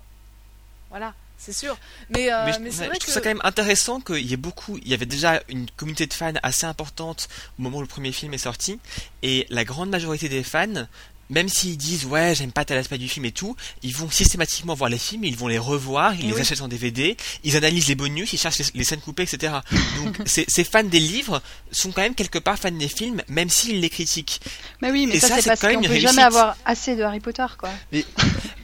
Voilà, 0.90 1.14
c'est 1.38 1.52
sûr. 1.52 1.76
Mais, 2.10 2.32
euh, 2.32 2.44
mais 2.46 2.52
je, 2.52 2.58
mais 2.60 2.70
c'est 2.70 2.80
ouais, 2.82 2.86
vrai 2.86 2.94
je 2.96 3.00
trouve 3.00 3.06
que 3.08 3.12
ça 3.12 3.20
quand 3.20 3.30
même 3.30 3.40
intéressant 3.44 4.00
qu'il 4.00 4.26
y 4.26 4.32
ait 4.32 4.36
beaucoup. 4.38 4.78
Il 4.78 4.88
y 4.88 4.94
avait 4.94 5.06
déjà 5.06 5.42
une 5.48 5.68
communauté 5.70 6.06
de 6.06 6.14
fans 6.14 6.32
assez 6.42 6.66
importante 6.66 7.28
au 7.58 7.62
moment 7.62 7.78
où 7.78 7.80
le 7.82 7.86
premier 7.86 8.12
film 8.12 8.32
est 8.34 8.38
sorti, 8.38 8.78
et 9.22 9.46
la 9.50 9.64
grande 9.64 9.90
majorité 9.90 10.28
des 10.28 10.42
fans, 10.42 10.86
même 11.32 11.48
s'ils 11.48 11.76
disent 11.76 12.04
ouais 12.04 12.34
j'aime 12.36 12.52
pas 12.52 12.64
tel 12.64 12.78
aspect 12.78 12.98
du 12.98 13.08
film 13.08 13.24
et 13.26 13.32
tout, 13.32 13.56
ils 13.82 13.94
vont 13.94 14.08
systématiquement 14.10 14.74
voir 14.74 14.88
les 14.90 14.98
films, 14.98 15.24
ils 15.24 15.36
vont 15.36 15.48
les 15.48 15.58
revoir, 15.58 16.14
ils 16.14 16.20
Eh 16.20 16.26
les 16.28 16.32
oui. 16.34 16.40
achètent 16.40 16.60
en 16.60 16.68
DVD, 16.68 17.16
ils 17.42 17.56
analysent 17.56 17.88
les 17.88 17.94
bonus, 17.96 18.32
ils 18.32 18.38
cherchent 18.38 18.58
les, 18.58 18.66
les 18.74 18.84
scènes 18.84 19.00
coupées, 19.00 19.24
etc. 19.24 19.54
Donc 20.04 20.20
ces, 20.26 20.44
ces 20.48 20.62
fans 20.64 20.84
des 20.84 21.00
livres 21.00 21.42
sont 21.72 21.90
quand 21.90 22.02
même 22.02 22.14
quelque 22.14 22.38
part 22.38 22.58
fans 22.58 22.70
des 22.70 22.88
films, 22.88 23.22
même 23.28 23.48
s'ils 23.48 23.80
les 23.80 23.90
critiquent. 23.90 24.40
Mais 24.80 24.90
oui, 24.92 25.06
mais 25.06 25.16
Et 25.16 25.20
ça, 25.20 25.28
ça, 25.28 25.34
c'est 25.36 25.42
c'est 25.42 25.48
parce 25.50 25.60
quand 25.60 25.66
même 25.68 25.76
qu'on 25.76 25.82
une 25.82 25.88
peut 25.88 25.92
réussite. 25.94 26.10
jamais 26.10 26.22
avoir 26.22 26.56
assez 26.64 26.94
de 26.96 27.02
Harry 27.02 27.20
Potter, 27.20 27.46
quoi. 27.58 27.70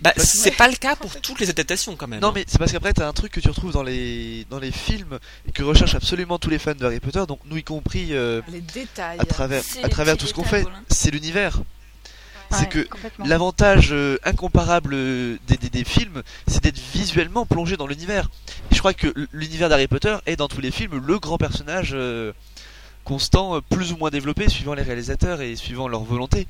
Bah 0.01 0.13
c'est 0.17 0.53
pas 0.53 0.69
le 0.69 0.77
cas 0.77 0.95
pour 0.95 1.21
toutes 1.21 1.41
les 1.41 1.51
adaptations 1.51 1.97
quand 1.97 2.07
même. 2.07 2.21
Non 2.21 2.29
hein. 2.29 2.33
mais 2.33 2.45
c'est 2.47 2.59
parce 2.59 2.71
qu'après 2.71 2.93
t'as 2.93 3.09
un 3.09 3.13
truc 3.13 3.33
que 3.33 3.41
tu 3.41 3.49
retrouves 3.49 3.73
dans 3.73 3.83
les 3.83 4.47
dans 4.49 4.61
les 4.61 4.71
films 4.71 5.19
et 5.49 5.51
que 5.51 5.65
recherchent 5.65 5.97
absolument 5.97 6.39
tous 6.39 6.51
les 6.51 6.61
fans 6.61 6.77
de 6.77 6.85
Harry 6.87 7.01
Potter, 7.01 7.25
donc 7.27 7.41
nous 7.47 7.57
y 7.57 7.65
compris 7.65 8.09
euh, 8.13 8.41
les 8.53 8.61
détails. 8.61 9.19
à 9.19 9.25
travers 9.25 9.63
à 9.83 9.89
travers 9.89 10.17
tout 10.17 10.29
ce 10.29 10.35
qu'on 10.35 10.45
fait, 10.45 10.63
voilà. 10.63 10.79
c'est 10.89 11.11
l'univers. 11.11 11.61
C'est 12.51 12.63
Ouais, 12.63 12.67
que 12.85 12.89
l'avantage 13.25 13.93
euh, 13.93 14.19
incomparable 14.25 14.95
euh, 14.95 15.37
des, 15.47 15.57
des, 15.57 15.71
des 15.71 15.85
films, 15.85 16.23
c'est 16.47 16.63
d'être 16.63 16.79
visuellement 16.79 17.47
plongé 17.47 17.77
dans 17.77 17.87
l'univers. 17.87 18.31
Et 18.71 18.75
je 18.75 18.79
crois 18.79 18.95
que 18.95 19.13
l'univers 19.33 19.69
d'Harry 19.69 19.87
Potter 19.89 20.17
est 20.27 20.37
dans 20.37 20.49
tous 20.49 20.61
les 20.61 20.71
films 20.71 21.01
le 21.05 21.19
grand 21.19 21.39
personnage 21.39 21.91
euh, 21.93 22.33
constant, 23.05 23.61
plus 23.63 23.93
ou 23.93 23.97
moins 23.97 24.11
développé, 24.11 24.49
suivant 24.49 24.75
les 24.75 24.83
réalisateurs 24.83 25.41
et 25.41 25.57
suivant 25.57 25.89
leur 25.89 26.05
volonté. 26.05 26.47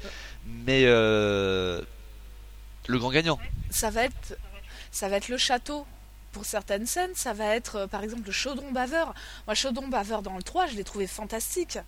Mais 0.67 0.83
euh, 0.87 1.81
le 2.87 2.99
grand 2.99 3.11
gagnant. 3.11 3.39
ça 3.71 3.91
va 3.91 4.05
être 4.05 4.37
ça 4.91 5.09
va 5.09 5.17
être 5.17 5.29
le 5.29 5.37
château 5.37 5.87
pour 6.33 6.47
certaines 6.47 6.87
scènes 6.87 7.11
ça 7.15 7.35
va 7.35 7.55
être 7.55 7.87
par 7.87 8.03
exemple 8.03 8.23
le 8.27 8.33
chaudron 8.33 8.73
baveur 8.73 9.13
moi 9.47 9.55
chaudron 9.55 9.89
baveur 9.89 10.23
dans 10.23 10.37
le 10.37 10.43
3 10.43 10.69
je 10.69 10.77
l'ai 10.77 10.85
trouvé 10.85 11.07
fantastique 11.07 11.79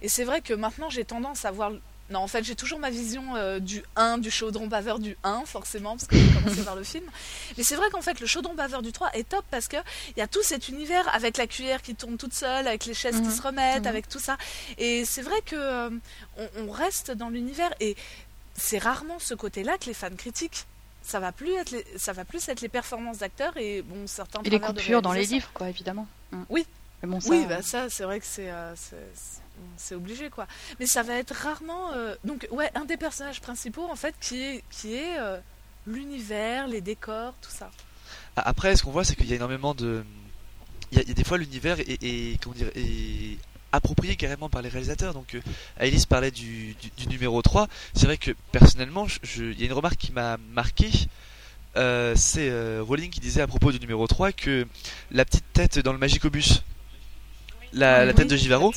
et 0.00 0.08
c'est 0.08 0.24
vrai 0.24 0.40
que 0.40 0.54
maintenant 0.54 0.88
j'ai 0.88 1.04
tendance 1.04 1.44
à 1.44 1.50
voir 1.50 1.72
non 2.10 2.20
en 2.20 2.26
fait 2.26 2.42
j'ai 2.44 2.56
toujours 2.56 2.78
ma 2.78 2.90
vision 2.90 3.36
euh, 3.36 3.58
du 3.60 3.82
1 3.96 4.18
du 4.18 4.30
chaudron 4.30 4.66
baveur 4.66 4.98
du 4.98 5.16
1 5.22 5.44
forcément 5.46 5.96
parce 5.96 6.06
que 6.06 6.16
j'ai 6.16 6.28
commencé 6.32 6.62
par 6.64 6.76
le 6.76 6.82
film 6.82 7.04
mais 7.56 7.62
c'est 7.62 7.76
vrai 7.76 7.88
qu'en 7.90 8.02
fait 8.02 8.18
le 8.20 8.26
chaudron 8.26 8.54
baveur 8.54 8.82
du 8.82 8.92
3 8.92 9.10
est 9.14 9.28
top 9.28 9.44
parce 9.50 9.68
que 9.68 9.76
il 10.16 10.18
y 10.18 10.22
a 10.22 10.26
tout 10.26 10.42
cet 10.42 10.68
univers 10.68 11.08
avec 11.14 11.36
la 11.36 11.46
cuillère 11.46 11.82
qui 11.82 11.94
tourne 11.94 12.16
toute 12.18 12.34
seule 12.34 12.66
avec 12.66 12.84
les 12.86 12.94
chaises 12.94 13.16
qui 13.16 13.22
Mhm. 13.28 13.30
se 13.30 13.42
remettent 13.42 13.82
Mhm. 13.82 13.86
avec 13.88 14.08
tout 14.08 14.18
ça 14.18 14.36
et 14.78 15.04
c'est 15.04 15.22
vrai 15.22 15.40
que 15.46 15.56
euh, 15.56 15.90
on, 16.36 16.48
on 16.66 16.70
reste 16.70 17.10
dans 17.12 17.28
l'univers 17.30 17.72
et 17.80 17.96
c'est 18.56 18.78
rarement 18.78 19.18
ce 19.18 19.34
côté-là 19.34 19.78
que 19.78 19.86
les 19.86 19.94
fans 19.94 20.08
critiquent. 20.16 20.66
Ça 21.02 21.18
va 21.18 21.32
plus 21.32 21.54
être 21.54 21.70
les, 21.70 21.84
ça 21.96 22.12
va 22.12 22.24
plus 22.26 22.46
être 22.48 22.60
les 22.60 22.68
performances 22.68 23.18
d'acteurs 23.18 23.56
et 23.56 23.80
bon 23.82 24.06
certains. 24.06 24.42
Et 24.44 24.50
les 24.50 24.60
coupures 24.60 25.00
dans 25.00 25.12
les 25.14 25.24
livres, 25.24 25.48
quoi, 25.54 25.68
évidemment. 25.70 26.06
Mm. 26.30 26.42
Oui. 26.50 26.66
Mais 27.02 27.08
bon, 27.08 27.20
ça, 27.20 27.30
Oui, 27.30 27.46
bah 27.48 27.62
ça 27.62 27.88
c'est 27.88 28.04
vrai 28.04 28.20
que 28.20 28.26
c'est 28.26 28.50
euh, 28.50 28.74
c'est- 29.76 29.94
obligé 29.94 30.30
quoi. 30.30 30.46
Mais 30.78 30.86
ça 30.86 31.02
va 31.02 31.14
être 31.14 31.34
rarement 31.34 31.92
euh, 31.92 32.14
donc 32.24 32.46
ouais 32.50 32.70
un 32.74 32.84
des 32.84 32.96
personnages 32.96 33.40
principaux 33.40 33.86
en 33.90 33.96
fait 33.96 34.14
qui 34.20 34.42
est 34.42 34.64
qui 34.70 34.94
est 34.94 35.18
euh, 35.18 35.38
l'univers, 35.86 36.68
les 36.68 36.80
décors, 36.80 37.34
tout 37.40 37.50
ça. 37.50 37.70
Après, 38.36 38.76
ce 38.76 38.82
qu'on 38.82 38.90
voit, 38.90 39.04
c'est 39.04 39.16
qu'il 39.16 39.26
y 39.28 39.32
a 39.32 39.36
énormément 39.36 39.74
de. 39.74 40.04
Il 40.92 40.98
y 40.98 41.00
a, 41.00 41.04
des 41.14 41.24
fois, 41.24 41.38
l'univers 41.38 41.78
est, 41.80 42.02
est- 42.02 42.48
dire, 42.54 42.70
est 42.74 43.38
approprié 43.72 44.16
carrément 44.16 44.48
par 44.48 44.62
les 44.62 44.68
réalisateurs. 44.68 45.14
Donc, 45.14 45.34
euh, 45.34 45.40
Alice 45.78 46.06
parlait 46.06 46.30
du, 46.30 46.74
du, 46.96 47.06
numéro 47.06 47.40
3. 47.42 47.68
C'est 47.94 48.06
vrai 48.06 48.18
que 48.18 48.32
personnellement, 48.52 49.06
je- 49.22 49.44
il 49.44 49.58
y 49.60 49.62
a 49.62 49.66
une 49.66 49.72
remarque 49.72 49.96
qui 49.96 50.12
m'a 50.12 50.36
marqué. 50.52 50.90
Euh, 51.76 52.14
c'est 52.16 52.50
Rowling 52.80 53.10
qui 53.10 53.20
disait 53.20 53.42
à 53.42 53.46
propos 53.46 53.70
du 53.72 53.78
numéro 53.80 54.06
3 54.06 54.32
que 54.32 54.66
la 55.10 55.24
petite 55.24 55.44
tête 55.52 55.78
dans 55.78 55.92
le 55.92 55.98
Magicobus, 55.98 56.62
la, 57.72 58.04
la 58.04 58.10
Oui, 58.12 58.16
tête 58.16 58.28
de 58.28 58.36
Givaro, 58.36 58.72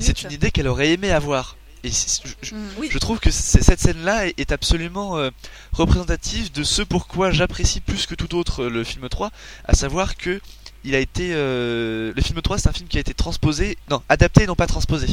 c'est 0.00 0.22
une 0.22 0.32
idée 0.32 0.50
qu'elle 0.50 0.68
aurait 0.68 0.90
aimé 0.90 1.10
avoir. 1.12 1.56
Et 1.84 1.90
c'est- 1.90 2.22
je- 2.26 2.48
je, 2.48 2.54
Mm. 2.54 2.68
Oui. 2.78 2.88
je 2.90 2.98
trouve 2.98 3.20
que 3.20 3.30
cette 3.30 3.78
scène-là 3.80 4.26
est- 4.26 4.34
est 4.40 4.50
absolument 4.50 5.18
euh, 5.18 5.30
représentative 5.72 6.50
de 6.52 6.64
ce 6.64 6.82
pourquoi 6.82 7.30
j'apprécie 7.30 7.80
plus 7.80 8.06
que 8.06 8.14
tout 8.14 8.34
autre 8.34 8.64
euh, 8.64 8.70
le 8.70 8.82
film 8.82 9.08
3, 9.08 9.30
à 9.66 9.74
savoir 9.74 10.16
que 10.16 10.40
il 10.84 10.94
a 10.94 10.98
été 10.98 11.30
euh, 11.32 12.12
le 12.16 12.22
film 12.22 12.40
3 12.40 12.58
c'est 12.58 12.68
un 12.68 12.72
film 12.72 12.88
qui 12.88 12.96
a 12.96 13.00
été 13.00 13.14
transposé, 13.14 13.76
non, 13.90 14.02
adapté 14.08 14.44
et 14.44 14.46
non 14.46 14.54
pas 14.56 14.66
transposé. 14.66 15.06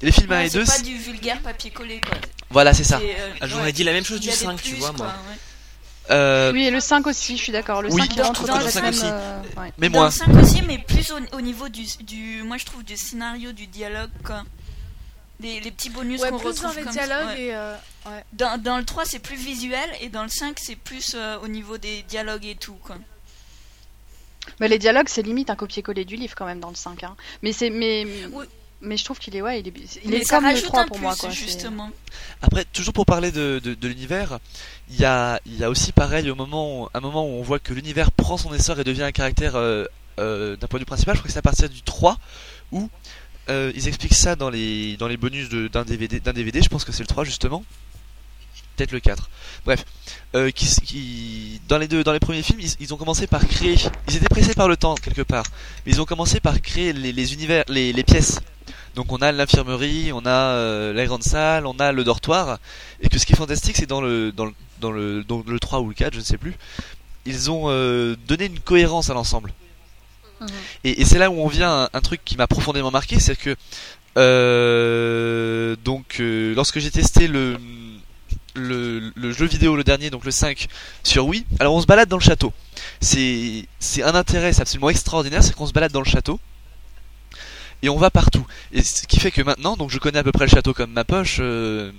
Et 0.00 0.06
les 0.06 0.12
films 0.12 0.30
1 0.32 0.36
Ouais, 0.38 0.46
et 0.46 0.50
2, 0.50 0.64
c'est 0.64 0.78
pas 0.78 0.88
du 0.88 0.96
vulgaire 0.96 1.40
papier 1.40 1.70
collé 1.72 2.00
quoi. 2.00 2.16
voilà, 2.50 2.72
c'est 2.72 2.84
ça. 2.84 2.98
Euh, 3.00 3.30
Ah, 3.40 3.46
J'aurais 3.48 3.64
ouais. 3.64 3.72
dit 3.72 3.82
la 3.84 3.92
même 3.92 4.04
chose 4.04 4.20
du 4.20 4.28
y 4.28 4.30
a 4.30 4.34
des 4.34 4.38
5, 4.38 4.62
tu 4.62 4.74
vois, 4.76 4.90
quoi, 4.90 4.98
moi. 4.98 5.06
ouais. 5.30 5.36
Euh, 6.10 6.52
Oui, 6.52 6.64
et 6.64 6.70
le 6.70 6.80
5 6.80 7.06
aussi, 7.06 7.36
je 7.36 7.42
suis 7.42 7.52
d'accord. 7.52 7.82
Le 7.82 7.92
Oui. 7.92 8.00
5 8.00 8.10
il 8.12 8.16
Dans- 8.16 8.24
rentre 8.28 8.46
dans 8.46 8.52
dans 8.54 8.58
le 8.60 8.64
la 8.64 8.70
5 8.70 8.80
même. 8.82 8.90
aussi. 8.90 9.02
euh, 9.04 9.40
ouais. 9.58 9.72
mais 9.78 9.88
Dans 9.90 9.98
moins. 9.98 10.06
le 10.06 10.12
5 10.12 10.28
aussi, 10.36 10.62
mais 10.62 10.78
plus 10.78 11.10
au, 11.12 11.36
au 11.36 11.40
niveau 11.40 11.68
du, 11.68 11.84
du. 12.00 12.42
Moi 12.44 12.56
je 12.56 12.64
trouve 12.66 12.82
du 12.84 12.96
scénario, 12.96 13.52
du 13.52 13.66
dialogue 13.66 14.10
quoi. 14.24 14.42
Les, 15.40 15.60
les 15.60 15.70
petits 15.70 15.90
bonus 15.90 16.20
Ouais, 16.20 16.30
qu'on 16.30 16.38
retrouve 16.38 16.62
dans 16.62 16.72
les 16.72 16.82
comme 16.82 16.92
dialogues 16.92 17.20
ça. 17.28 17.34
ouais. 17.34 17.42
et 17.42 17.54
euh, 17.54 17.74
ouais. 18.06 18.24
Dans, 18.32 18.60
dans 18.60 18.78
le 18.78 18.84
3 18.84 19.04
c'est 19.04 19.18
plus 19.20 19.36
visuel 19.36 19.88
et 20.00 20.08
dans 20.08 20.22
le 20.24 20.28
5 20.28 20.58
c'est 20.60 20.74
plus 20.76 21.12
euh, 21.14 21.38
au 21.40 21.48
niveau 21.48 21.78
des 21.78 22.02
dialogues 22.02 22.44
et 22.46 22.56
tout 22.56 22.74
quoi. 22.82 22.96
Mais 24.60 24.68
les 24.68 24.78
dialogues, 24.78 25.08
c'est 25.08 25.22
limite 25.22 25.50
un 25.50 25.56
copier-coller 25.56 26.04
du 26.06 26.16
livre 26.16 26.34
quand 26.34 26.46
même 26.46 26.58
dans 26.58 26.70
le 26.70 26.74
5. 26.74 27.04
Hein. 27.04 27.16
Mais 27.42 27.52
c'est 27.52 27.68
mais 27.70 28.06
Oui. 28.32 28.46
Mais 28.80 28.96
je 28.96 29.04
trouve 29.04 29.18
qu'il 29.18 29.34
est 29.36 29.42
ouais, 29.42 29.60
il 29.60 29.68
est 29.68 29.72
il 30.04 30.10
Mais 30.10 30.16
est 30.18 30.24
ça 30.24 30.36
comme 30.36 30.44
le 30.44 30.50
rajoute 30.50 30.64
3 30.66 30.80
un 30.82 30.86
pour 30.86 30.96
plus 30.96 31.02
moi 31.02 31.14
quoi. 31.16 31.30
justement. 31.30 31.90
Après, 32.42 32.64
toujours 32.66 32.94
pour 32.94 33.06
parler 33.06 33.32
de, 33.32 33.60
de, 33.62 33.74
de 33.74 33.88
l'univers, 33.88 34.38
il 34.90 35.00
y 35.00 35.04
a, 35.04 35.40
il 35.46 35.56
y 35.56 35.64
a 35.64 35.70
aussi 35.70 35.92
pareil 35.92 36.30
au 36.30 36.34
moment, 36.34 36.82
où- 36.84 36.88
un 36.94 37.00
moment 37.00 37.24
où 37.24 37.30
on 37.38 37.42
voit 37.42 37.58
que 37.58 37.72
l'univers 37.74 38.12
prend 38.12 38.36
son 38.36 38.52
essor 38.54 38.78
et 38.80 38.84
devient 38.84 39.02
un 39.02 39.12
caractère 39.12 39.56
euh, 39.56 39.84
euh, 40.18 40.56
d'un 40.56 40.66
point 40.68 40.78
de 40.78 40.82
vue 40.82 40.86
principal. 40.86 41.14
Je 41.16 41.20
crois 41.20 41.26
que 41.28 41.32
c'est 41.32 41.38
à 41.38 41.42
partir 41.42 41.68
du 41.68 41.82
3 41.82 42.16
où 42.72 42.88
euh, 43.48 43.72
ils 43.74 43.88
expliquent 43.88 44.14
ça 44.14 44.36
dans 44.36 44.50
les, 44.50 44.96
dans 44.96 45.08
les 45.08 45.16
bonus 45.16 45.48
de- 45.48 45.68
d'un 45.68 45.84
DVD, 45.84 46.20
d'un 46.20 46.32
DVD. 46.32 46.60
Je 46.62 46.68
pense 46.68 46.84
que 46.84 46.92
c'est 46.92 47.02
le 47.02 47.06
3 47.08 47.24
justement. 47.24 47.64
Peut-être 48.78 48.92
le 48.92 49.00
4. 49.00 49.28
Bref, 49.64 49.84
euh, 50.36 50.52
qui, 50.52 50.66
qui, 50.84 51.60
dans 51.66 51.78
les 51.78 51.88
deux, 51.88 52.04
dans 52.04 52.12
les 52.12 52.20
premiers 52.20 52.42
films, 52.42 52.60
ils, 52.60 52.70
ils 52.78 52.94
ont 52.94 52.96
commencé 52.96 53.26
par 53.26 53.44
créer. 53.44 53.74
Ils 54.06 54.16
étaient 54.16 54.28
pressés 54.28 54.54
par 54.54 54.68
le 54.68 54.76
temps 54.76 54.94
quelque 54.94 55.22
part, 55.22 55.42
mais 55.84 55.90
ils 55.90 56.00
ont 56.00 56.04
commencé 56.04 56.38
par 56.38 56.60
créer 56.60 56.92
les, 56.92 57.12
les 57.12 57.34
univers, 57.34 57.64
les, 57.66 57.92
les 57.92 58.04
pièces. 58.04 58.38
Donc 58.94 59.10
on 59.10 59.16
a 59.16 59.32
l'infirmerie, 59.32 60.12
on 60.12 60.24
a 60.24 60.30
euh, 60.30 60.92
la 60.92 61.06
grande 61.06 61.24
salle, 61.24 61.66
on 61.66 61.76
a 61.80 61.90
le 61.90 62.04
dortoir, 62.04 62.60
et 63.00 63.08
que 63.08 63.18
ce 63.18 63.26
qui 63.26 63.32
est 63.32 63.36
fantastique, 63.36 63.76
c'est 63.76 63.86
dans 63.86 64.00
le 64.00 64.30
dans 64.30 64.44
le 64.44 64.52
dans 64.80 64.92
le 64.92 65.24
dans 65.24 65.42
le 65.44 65.58
3 65.58 65.80
ou 65.80 65.88
le 65.88 65.94
4, 65.94 66.14
je 66.14 66.20
ne 66.20 66.24
sais 66.24 66.38
plus, 66.38 66.54
ils 67.26 67.50
ont 67.50 67.64
euh, 67.66 68.14
donné 68.28 68.46
une 68.46 68.60
cohérence 68.60 69.10
à 69.10 69.14
l'ensemble. 69.14 69.52
Mhm. 70.40 70.48
Et, 70.84 71.00
et 71.00 71.04
c'est 71.04 71.18
là 71.18 71.30
où 71.32 71.40
on 71.40 71.48
vient 71.48 71.68
à 71.68 71.84
un, 71.86 71.88
un 71.94 72.00
truc 72.00 72.20
qui 72.24 72.36
m'a 72.36 72.46
profondément 72.46 72.92
marqué, 72.92 73.18
c'est 73.18 73.34
que 73.34 73.56
euh, 74.16 75.74
donc 75.84 76.18
lorsque 76.20 76.78
j'ai 76.78 76.92
testé 76.92 77.26
le, 77.26 77.56
le 78.58 79.12
le 79.14 79.32
jeu 79.32 79.46
vidéo 79.46 79.76
le 79.76 79.84
dernier, 79.84 80.10
donc 80.10 80.24
le 80.24 80.30
5 80.30 80.68
sur 81.02 81.26
Wii, 81.26 81.44
alors 81.60 81.74
on 81.74 81.80
se 81.80 81.86
balade 81.86 82.08
dans 82.08 82.18
le 82.18 82.22
château. 82.22 82.52
C'est 83.00 83.66
un 84.02 84.14
intérêt, 84.14 84.52
c'est 84.52 84.62
absolument 84.62 84.90
extraordinaire, 84.90 85.42
c'est 85.42 85.54
qu'on 85.54 85.66
se 85.66 85.72
balade 85.72 85.92
dans 85.92 86.00
le 86.00 86.06
château 86.06 86.40
et 87.82 87.88
on 87.88 87.96
va 87.96 88.10
partout. 88.10 88.46
Et 88.72 88.82
ce 88.82 89.06
qui 89.06 89.20
fait 89.20 89.30
que 89.30 89.42
maintenant, 89.42 89.76
donc 89.76 89.90
je 89.90 89.98
connais 89.98 90.18
à 90.18 90.24
peu 90.24 90.32
près 90.32 90.44
le 90.44 90.50
château 90.50 90.74
comme 90.74 90.92
ma 90.92 91.04
poche, 91.04 91.38
euh, 91.40 91.92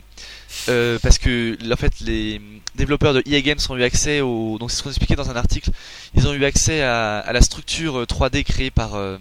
euh, 0.67 0.99
parce 1.01 1.17
que 1.17 1.57
en 1.71 1.75
fait 1.75 1.93
les 2.01 2.41
développeurs 2.75 3.13
de 3.13 3.23
EA 3.25 3.41
Games 3.41 3.59
ont 3.69 3.77
eu 3.77 3.83
accès 3.83 4.21
au, 4.21 4.57
donc 4.59 4.71
c'est 4.71 4.77
ce 4.77 4.83
qu'on 4.83 4.89
expliquait 4.89 5.15
dans 5.15 5.29
un 5.29 5.35
article, 5.35 5.71
ils 6.15 6.27
ont 6.27 6.33
eu 6.33 6.43
accès 6.45 6.81
à, 6.81 7.19
à 7.19 7.33
la 7.33 7.41
structure 7.41 8.03
3D 8.03 8.43
créée 8.43 8.71
par 8.71 8.95
euh, 8.95 9.17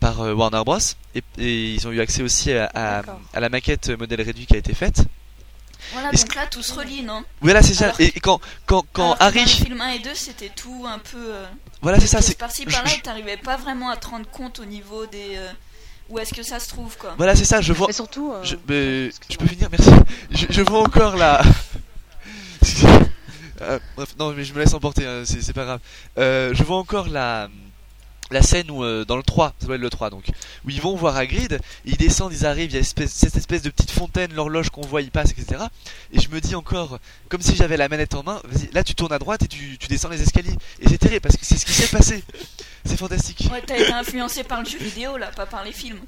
par 0.00 0.20
euh, 0.22 0.34
Warner 0.34 0.62
Bros 0.64 0.78
et, 1.14 1.22
et 1.38 1.74
ils 1.74 1.86
ont 1.86 1.92
eu 1.92 2.00
accès 2.00 2.22
aussi 2.22 2.52
à, 2.52 2.70
à, 2.74 3.02
à 3.32 3.40
la 3.40 3.48
maquette 3.48 3.90
modèle 3.90 4.22
réduit 4.22 4.46
qui 4.46 4.54
a 4.54 4.58
été 4.58 4.74
faite. 4.74 5.04
Voilà, 5.92 6.10
donc 6.10 6.34
là 6.34 6.46
tout 6.46 6.62
se 6.62 6.72
relie, 6.72 7.02
non 7.02 7.24
Voilà, 7.40 7.62
c'est 7.62 7.74
ça. 7.74 7.84
Alors- 7.86 8.00
Et, 8.00 8.06
et 8.16 8.20
quand 8.20 8.40
quand 8.66 8.84
quand 8.92 9.02
Alors 9.02 9.14
que 9.18 9.20
Dans 9.20 9.26
Harry, 9.26 9.40
le 9.40 9.46
film 9.48 9.80
1 9.80 9.88
et 9.90 9.98
2, 10.00 10.10
c'était 10.14 10.50
tout 10.54 10.84
un 10.88 10.98
peu. 10.98 11.18
euh, 11.18 11.46
voilà, 11.82 12.00
c'est 12.00 12.06
ça, 12.06 12.20
c'est 12.22 12.36
par-là 12.38 12.52
je- 12.86 12.94
et 12.96 13.00
t'arrivais 13.00 13.36
pas 13.36 13.56
vraiment 13.56 13.90
à 13.90 13.96
te 13.96 14.06
rendre 14.08 14.28
compte 14.30 14.58
au 14.60 14.64
niveau 14.64 15.06
des. 15.06 15.36
euh, 15.36 15.50
où 16.10 16.18
est-ce 16.18 16.34
que 16.34 16.42
ça 16.42 16.60
se 16.60 16.68
trouve, 16.68 16.96
quoi. 16.98 17.14
voilà, 17.16 17.34
c'est 17.34 17.46
ça. 17.46 17.60
Je 17.62 17.72
vois, 17.72 17.88
Et 17.88 17.92
surtout 17.94 18.30
euh, 18.32 18.42
Je, 18.44 18.56
mais, 18.68 19.10
je 19.30 19.36
peux 19.38 19.46
finir, 19.46 19.68
merci. 19.70 19.90
Je, 20.30 20.46
je 20.50 20.62
vois 20.62 20.80
encore 20.80 21.16
la. 21.16 21.42
Euh, 23.62 23.78
bref, 23.96 24.14
non, 24.18 24.32
mais 24.32 24.44
je 24.44 24.52
me 24.52 24.58
laisse 24.58 24.74
emporter, 24.74 25.06
hein, 25.06 25.22
c'est 25.24 25.52
pas 25.52 25.64
grave. 25.64 25.80
Euh, 26.18 26.52
je 26.54 26.62
vois 26.64 26.76
encore 26.76 27.08
la 27.08 27.48
la 28.34 28.42
scène 28.42 28.70
où 28.70 28.84
euh, 28.84 29.04
dans 29.06 29.16
le 29.16 29.22
3, 29.22 29.54
ça 29.58 29.66
doit 29.66 29.76
être 29.76 29.80
le 29.80 29.88
3 29.88 30.10
donc, 30.10 30.26
où 30.66 30.70
ils 30.70 30.80
vont 30.80 30.94
voir 30.96 31.16
Hagrid, 31.16 31.58
ils 31.86 31.96
descendent, 31.96 32.32
ils 32.32 32.44
arrivent, 32.44 32.70
il 32.70 32.74
y 32.74 32.76
a 32.76 32.80
espèce- 32.80 33.12
cette 33.12 33.36
espèce 33.36 33.62
de 33.62 33.70
petite 33.70 33.90
fontaine, 33.92 34.34
l'horloge 34.34 34.68
qu'on 34.70 34.82
voit, 34.82 35.00
il 35.00 35.10
passe, 35.10 35.30
etc. 35.30 35.62
Et 36.12 36.20
je 36.20 36.28
me 36.28 36.40
dis 36.40 36.54
encore, 36.54 36.98
comme 37.30 37.40
si 37.40 37.56
j'avais 37.56 37.76
la 37.78 37.88
manette 37.88 38.14
en 38.14 38.22
main, 38.22 38.40
vas-y, 38.44 38.70
là 38.72 38.84
tu 38.84 38.94
tournes 38.94 39.12
à 39.12 39.18
droite 39.18 39.42
et 39.44 39.48
tu, 39.48 39.78
tu 39.78 39.86
descends 39.88 40.10
les 40.10 40.20
escaliers. 40.20 40.54
Et 40.80 40.88
c'est 40.88 40.98
terrible 40.98 41.22
parce 41.22 41.36
que 41.38 41.46
c'est 41.46 41.56
ce 41.56 41.64
qui 41.64 41.72
s'est 41.72 41.88
passé. 41.96 42.22
C'est 42.84 42.98
fantastique. 42.98 43.48
Ouais, 43.50 43.62
t'as 43.66 43.78
été 43.78 43.92
influencé 43.92 44.44
par 44.44 44.60
le 44.62 44.68
jeu 44.68 44.78
vidéo 44.78 45.16
là, 45.16 45.28
pas 45.28 45.46
par 45.46 45.64
les 45.64 45.72
films. 45.72 46.00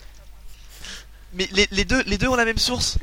Mais 1.33 1.49
les, 1.53 1.67
les 1.71 1.85
deux, 1.85 2.03
les 2.07 2.19
deux 2.19 2.29
ont 2.29 2.37
la 2.37 2.45
même 2.45 2.57
source. 2.59 2.99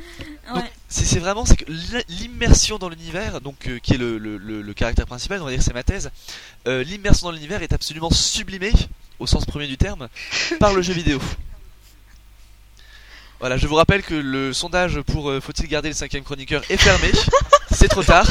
Ouais. 0.54 0.60
c'est 0.88 1.04
c'est 1.04 1.20
vraiment 1.20 1.44
c'est 1.46 1.56
que 1.56 1.70
l'i- 1.70 2.04
l'immersion 2.08 2.78
dans 2.78 2.88
l'univers, 2.88 3.40
donc 3.40 3.66
euh, 3.68 3.78
qui 3.78 3.94
est 3.94 3.98
le, 3.98 4.18
le, 4.18 4.36
le, 4.36 4.60
le 4.60 4.74
caractère 4.74 5.06
principal, 5.06 5.40
on 5.40 5.44
va 5.46 5.50
dire 5.52 5.62
c'est 5.62 5.72
ma 5.72 5.82
thèse. 5.82 6.10
euh, 6.66 6.82
l'immersion 6.84 7.28
dans 7.28 7.32
l'univers 7.32 7.62
est 7.62 7.72
absolument 7.72 8.10
sublimée, 8.10 8.72
au 9.18 9.26
sens 9.26 9.44
premier 9.44 9.66
du 9.66 9.76
terme, 9.76 10.08
par 10.58 10.72
le 10.72 10.82
jeu 10.82 10.92
vidéo. 10.92 11.20
Voilà, 13.40 13.56
je 13.58 13.66
vous 13.66 13.74
rappelle 13.74 14.02
que 14.02 14.14
le 14.14 14.52
sondage 14.52 15.00
pour 15.02 15.28
euh, 15.28 15.40
faut-il 15.40 15.68
garder 15.68 15.88
le 15.88 15.94
cinquième 15.94 16.24
chroniqueur 16.24 16.62
est 16.70 16.76
fermé. 16.76 17.10
c'est 17.72 17.88
trop 17.88 18.02
tard. 18.02 18.26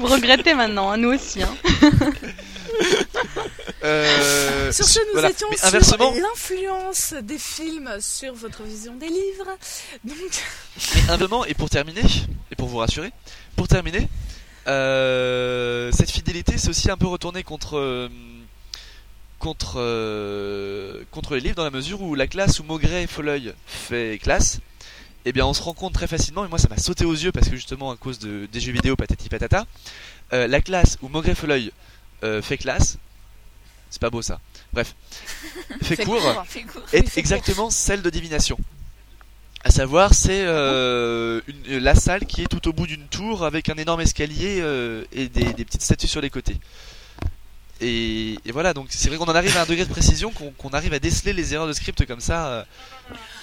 Vous 0.00 0.06
regrettez 0.06 0.54
maintenant, 0.54 0.90
hein, 0.90 0.96
nous 0.96 1.10
aussi. 1.10 1.42
Hein. 1.42 1.54
Euh, 3.82 4.72
Sur 4.72 4.84
ce, 4.84 4.98
nous 4.98 5.12
voilà. 5.14 5.30
étions 5.30 5.48
Mais 5.50 5.56
sur 5.56 5.98
l'influence 5.98 7.14
des 7.22 7.38
films 7.38 7.90
sur 8.00 8.34
votre 8.34 8.62
vision 8.62 8.94
des 8.96 9.08
livres. 9.08 9.56
Donc, 10.04 10.16
Mais 10.94 11.10
humblement, 11.10 11.44
et 11.46 11.54
pour 11.54 11.70
terminer, 11.70 12.02
et 12.50 12.56
pour 12.56 12.68
vous 12.68 12.76
rassurer, 12.78 13.10
pour 13.56 13.68
terminer, 13.68 14.08
euh, 14.66 15.90
cette 15.92 16.10
fidélité 16.10 16.58
c'est 16.58 16.68
aussi 16.68 16.90
un 16.90 16.96
peu 16.96 17.06
retourné 17.06 17.42
contre 17.42 17.78
euh, 17.78 18.08
contre 19.38 19.74
euh, 19.76 21.02
contre 21.10 21.34
les 21.34 21.40
livres 21.40 21.56
dans 21.56 21.64
la 21.64 21.70
mesure 21.70 22.02
où 22.02 22.14
la 22.14 22.26
classe 22.26 22.60
où 22.60 22.64
Maugret 22.64 23.06
Folleuil 23.06 23.54
fait 23.66 24.18
classe 24.22 24.60
eh 25.24 25.32
bien 25.32 25.46
on 25.46 25.52
se 25.52 25.62
rend 25.62 25.74
compte 25.74 25.92
très 25.92 26.06
facilement, 26.06 26.44
et 26.44 26.48
moi 26.48 26.58
ça 26.58 26.68
m'a 26.68 26.78
sauté 26.78 27.04
aux 27.04 27.14
yeux 27.14 27.32
parce 27.32 27.48
que 27.48 27.56
justement 27.56 27.90
à 27.90 27.96
cause 27.96 28.18
de, 28.18 28.46
des 28.50 28.60
jeux 28.60 28.72
vidéo 28.72 28.96
patati 28.96 29.28
patata, 29.28 29.66
euh, 30.32 30.46
la 30.46 30.60
classe 30.60 30.98
où 31.02 31.08
Maugrey 31.08 31.34
Foleuil 31.34 31.72
euh, 32.24 32.40
fait 32.42 32.58
classe, 32.58 32.98
c'est 33.90 34.00
pas 34.00 34.10
beau 34.10 34.22
ça, 34.22 34.40
bref, 34.72 34.94
fait 35.82 35.96
court. 36.04 36.20
Court. 36.20 36.82
Est 36.92 37.18
exactement 37.18 37.70
celle 37.70 38.02
de 38.02 38.10
divination. 38.10 38.58
À 39.62 39.70
savoir, 39.70 40.14
c'est 40.14 40.42
euh, 40.44 41.40
une- 41.68 41.78
la 41.80 41.94
salle 41.94 42.24
qui 42.24 42.42
est 42.42 42.46
tout 42.46 42.66
au 42.68 42.72
bout 42.72 42.86
d'une 42.86 43.06
tour 43.08 43.44
avec 43.44 43.68
un 43.68 43.74
énorme 43.74 44.00
escalier 44.00 44.58
euh, 44.60 45.04
et 45.12 45.28
des, 45.28 45.52
des 45.52 45.64
petites 45.66 45.82
statues 45.82 46.08
sur 46.08 46.22
les 46.22 46.30
côtés. 46.30 46.56
Et, 47.82 48.38
et 48.44 48.52
voilà, 48.52 48.72
donc 48.74 48.88
c'est 48.90 49.08
vrai 49.08 49.16
qu'on 49.18 49.24
en 49.26 49.34
arrive 49.34 49.56
à 49.56 49.62
un 49.62 49.66
degré 49.66 49.84
de 49.86 49.90
précision 49.90 50.30
qu'on 50.32 50.50
qu'on 50.50 50.68
arrive 50.70 50.92
à 50.92 50.98
déceler 50.98 51.32
les 51.32 51.54
erreurs 51.54 51.66
de 51.66 51.72
script 51.72 52.06
comme 52.06 52.20
ça. 52.20 52.46
euh. 52.48 52.64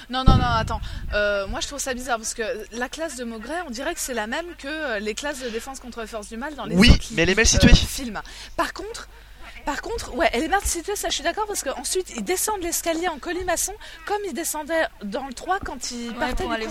Non, 0.10 0.24
non, 0.24 0.38
non, 0.38 0.44
attends. 0.46 0.80
Euh, 1.14 1.48
moi, 1.48 1.60
je 1.60 1.68
trouve 1.68 1.80
ça 1.80 1.94
bizarre 1.94 2.18
parce 2.18 2.34
que 2.34 2.44
la 2.72 2.88
classe 2.88 3.16
de 3.16 3.24
Maugret, 3.24 3.62
on 3.68 3.72
dirait 3.72 3.94
que 3.94 4.00
c'est 4.00 4.14
la 4.14 4.26
même 4.28 4.46
que 4.58 4.68
euh, 4.68 5.00
les 5.00 5.14
classes 5.16 5.42
de 5.44 5.50
défense 5.50 5.80
contre 5.80 6.02
les 6.02 6.08
forces 6.08 6.30
du 6.30 6.38
mal 6.38 6.56
dans 6.56 6.66
les 6.66 6.76
Oui, 6.76 6.92
mais 7.12 7.24
elle 7.24 7.30
est 7.32 7.36
mal 7.36 7.46
euh, 7.46 7.48
située. 7.48 7.74
films. 7.76 8.22
Par 8.56 8.74
contre, 8.74 9.08
par 9.68 9.82
contre, 9.82 10.16
ouais, 10.16 10.30
elle 10.32 10.46
est 10.46 10.66
située, 10.66 10.96
ça, 10.96 11.10
je 11.10 11.16
suis 11.16 11.24
d'accord 11.26 11.46
parce 11.46 11.62
qu'ensuite 11.62 12.14
ils 12.16 12.24
descendent 12.24 12.62
l'escalier 12.64 13.10
en 13.10 13.20
colimaçon 13.20 13.74
comme 14.06 14.20
ils 14.26 14.34
descendaient 14.34 14.88
dans 15.04 15.28
le 15.28 15.34
3 15.34 15.60
quand 15.60 15.92
ils 15.92 16.08
Ouais, 16.08 16.14
partaient 16.16 16.46
pour 16.46 16.56
du 16.56 16.62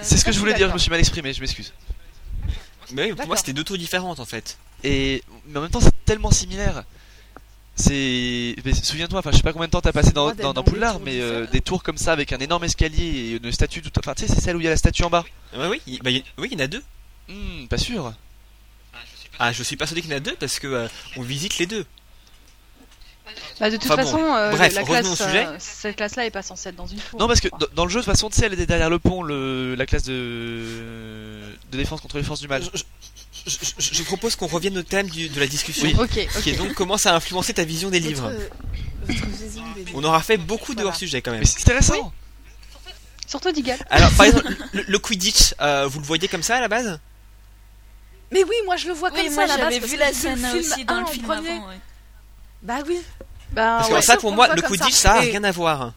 C'est 0.00 0.16
ce 0.16 0.24
que 0.24 0.32
je 0.32 0.38
voulais 0.38 0.54
dire, 0.54 0.68
je 0.68 0.72
me 0.72 0.78
suis 0.78 0.88
mal 0.88 0.98
exprimé, 0.98 1.34
je 1.34 1.42
m'excuse. 1.42 1.74
Mais 2.92 3.10
oui, 3.10 3.12
pour 3.12 3.26
moi 3.26 3.36
c'était 3.36 3.52
deux 3.52 3.64
tours 3.64 3.76
différentes 3.76 4.18
en 4.18 4.24
fait. 4.24 4.56
Et 4.82 5.22
mais 5.46 5.58
en 5.58 5.60
même 5.62 5.70
temps, 5.70 5.82
c'est 5.82 5.92
tellement 6.06 6.30
similaire. 6.30 6.84
C'est. 7.76 8.56
mais 8.64 8.72
Souviens-toi, 8.72 9.18
enfin, 9.18 9.30
je 9.30 9.36
sais 9.36 9.42
pas 9.42 9.52
combien 9.52 9.68
de 9.68 9.72
temps 9.72 9.82
t'as 9.82 9.92
passé 9.92 10.12
dans, 10.12 10.32
dans, 10.34 10.54
tours 10.54 11.00
mais 11.04 11.20
euh, 11.20 11.46
des 11.46 11.60
tours 11.60 11.82
comme 11.82 11.98
ça 11.98 12.12
avec 12.12 12.32
un 12.32 12.38
énorme 12.38 12.64
escalier 12.64 13.04
et 13.04 13.30
une 13.44 13.52
statue 13.52 13.82
tout. 13.82 13.92
Enfin, 13.98 14.14
tu 14.14 14.26
sais, 14.26 14.34
c'est 14.34 14.40
celle 14.40 14.56
où 14.56 14.60
il 14.60 14.64
y 14.64 14.68
a 14.68 14.70
la 14.70 14.76
statue 14.78 15.04
en 15.04 15.10
bas. 15.10 15.24
Ouais, 15.54 15.68
oui, 15.68 15.82
il- 15.86 16.02
bah, 16.02 16.10
il- 16.10 16.24
oui, 16.38 16.48
il 16.50 16.58
y 16.58 16.62
en 16.62 16.64
a 16.64 16.66
deux. 16.66 16.82
Hmm, 17.28 17.66
pas 17.68 17.78
sûr. 17.78 18.14
Ah, 19.38 19.52
je 19.52 19.62
suis 19.62 19.76
persuadé 19.76 20.00
qu'il 20.02 20.10
y 20.10 20.14
en 20.14 20.18
a 20.18 20.20
deux 20.20 20.36
parce 20.36 20.58
que 20.58 20.66
euh, 20.66 20.88
on 21.16 21.22
visite 21.22 21.58
les 21.58 21.66
deux. 21.66 21.84
Bah, 23.60 23.70
de 23.70 23.76
toute 23.76 23.84
Enfin 23.90 23.96
bon, 23.96 24.02
façon, 24.10 24.18
euh, 24.34 24.50
bref, 24.50 24.74
la 24.74 24.80
revenons 24.82 25.00
classe, 25.00 25.20
au 25.20 25.24
sujet. 25.24 25.46
euh, 25.46 25.56
cette 25.58 25.96
classe-là 25.96 26.26
est 26.26 26.30
pas 26.30 26.42
censée 26.42 26.68
être 26.70 26.76
dans 26.76 26.86
une 26.86 26.98
tour. 26.98 27.18
Non, 27.20 27.26
parce 27.28 27.40
que 27.40 27.48
dans, 27.48 27.66
dans 27.74 27.84
le 27.84 27.90
jeu, 27.90 28.00
de 28.00 28.04
toute 28.04 28.12
façon, 28.12 28.28
tu 28.30 28.36
sais, 28.38 28.46
elle 28.46 28.54
était 28.54 28.66
derrière 28.66 28.90
le 28.90 28.98
pont, 28.98 29.22
le, 29.22 29.74
la 29.74 29.86
classe 29.86 30.02
de, 30.04 30.12
de 31.70 31.76
défense 31.78 32.00
contre 32.00 32.16
les 32.18 32.24
forces 32.24 32.40
du 32.40 32.48
mal. 32.48 32.62
Je, 32.62 32.82
je- 33.46 33.56
je- 33.78 33.94
je 33.94 34.02
propose 34.04 34.36
qu'on 34.36 34.46
revienne 34.46 34.78
au 34.78 34.82
thème 34.82 35.08
du- 35.08 35.28
de 35.28 35.40
la 35.40 35.46
discussion, 35.46 35.86
Oui. 35.86 35.92
crois. 35.92 36.04
Ok, 36.04 36.28
ok. 36.36 36.42
qui 36.42 36.50
est 36.50 36.56
donc 36.56 36.74
comment 36.74 36.96
ça 36.96 37.12
a 37.12 37.16
influencé 37.16 37.52
ta 37.54 37.64
vision 37.64 37.90
des 37.90 38.00
livres. 38.00 38.30
Votre, 39.06 39.20
votre. 39.20 39.90
On 39.94 40.04
aura 40.04 40.22
fait 40.22 40.36
beaucoup 40.36 40.74
de 40.74 40.82
hors-sujet 40.84 41.22
quand 41.22 41.30
même. 41.32 41.40
Mais 41.40 41.46
c'est 41.46 41.60
intéressant. 41.62 42.12
Surtout 43.26 43.50
Digal. 43.52 43.78
Alors, 43.90 44.10
par 44.12 44.26
exemple, 44.26 44.48
le, 44.72 44.84
le 44.86 44.98
Quidditch, 44.98 45.54
euh, 45.60 45.86
vous 45.86 46.00
le 46.00 46.04
voyez 46.06 46.28
comme 46.28 46.42
ça 46.42 46.56
à 46.56 46.60
la 46.60 46.68
base? 46.68 47.00
Mais 48.30 48.44
oui, 48.44 48.54
moi 48.64 48.76
je 48.76 48.88
le 48.88 48.94
vois 48.94 49.10
Oui, 49.12 49.24
comme 49.24 49.34
moi 49.34 49.46
ça 49.46 49.54
à 49.54 49.56
la 49.58 49.64
base. 49.64 49.74
j'avais 49.74 49.86
vu 49.86 49.96
la 49.96 50.12
scène 50.12 50.46
aussi 50.58 50.84
dans 50.84 50.94
1 50.96 51.00
le 51.00 51.06
film 51.06 51.24
premier. 51.26 51.50
avant. 51.50 51.68
ouais. 51.68 51.78
Bah 52.62 52.78
oui. 52.86 53.00
Bah, 53.52 53.76
Parce 53.78 53.88
que 53.88 53.94
ouais. 53.94 54.02
ça, 54.02 54.16
pour 54.16 54.32
moi, 54.32 54.48
le 54.54 54.62
Quidditch, 54.62 54.92
ça. 54.94 55.10
ça 55.10 55.18
a 55.20 55.24
Et- 55.24 55.30
rien 55.30 55.44
à 55.44 55.50
voir. 55.50 55.92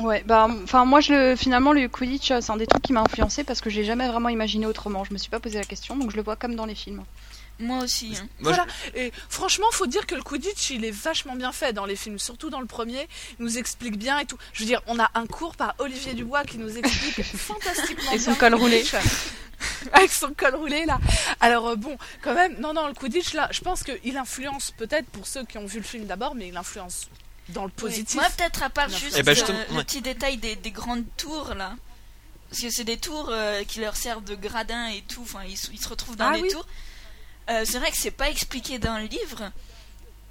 Ouais, 0.00 0.24
bah, 0.26 0.48
enfin, 0.64 0.84
moi, 0.84 1.00
je 1.00 1.12
le, 1.12 1.36
finalement, 1.36 1.72
le 1.72 1.86
Quidditch, 1.88 2.32
euh, 2.32 2.40
c'est 2.40 2.50
un 2.50 2.56
des 2.56 2.66
trucs 2.66 2.82
qui 2.82 2.92
m'a 2.92 3.00
influencé 3.02 3.44
parce 3.44 3.60
que 3.60 3.70
j'ai 3.70 3.84
jamais 3.84 4.08
vraiment 4.08 4.28
imaginé 4.28 4.66
autrement. 4.66 5.04
Je 5.04 5.12
me 5.12 5.18
suis 5.18 5.30
pas 5.30 5.38
posé 5.38 5.56
la 5.58 5.64
question, 5.64 5.96
donc 5.96 6.10
je 6.10 6.16
le 6.16 6.22
vois 6.22 6.34
comme 6.34 6.56
dans 6.56 6.66
les 6.66 6.74
films. 6.74 7.04
Moi 7.60 7.84
aussi. 7.84 8.16
hein. 8.20 8.26
Voilà. 8.40 8.66
Et 8.94 9.12
franchement, 9.28 9.66
faut 9.70 9.86
dire 9.86 10.06
que 10.06 10.14
le 10.16 10.22
Quidditch, 10.22 10.70
il 10.70 10.84
est 10.84 10.90
vachement 10.90 11.36
bien 11.36 11.52
fait 11.52 11.72
dans 11.72 11.86
les 11.86 11.94
films, 11.96 12.18
surtout 12.18 12.50
dans 12.50 12.60
le 12.60 12.66
premier. 12.66 13.08
Il 13.38 13.44
nous 13.44 13.58
explique 13.58 13.96
bien 13.96 14.18
et 14.18 14.26
tout. 14.26 14.36
Je 14.52 14.60
veux 14.60 14.66
dire, 14.66 14.82
on 14.88 14.98
a 14.98 15.08
un 15.14 15.26
cours 15.26 15.54
par 15.54 15.74
Olivier 15.78 16.14
Dubois 16.14 16.44
qui 16.44 16.58
nous 16.58 16.76
explique 16.76 17.22
fantastiquement 17.36 18.10
Et 18.12 18.18
son 18.18 18.34
col 18.34 18.54
roulé. 18.54 18.84
Avec 19.92 20.10
son 20.12 20.32
col 20.34 20.54
roulé 20.56 20.84
là. 20.84 20.98
Alors 21.40 21.68
euh, 21.68 21.76
bon, 21.76 21.96
quand 22.22 22.34
même, 22.34 22.56
non, 22.58 22.72
non, 22.74 22.86
le 22.88 22.92
Quidditch 22.94 23.32
là, 23.34 23.48
je 23.52 23.60
pense 23.60 23.82
qu'il 23.82 24.16
influence 24.16 24.72
peut-être 24.72 25.06
pour 25.10 25.26
ceux 25.26 25.44
qui 25.44 25.56
ont 25.58 25.66
vu 25.66 25.78
le 25.78 25.84
film 25.84 26.04
d'abord, 26.06 26.34
mais 26.34 26.48
il 26.48 26.56
influence 26.56 27.08
dans 27.50 27.64
le 27.64 27.70
positif. 27.70 28.16
Moi, 28.16 28.28
peut-être 28.36 28.62
à 28.62 28.70
part 28.70 28.88
juste 28.88 29.14
Eh 29.16 29.22
ben, 29.22 29.36
euh, 29.36 29.64
le 29.76 29.82
petit 29.84 30.00
détail 30.00 30.36
des, 30.38 30.56
des 30.56 30.70
grandes 30.70 31.04
tours 31.16 31.54
là. 31.54 31.74
Parce 32.50 32.62
que 32.62 32.70
c'est 32.70 32.84
des 32.84 32.98
tours 32.98 33.28
euh, 33.30 33.62
qui 33.64 33.80
leur 33.80 33.96
servent 33.96 34.24
de 34.24 34.34
gradins 34.34 34.86
et 34.88 35.02
tout. 35.02 35.22
Enfin, 35.22 35.40
ils, 35.48 35.56
se- 35.56 35.70
ils 35.72 35.80
se 35.80 35.88
retrouvent 35.88 36.16
dans 36.16 36.26
Ah 36.28 36.36
les 36.36 36.42
oui. 36.42 36.48
tours. 36.50 36.66
Euh, 37.50 37.62
c'est 37.64 37.78
vrai 37.78 37.90
que 37.90 37.96
c'est 37.96 38.10
pas 38.10 38.30
expliqué 38.30 38.78
dans 38.78 38.98
le 38.98 39.04
livre. 39.06 39.50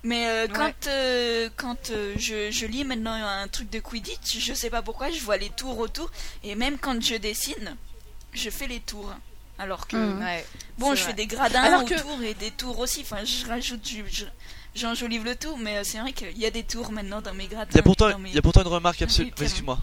Mais 0.04 0.28
euh, 0.28 0.48
quand, 0.48 0.66
Ouais. 0.66 0.74
euh, 0.88 1.50
quand 1.56 1.92
euh, 1.92 2.14
je, 2.18 2.52
je 2.52 2.66
lis 2.66 2.84
maintenant 2.84 3.14
un 3.14 3.48
truc 3.48 3.70
de 3.70 3.80
Quidditch, 3.80 4.40
je 4.40 4.54
sais 4.54 4.70
pas 4.70 4.82
pourquoi, 4.82 5.10
je 5.12 5.22
vois 5.22 5.38
les 5.38 5.50
tours 5.50 5.78
autour. 5.80 6.12
Et 6.44 6.56
même 6.56 6.78
quand 6.78 7.02
je 7.02 7.16
dessine, 7.16 7.78
je 8.34 8.50
fais 8.50 8.68
les 8.68 8.80
tours. 8.82 9.14
Alors 9.60 9.88
que. 9.88 9.96
Ouais, 10.20 10.46
bon, 10.80 10.96
je 10.96 11.02
vrai. 11.04 11.12
fais 11.12 11.14
des 11.14 11.28
gradins 11.28 11.62
Alors 11.62 11.86
que- 11.86 11.94
autour 11.94 12.22
et 12.24 12.34
des 12.34 12.52
tours 12.52 12.80
aussi. 12.80 13.02
Enfin, 13.02 13.24
je 13.24 13.46
rajoute, 13.48 13.88
je- 13.88 14.02
je- 14.12 14.26
j'enjolive 14.76 15.24
le 15.24 15.36
tout. 15.36 15.56
Mais 15.58 15.78
euh, 15.78 15.82
c'est 15.86 16.00
vrai 16.00 16.12
qu'il 16.12 16.38
y 16.38 16.46
a 16.46 16.52
des 16.52 16.64
tours 16.64 16.92
maintenant 16.92 17.22
dans 17.22 17.34
mes 17.34 17.46
gradins. 17.48 17.70
Il 17.72 17.78
y 17.78 17.80
a 17.80 17.84
pourtant, 17.84 18.10
dans 18.10 18.20
mes- 18.20 18.30
il 18.30 18.36
y 18.36 18.40
a 18.40 18.42
pourtant 18.42 18.62
une 18.62 18.68
remarque 18.68 18.98
Ah, 19.02 19.06
absolument. 19.06 19.36
oui, 19.38 19.44
Excuse-moi. 19.46 19.80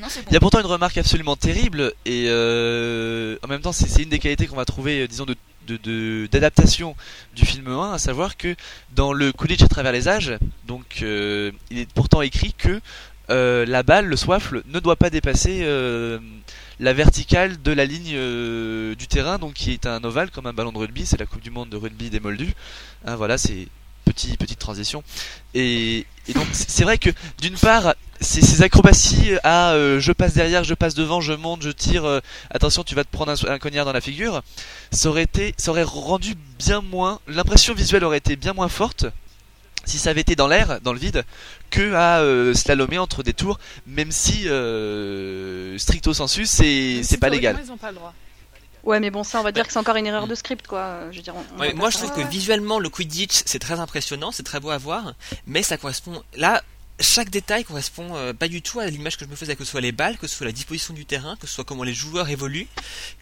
Non, 0.00 0.08
c'est 0.10 0.20
bon. 0.22 0.26
Il 0.30 0.34
y 0.34 0.36
a 0.36 0.40
pourtant 0.40 0.60
une 0.60 0.66
remarque 0.66 0.98
absolument 0.98 1.36
terrible 1.36 1.92
et 2.04 2.24
euh, 2.28 3.38
en 3.42 3.46
même 3.48 3.62
temps 3.62 3.72
c'est 3.72 3.88
c'est 3.88 4.02
une 4.02 4.10
des 4.10 4.18
qualités 4.18 4.46
qu'on 4.46 4.56
va 4.56 4.66
trouver 4.66 5.08
disons 5.08 5.24
de 5.24 5.34
d'adaptation 5.66 6.96
du 7.34 7.44
film 7.44 7.68
1 7.68 7.92
à 7.92 7.98
savoir 7.98 8.36
que 8.36 8.54
dans 8.94 9.12
le 9.12 9.32
Quidditch 9.32 9.62
à 9.62 9.68
travers 9.68 9.92
les 9.92 10.08
âges 10.08 10.38
donc 10.66 11.00
euh, 11.02 11.52
il 11.70 11.78
est 11.78 11.92
pourtant 11.92 12.22
écrit 12.22 12.52
que 12.52 12.80
euh, 13.28 13.66
la 13.66 13.82
balle 13.82 14.06
le 14.06 14.16
soifle 14.16 14.62
ne 14.66 14.78
doit 14.78 14.96
pas 14.96 15.10
dépasser 15.10 15.60
euh, 15.62 16.18
la 16.78 16.92
verticale 16.92 17.60
de 17.60 17.72
la 17.72 17.84
ligne 17.84 18.16
du 18.94 19.06
terrain 19.08 19.38
donc 19.38 19.54
qui 19.54 19.72
est 19.72 19.86
un 19.86 20.02
ovale 20.04 20.30
comme 20.30 20.46
un 20.46 20.52
ballon 20.52 20.72
de 20.72 20.78
rugby 20.78 21.06
c'est 21.06 21.18
la 21.18 21.26
coupe 21.26 21.42
du 21.42 21.50
monde 21.50 21.68
de 21.68 21.76
rugby 21.76 22.10
des 22.10 22.20
Moldus. 22.20 22.54
Hein, 23.04 23.16
voilà 23.16 23.38
c'est 23.38 23.68
petit 24.06 24.36
petite 24.36 24.58
transition 24.58 25.02
et, 25.54 26.06
et 26.28 26.32
donc 26.32 26.46
c'est 26.52 26.84
vrai 26.84 26.96
que 26.96 27.10
d'une 27.40 27.56
part 27.56 27.94
ces, 28.20 28.40
ces 28.40 28.62
acrobaties 28.62 29.32
à 29.42 29.72
euh, 29.72 30.00
je 30.00 30.12
passe 30.12 30.32
derrière, 30.32 30.64
je 30.64 30.72
passe 30.72 30.94
devant, 30.94 31.20
je 31.20 31.34
monte, 31.34 31.62
je 31.62 31.70
tire, 31.70 32.06
euh, 32.06 32.20
attention 32.50 32.82
tu 32.82 32.94
vas 32.94 33.04
te 33.04 33.10
prendre 33.10 33.32
un, 33.32 33.50
un 33.50 33.58
cognard 33.58 33.84
dans 33.84 33.92
la 33.92 34.00
figure, 34.00 34.42
ça 34.90 35.10
aurait 35.10 35.24
été, 35.24 35.54
ça 35.58 35.70
aurait 35.70 35.82
rendu 35.82 36.34
bien 36.58 36.80
moins, 36.80 37.20
l'impression 37.28 37.74
visuelle 37.74 38.04
aurait 38.04 38.18
été 38.18 38.36
bien 38.36 38.54
moins 38.54 38.68
forte 38.68 39.06
si 39.84 39.98
ça 39.98 40.10
avait 40.10 40.22
été 40.22 40.34
dans 40.34 40.48
l'air, 40.48 40.80
dans 40.82 40.92
le 40.92 40.98
vide, 40.98 41.24
que 41.70 41.94
à 41.94 42.20
euh, 42.20 42.54
slalomer 42.54 42.98
entre 42.98 43.22
des 43.22 43.32
tours, 43.34 43.58
même 43.86 44.10
si 44.10 44.48
euh, 44.48 45.78
stricto 45.78 46.12
sensu 46.12 46.44
c'est 46.46 47.02
c'est 47.02 47.18
pas 47.18 47.28
légal. 47.28 47.56
Ils 47.64 47.70
ont 47.70 47.76
pas 47.76 47.90
le 47.90 47.96
droit. 47.96 48.12
Ouais, 48.86 49.00
mais 49.00 49.10
bon, 49.10 49.22
ça, 49.24 49.40
on 49.40 49.42
va 49.42 49.52
dire 49.52 49.66
que 49.66 49.72
c'est 49.72 49.78
encore 49.78 49.96
une 49.96 50.06
erreur 50.06 50.26
de 50.26 50.34
script, 50.34 50.66
quoi. 50.66 50.78
Euh, 50.78 51.08
Je 51.12 51.16
veux 51.18 51.22
dire, 51.22 51.34
on- 51.36 51.44
on 51.56 51.60
Ouais, 51.60 51.68
va 51.68 51.74
moi, 51.74 51.90
je 51.90 51.98
trouve 51.98 52.12
que 52.12 52.20
visuellement, 52.28 52.78
le 52.78 52.88
Quidditch, 52.88 53.42
c'est 53.44 53.58
très 53.58 53.80
impressionnant, 53.80 54.30
c'est 54.32 54.44
très 54.44 54.60
beau 54.60 54.70
à 54.70 54.78
voir, 54.78 55.12
mais 55.46 55.62
ça 55.62 55.76
correspond. 55.76 56.22
Là, 56.36 56.62
chaque 56.98 57.28
détail 57.28 57.64
correspond 57.64 58.14
euh, 58.16 58.32
pas 58.32 58.48
du 58.48 58.62
tout 58.62 58.80
à 58.80 58.86
l'image 58.86 59.18
que 59.18 59.26
je 59.26 59.30
me 59.30 59.36
faisais, 59.36 59.54
que 59.54 59.64
ce 59.64 59.70
soit 59.72 59.82
les 59.82 59.92
balles, 59.92 60.16
que 60.16 60.26
ce 60.26 60.34
soit 60.36 60.46
la 60.46 60.52
disposition 60.52 60.94
du 60.94 61.04
terrain, 61.04 61.36
que 61.36 61.46
ce 61.46 61.52
soit 61.54 61.64
comment 61.64 61.82
les 61.82 61.92
joueurs 61.92 62.30
évoluent, 62.30 62.68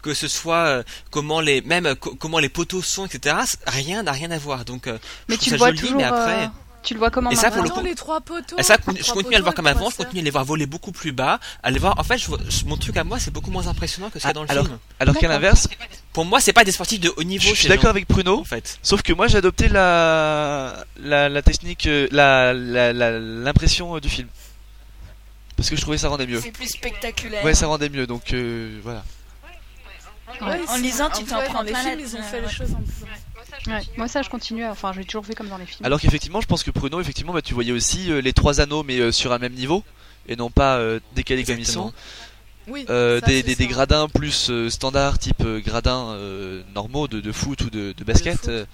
que 0.01 0.13
ce 0.13 0.29
soit 0.29 0.65
euh, 0.67 0.83
comment 1.11 1.41
les 1.41 1.59
même 1.61 1.85
euh, 1.87 1.95
co- 1.95 2.15
comment 2.15 2.39
les 2.39 2.47
poteaux 2.47 2.81
sont, 2.81 3.05
etc. 3.05 3.35
Rien 3.67 4.03
n'a 4.03 4.13
rien 4.13 4.31
à 4.31 4.37
voir. 4.37 4.63
Donc, 4.63 4.87
Mais 5.27 5.35
je 5.35 5.39
tu 5.41 5.49
trouve 5.49 5.51
le 5.53 5.57
ça 5.57 5.57
vois 5.57 5.67
joli, 5.69 5.79
toujours. 5.81 5.97
mais 5.97 6.03
après. 6.05 6.49
Tu 6.85 6.93
le 6.93 6.99
vois 6.99 7.09
comment 7.09 7.31
Et 7.31 7.35
ça, 7.35 7.49
pour 7.51 7.63
le 7.63 7.69
coup- 7.69 7.79
Attends, 7.79 7.85
les 7.87 7.95
trois 7.95 8.21
poteaux. 8.21 8.55
Et 8.57 8.63
ça, 8.63 8.77
les 8.93 9.01
je 9.03 9.11
continue 9.11 9.35
à 9.35 9.39
le 9.39 9.43
voir 9.43 9.55
comme 9.55 9.65
avant, 9.67 9.89
je 9.89 9.95
continue 9.97 10.21
à 10.21 10.23
les 10.23 10.29
voir 10.29 10.45
voler 10.45 10.65
beaucoup 10.67 10.91
plus 10.91 11.11
bas, 11.11 11.39
à 11.63 11.71
les 11.71 11.79
voir. 11.79 11.99
En 11.99 12.03
fait, 12.03 12.17
je 12.19 12.27
vois- 12.27 12.37
je- 12.47 12.63
mon 12.65 12.77
truc 12.77 12.95
à 12.95 13.03
moi, 13.03 13.19
c'est 13.19 13.31
beaucoup 13.31 13.49
moins 13.51 13.67
impressionnant 13.67 14.09
que 14.11 14.19
ce 14.19 14.23
qu'il 14.23 14.27
y 14.27 14.27
a 14.27 14.29
Ah, 14.29 14.33
dans 14.33 14.43
le 14.43 14.51
alors- 14.51 14.65
film. 14.65 14.77
Alors 14.99 15.17
qu'à 15.17 15.27
l'inverse, 15.27 15.67
Pour 16.13 16.23
moi, 16.23 16.39
c'est 16.39 16.53
pas 16.53 16.63
des 16.63 16.71
sportifs 16.71 16.99
de 17.01 17.11
haut 17.17 17.23
niveau. 17.23 17.49
je 17.49 17.59
suis 17.59 17.67
d'accord 17.67 17.89
avec 17.89 18.07
Pruno, 18.07 18.39
En 18.39 18.43
fait, 18.45 18.79
sauf 18.83 19.01
que 19.01 19.11
moi 19.11 19.27
j'ai 19.27 19.37
adopté 19.39 19.67
la, 19.67 20.85
la, 21.01 21.27
la 21.27 21.41
technique, 21.41 21.87
euh, 21.87 22.07
la, 22.11 22.53
la, 22.53 22.93
la- 22.93 23.19
l'impression 23.19 23.95
euh, 23.95 23.99
du 23.99 24.07
film. 24.07 24.27
Parce 25.57 25.69
que 25.69 25.75
je 25.75 25.81
trouvais 25.81 25.97
ça 25.97 26.07
rendait 26.09 26.27
mieux. 26.27 26.39
C'est 26.39 26.51
plus 26.51 26.67
spectaculaire. 26.69 27.43
Ouais, 27.43 27.53
ça 27.53 27.67
rendait 27.67 27.89
mieux, 27.89 28.05
donc 28.07 28.31
euh, 28.33 28.79
voilà. 28.83 29.03
Ouais, 30.41 30.59
En 30.69 30.77
lisant, 30.77 31.09
tu 31.09 31.23
t'en 31.25 31.41
prends 31.43 31.61
les 31.63 31.73
films, 31.73 31.99
ils 31.99 32.15
ont 32.15 32.21
fait 32.21 32.41
les 32.41 32.49
choses 32.49 32.71
en 32.73 32.81
plus. 32.81 33.05
Ouais, 33.67 33.81
Moi, 33.97 34.07
ça, 34.07 34.21
je 34.21 34.29
continue. 34.29 34.63
à- 34.63 34.71
Enfin, 34.71 34.91
j'ai 34.93 35.03
toujours 35.05 35.25
fait 35.25 35.33
comme 35.35 35.47
dans 35.49 35.57
les 35.57 35.65
films. 35.65 35.85
Alors 35.85 35.99
qu'effectivement, 35.99 36.41
je 36.41 36.47
pense 36.47 36.63
que 36.63 36.71
Pruno, 36.71 36.99
effectivement, 37.01 37.33
bah, 37.33 37.41
tu 37.41 37.53
voyais 37.53 37.71
aussi 37.71 38.11
euh, 38.11 38.21
les 38.21 38.33
trois 38.33 38.61
anneaux, 38.61 38.83
mais 38.83 38.99
euh, 38.99 39.11
sur 39.11 39.31
un 39.33 39.39
même 39.39 39.53
niveau, 39.53 39.83
et 40.27 40.35
non 40.35 40.49
pas 40.49 40.77
euh, 40.77 40.99
décalés 41.15 41.43
comme 41.43 41.59
ils 41.59 41.67
sont. 41.67 41.93
Oui, 42.67 42.85
Euh, 42.89 43.19
ça, 43.19 43.27
des, 43.27 43.67
gradins 43.67 44.07
plus 44.07 44.49
euh, 44.49 44.69
standards, 44.71 45.19
type 45.19 45.41
euh, 45.45 45.59
gradins 45.59 46.09
euh, 46.13 46.63
normaux 46.73 47.07
de, 47.07 47.21
de 47.21 47.31
foot 47.31 47.61
ou 47.61 47.69
de, 47.69 47.93
de 47.95 48.03
basket. 48.03 48.37
foot. 48.39 48.49
euh, 48.49 48.65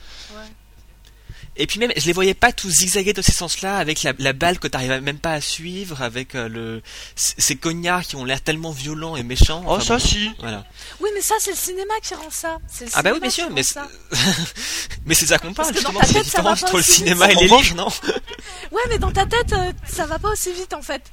Et 1.58 1.68
puis 1.68 1.80
même, 1.80 1.92
je 1.98 2.06
les 2.06 2.14
voyais 2.14 2.34
pas 2.34 2.54
tous 2.54 2.70
zigzaguer 2.70 3.12
dans 3.12 3.22
ces 3.22 3.34
sens-là, 3.34 3.78
avec 3.78 4.04
la, 4.04 4.14
la 4.20 4.32
balle 4.34 4.58
que 4.58 4.68
t'arrives 4.68 5.02
même 5.02 5.20
pas 5.20 5.34
à 5.34 5.42
suivre, 5.42 6.02
avec 6.02 6.34
euh, 6.34 6.48
le 6.48 6.82
ces 7.16 7.58
cognards 7.58 8.04
qui 8.04 8.16
ont 8.16 8.24
l'air 8.24 8.42
tellement 8.42 8.72
violents 8.72 9.18
et 9.18 9.24
méchants. 9.24 9.64
Oh, 9.68 9.80
ça 9.80 9.96
bon, 9.96 10.00
si 10.00 10.32
Voilà. 10.40 10.66
Oui, 11.02 11.10
mais 11.14 11.22
ça, 11.22 11.36
c'est 11.40 11.52
le 11.52 11.58
cinéma 11.58 11.94
qui 12.02 12.16
rend 12.16 12.30
ça. 12.30 12.58
Le 12.80 12.88
Ah 12.94 13.04
bah 13.04 13.12
oui, 13.14 13.20
bien 13.20 13.30
sûr, 13.30 13.50
mais 13.52 13.64
ça. 13.64 13.88
mais 15.06 15.14
c'est 15.14 15.26
ça 15.26 15.40
qu'on 15.40 15.54
parle 15.54 15.74
Parce 15.74 15.86
que 15.86 15.92
dans 15.92 16.00
ta 16.00 16.08
tête, 16.08 16.26
ça 16.26 16.42
va 16.42 16.44
pas 16.44 16.52
entre 16.52 16.74
le 16.74 16.80
aussi 16.80 16.92
vite, 16.92 17.00
cinéma 17.00 17.32
et 17.32 17.36
les 17.36 17.48
livres, 17.48 17.76
non 17.76 17.88
Ouais, 18.72 18.82
mais 18.90 18.98
dans 18.98 19.12
ta 19.12 19.26
tête, 19.26 19.52
euh, 19.52 19.74
ça 19.86 20.06
va 20.06 20.20
pas 20.20 20.30
aussi 20.30 20.54
vite 20.54 20.74
en 20.74 20.82
fait. 20.82 21.04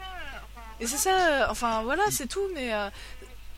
Et 0.80 0.86
c'est 0.86 0.96
ça, 0.96 1.10
euh, 1.10 1.46
enfin 1.50 1.82
voilà, 1.82 2.04
c'est 2.10 2.28
tout, 2.28 2.46
mais 2.54 2.72
euh, 2.72 2.88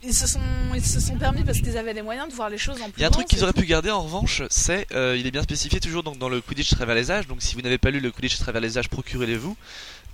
ils, 0.02 0.14
se 0.14 0.26
sont, 0.26 0.40
ils 0.74 0.84
se 0.84 1.00
sont 1.00 1.16
permis 1.16 1.42
parce 1.42 1.58
qu'ils 1.58 1.76
avaient 1.76 1.92
les 1.92 2.02
moyens 2.02 2.28
de 2.28 2.34
voir 2.34 2.48
les 2.48 2.58
choses 2.58 2.80
en 2.80 2.84
plus 2.84 2.94
Il 2.96 3.02
y 3.02 3.04
a 3.04 3.08
un 3.08 3.10
truc 3.10 3.26
qu'ils 3.26 3.42
auraient 3.42 3.52
pu 3.52 3.66
garder 3.66 3.90
en 3.90 4.02
revanche, 4.02 4.42
c'est, 4.50 4.86
euh, 4.92 5.16
il 5.18 5.26
est 5.26 5.30
bien 5.30 5.42
spécifié 5.42 5.80
toujours 5.80 6.02
donc 6.02 6.18
dans 6.18 6.28
le 6.28 6.40
Quidditch 6.40 6.70
travers 6.70 6.94
les 6.94 7.10
âges, 7.10 7.26
donc 7.26 7.42
si 7.42 7.54
vous 7.54 7.62
n'avez 7.62 7.78
pas 7.78 7.90
lu 7.90 8.00
le 8.00 8.10
Quidditch 8.10 8.38
travers 8.38 8.60
les 8.60 8.78
âges, 8.78 8.88
procurez-les-vous. 8.88 9.56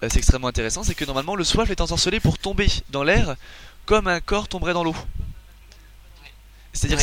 Euh, 0.02 0.08
c'est 0.10 0.18
extrêmement 0.18 0.48
intéressant, 0.48 0.82
c'est 0.82 0.94
que 0.94 1.04
normalement 1.04 1.36
le 1.36 1.44
Swafle 1.44 1.72
est 1.72 1.80
ensorcelé 1.80 2.20
pour 2.20 2.38
tomber 2.38 2.68
dans 2.90 3.02
l'air 3.02 3.36
comme 3.86 4.08
un 4.08 4.20
corps 4.20 4.48
tomberait 4.48 4.74
dans 4.74 4.84
l'eau. 4.84 4.96
C'est-à-dire 6.72 6.98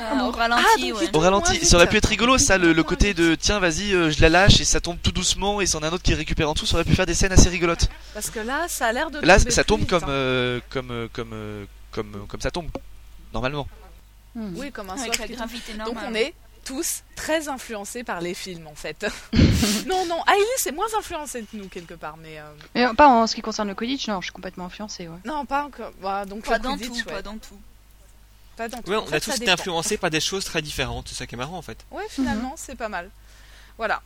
Euh, 0.00 0.20
au 0.22 0.32
Ah, 0.32 0.36
ralenti, 0.36 0.90
donc 0.90 1.00
ouais. 1.00 1.08
il 1.12 1.16
au 1.16 1.20
ralenti, 1.20 1.64
ça 1.64 1.76
aurait 1.76 1.86
pu 1.86 1.96
être 1.98 2.08
rigolo 2.08 2.36
ça, 2.36 2.58
le, 2.58 2.82
côté 2.82 3.14
de 3.14 3.36
tiens 3.36 3.60
vas-y 3.60 3.94
euh, 3.94 4.10
je 4.10 4.20
la 4.20 4.28
lâche 4.28 4.60
et 4.60 4.64
ça 4.64 4.80
tombe 4.80 4.98
tout 5.00 5.12
doucement 5.12 5.60
et 5.60 5.66
c'en 5.66 5.78
a 5.80 5.88
un 5.88 5.92
autre 5.92 6.02
qui 6.02 6.14
récupère 6.14 6.50
en 6.50 6.54
dessous, 6.54 6.66
ça 6.66 6.74
aurait 6.74 6.84
pu 6.84 6.96
faire 6.96 7.06
des 7.06 7.14
scènes 7.14 7.30
assez 7.30 7.48
rigolotes. 7.48 7.88
Parce 8.12 8.28
que 8.28 8.40
là, 8.40 8.66
ça 8.66 8.86
a 8.86 8.92
l'air 8.92 9.10
de. 9.12 9.20
Là 9.20 9.38
ça 9.38 9.62
tombe 9.62 9.80
vite, 9.80 9.90
comme, 9.90 10.02
hein. 10.02 10.08
euh, 10.08 10.60
comme, 10.68 11.08
comme, 11.12 11.30
euh, 11.32 11.64
comme, 11.94 12.14
euh, 12.14 12.26
comme 12.26 12.40
ça 12.40 12.50
tombe, 12.50 12.68
normalement. 13.32 13.66
Hmm. 14.34 14.52
Oui, 14.56 14.72
comme 14.72 14.90
un 14.90 14.98
Avec 14.98 15.16
la 15.18 15.28
gravité 15.28 15.74
Donc 15.74 15.96
on 16.06 16.14
est 16.14 16.34
tous 16.64 17.02
très 17.14 17.48
influencés 17.48 18.04
par 18.04 18.20
les 18.20 18.34
films 18.34 18.66
en 18.66 18.74
fait. 18.74 19.06
non, 19.86 20.06
non, 20.06 20.22
Hailey 20.26 20.44
c'est 20.56 20.72
moins 20.72 20.88
influencé 20.98 21.42
que 21.42 21.56
nous 21.56 21.68
quelque 21.68 21.94
part, 21.94 22.16
mais 22.16 22.38
euh, 22.38 22.44
Mais 22.74 22.86
pas 22.94 23.06
en 23.06 23.26
ce 23.26 23.34
qui 23.34 23.42
concerne 23.42 23.68
le 23.68 23.74
Quidditch, 23.74 24.08
non, 24.08 24.20
je 24.20 24.26
suis 24.26 24.32
complètement 24.32 24.64
influencée, 24.66 25.06
ouais. 25.06 25.18
non, 25.24 25.44
pas 25.46 25.64
encore. 25.64 25.92
Donc 26.26 26.44
Pas 26.44 26.58
dans 26.58 26.76
Quidditch, 26.76 27.02
tout, 27.02 27.08
ouais. 27.08 27.14
pas 27.14 27.22
dans 27.22 27.38
tout. 27.38 27.60
Pas 28.56 28.68
dans 28.68 28.80
tout. 28.82 28.90
Ouais, 28.90 28.96
En 28.96 29.02
on 29.02 29.06
fait, 29.06 29.16
a 29.16 29.20
tous 29.20 29.36
été 29.36 29.50
influencés 29.50 29.98
par 29.98 30.10
des 30.10 30.20
choses 30.20 30.44
très 30.44 30.62
différentes, 30.62 31.08
c'est 31.08 31.14
ça 31.14 31.26
qui 31.26 31.34
est 31.34 31.38
marrant 31.38 31.58
en 31.58 31.62
fait. 31.62 31.84
Ouais, 31.90 32.04
finalement, 32.08 32.54
c'est 32.56 32.76
pas 32.76 32.88
mal. 32.88 33.10
Voilà. 33.76 34.02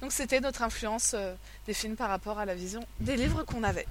Donc 0.00 0.12
c'était 0.12 0.40
notre 0.40 0.62
influence 0.62 1.14
euh, 1.14 1.34
des 1.66 1.74
films 1.74 1.96
par 1.96 2.10
rapport 2.10 2.38
à 2.38 2.44
la 2.44 2.54
vision 2.54 2.86
des 3.00 3.16
livres 3.16 3.44
qu'on 3.44 3.64
avait. 3.64 3.86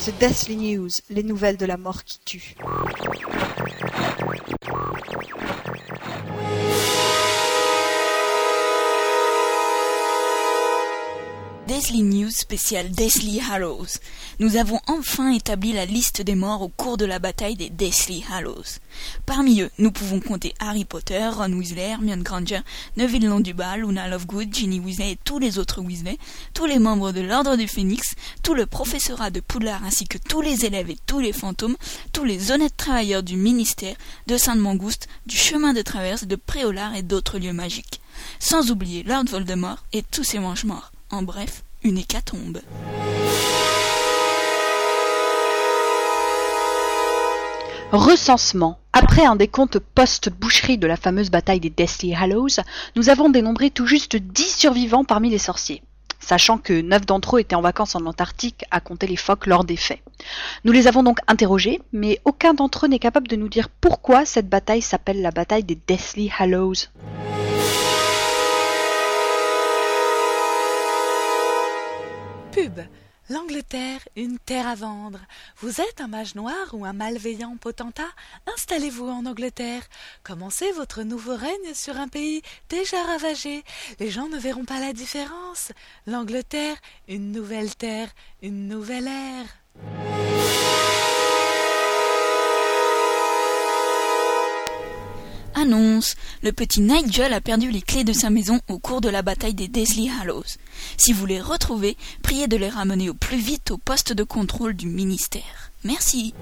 The 0.00 0.12
Deathly 0.18 0.56
News, 0.56 0.90
les 1.10 1.22
nouvelles 1.22 1.58
de 1.58 1.66
la 1.66 1.76
mort 1.76 2.04
qui 2.04 2.20
tue. 2.24 2.54
Deathly 11.70 12.02
News 12.02 12.32
spécial 12.32 12.90
Deathly 12.90 13.38
Hallows. 13.38 14.00
Nous 14.40 14.56
avons 14.56 14.80
enfin 14.88 15.30
établi 15.30 15.72
la 15.72 15.84
liste 15.84 16.20
des 16.20 16.34
morts 16.34 16.62
au 16.62 16.68
cours 16.68 16.96
de 16.96 17.04
la 17.04 17.20
bataille 17.20 17.54
des 17.54 17.70
Deathly 17.70 18.24
Hallows. 18.28 18.80
Parmi 19.24 19.60
eux, 19.60 19.70
nous 19.78 19.92
pouvons 19.92 20.18
compter 20.18 20.52
Harry 20.58 20.84
Potter, 20.84 21.28
Ron 21.28 21.52
Weasley, 21.52 21.82
Hermione 21.82 22.24
Granger, 22.24 22.62
Neville 22.96 23.28
Londubat, 23.28 23.76
Luna 23.76 24.08
Lovegood, 24.08 24.52
Ginny 24.52 24.80
Weasley 24.80 25.12
et 25.12 25.18
tous 25.22 25.38
les 25.38 25.60
autres 25.60 25.80
Weasley, 25.80 26.18
tous 26.54 26.66
les 26.66 26.80
membres 26.80 27.12
de 27.12 27.20
l'Ordre 27.20 27.54
du 27.54 27.68
Phénix, 27.68 28.16
tout 28.42 28.54
le 28.54 28.66
professorat 28.66 29.30
de 29.30 29.38
Poudlard 29.38 29.84
ainsi 29.84 30.08
que 30.08 30.18
tous 30.18 30.40
les 30.40 30.64
élèves 30.64 30.90
et 30.90 30.98
tous 31.06 31.20
les 31.20 31.32
fantômes, 31.32 31.76
tous 32.12 32.24
les 32.24 32.50
honnêtes 32.50 32.76
travailleurs 32.76 33.22
du 33.22 33.36
ministère, 33.36 33.94
de 34.26 34.36
Sainte-Mangouste, 34.36 35.06
du 35.26 35.36
chemin 35.36 35.72
de 35.72 35.82
traverse, 35.82 36.24
de 36.24 36.34
Préolard 36.34 36.96
et 36.96 37.04
d'autres 37.04 37.38
lieux 37.38 37.52
magiques. 37.52 38.00
Sans 38.40 38.72
oublier 38.72 39.04
Lord 39.04 39.26
Voldemort 39.26 39.84
et 39.92 40.02
tous 40.02 40.24
ses 40.24 40.40
mange-morts. 40.40 40.90
En 41.12 41.22
bref, 41.22 41.64
une 41.82 41.98
hécatombe. 41.98 42.60
Recensement. 47.90 48.78
Après 48.92 49.24
un 49.24 49.34
décompte 49.34 49.80
post-boucherie 49.80 50.78
de 50.78 50.86
la 50.86 50.96
fameuse 50.96 51.30
bataille 51.30 51.58
des 51.58 51.70
Deathly 51.70 52.14
Hallows, 52.14 52.60
nous 52.94 53.08
avons 53.08 53.28
dénombré 53.28 53.70
tout 53.70 53.88
juste 53.88 54.14
10 54.14 54.56
survivants 54.56 55.02
parmi 55.02 55.30
les 55.30 55.38
sorciers, 55.38 55.82
sachant 56.20 56.58
que 56.58 56.80
9 56.80 57.06
d'entre 57.06 57.36
eux 57.38 57.40
étaient 57.40 57.56
en 57.56 57.60
vacances 57.60 57.96
en 57.96 58.06
Antarctique 58.06 58.64
à 58.70 58.80
compter 58.80 59.08
les 59.08 59.16
phoques 59.16 59.48
lors 59.48 59.64
des 59.64 59.76
faits. 59.76 60.02
Nous 60.64 60.70
les 60.70 60.86
avons 60.86 61.02
donc 61.02 61.18
interrogés, 61.26 61.80
mais 61.92 62.20
aucun 62.24 62.54
d'entre 62.54 62.86
eux 62.86 62.88
n'est 62.88 63.00
capable 63.00 63.26
de 63.26 63.34
nous 63.34 63.48
dire 63.48 63.68
pourquoi 63.80 64.24
cette 64.24 64.48
bataille 64.48 64.82
s'appelle 64.82 65.22
la 65.22 65.32
bataille 65.32 65.64
des 65.64 65.78
Deathly 65.88 66.30
Hallows. 66.38 66.86
Pub. 72.52 72.80
L'Angleterre, 73.28 74.00
une 74.16 74.38
terre 74.40 74.66
à 74.66 74.74
vendre. 74.74 75.20
Vous 75.58 75.80
êtes 75.80 76.00
un 76.00 76.08
mage 76.08 76.34
noir 76.34 76.54
ou 76.72 76.84
un 76.84 76.92
malveillant 76.92 77.56
potentat? 77.56 78.10
Installez-vous 78.52 79.08
en 79.08 79.24
Angleterre. 79.24 79.82
Commencez 80.24 80.72
votre 80.72 81.04
nouveau 81.04 81.36
règne 81.36 81.74
sur 81.74 81.96
un 81.96 82.08
pays 82.08 82.42
déjà 82.68 83.02
ravagé. 83.04 83.62
Les 84.00 84.10
gens 84.10 84.28
ne 84.28 84.38
verront 84.38 84.64
pas 84.64 84.80
la 84.80 84.92
différence. 84.92 85.70
L'Angleterre, 86.06 86.76
une 87.06 87.30
nouvelle 87.30 87.76
terre, 87.76 88.08
une 88.42 88.66
nouvelle 88.66 89.06
ère. 89.06 90.69
Annonce 95.54 96.14
Le 96.42 96.52
petit 96.52 96.80
Nigel 96.80 97.32
a 97.32 97.40
perdu 97.40 97.70
les 97.70 97.82
clés 97.82 98.04
de 98.04 98.12
sa 98.12 98.30
maison 98.30 98.60
au 98.68 98.78
cours 98.78 99.00
de 99.00 99.08
la 99.08 99.22
bataille 99.22 99.54
des 99.54 99.68
Deathly 99.68 100.10
Hallows. 100.20 100.44
Si 100.96 101.12
vous 101.12 101.26
les 101.26 101.40
retrouvez, 101.40 101.96
priez 102.22 102.48
de 102.48 102.56
les 102.56 102.68
ramener 102.68 103.10
au 103.10 103.14
plus 103.14 103.38
vite 103.38 103.70
au 103.70 103.78
poste 103.78 104.12
de 104.12 104.24
contrôle 104.24 104.74
du 104.74 104.86
ministère. 104.86 105.72
Merci. 105.84 106.34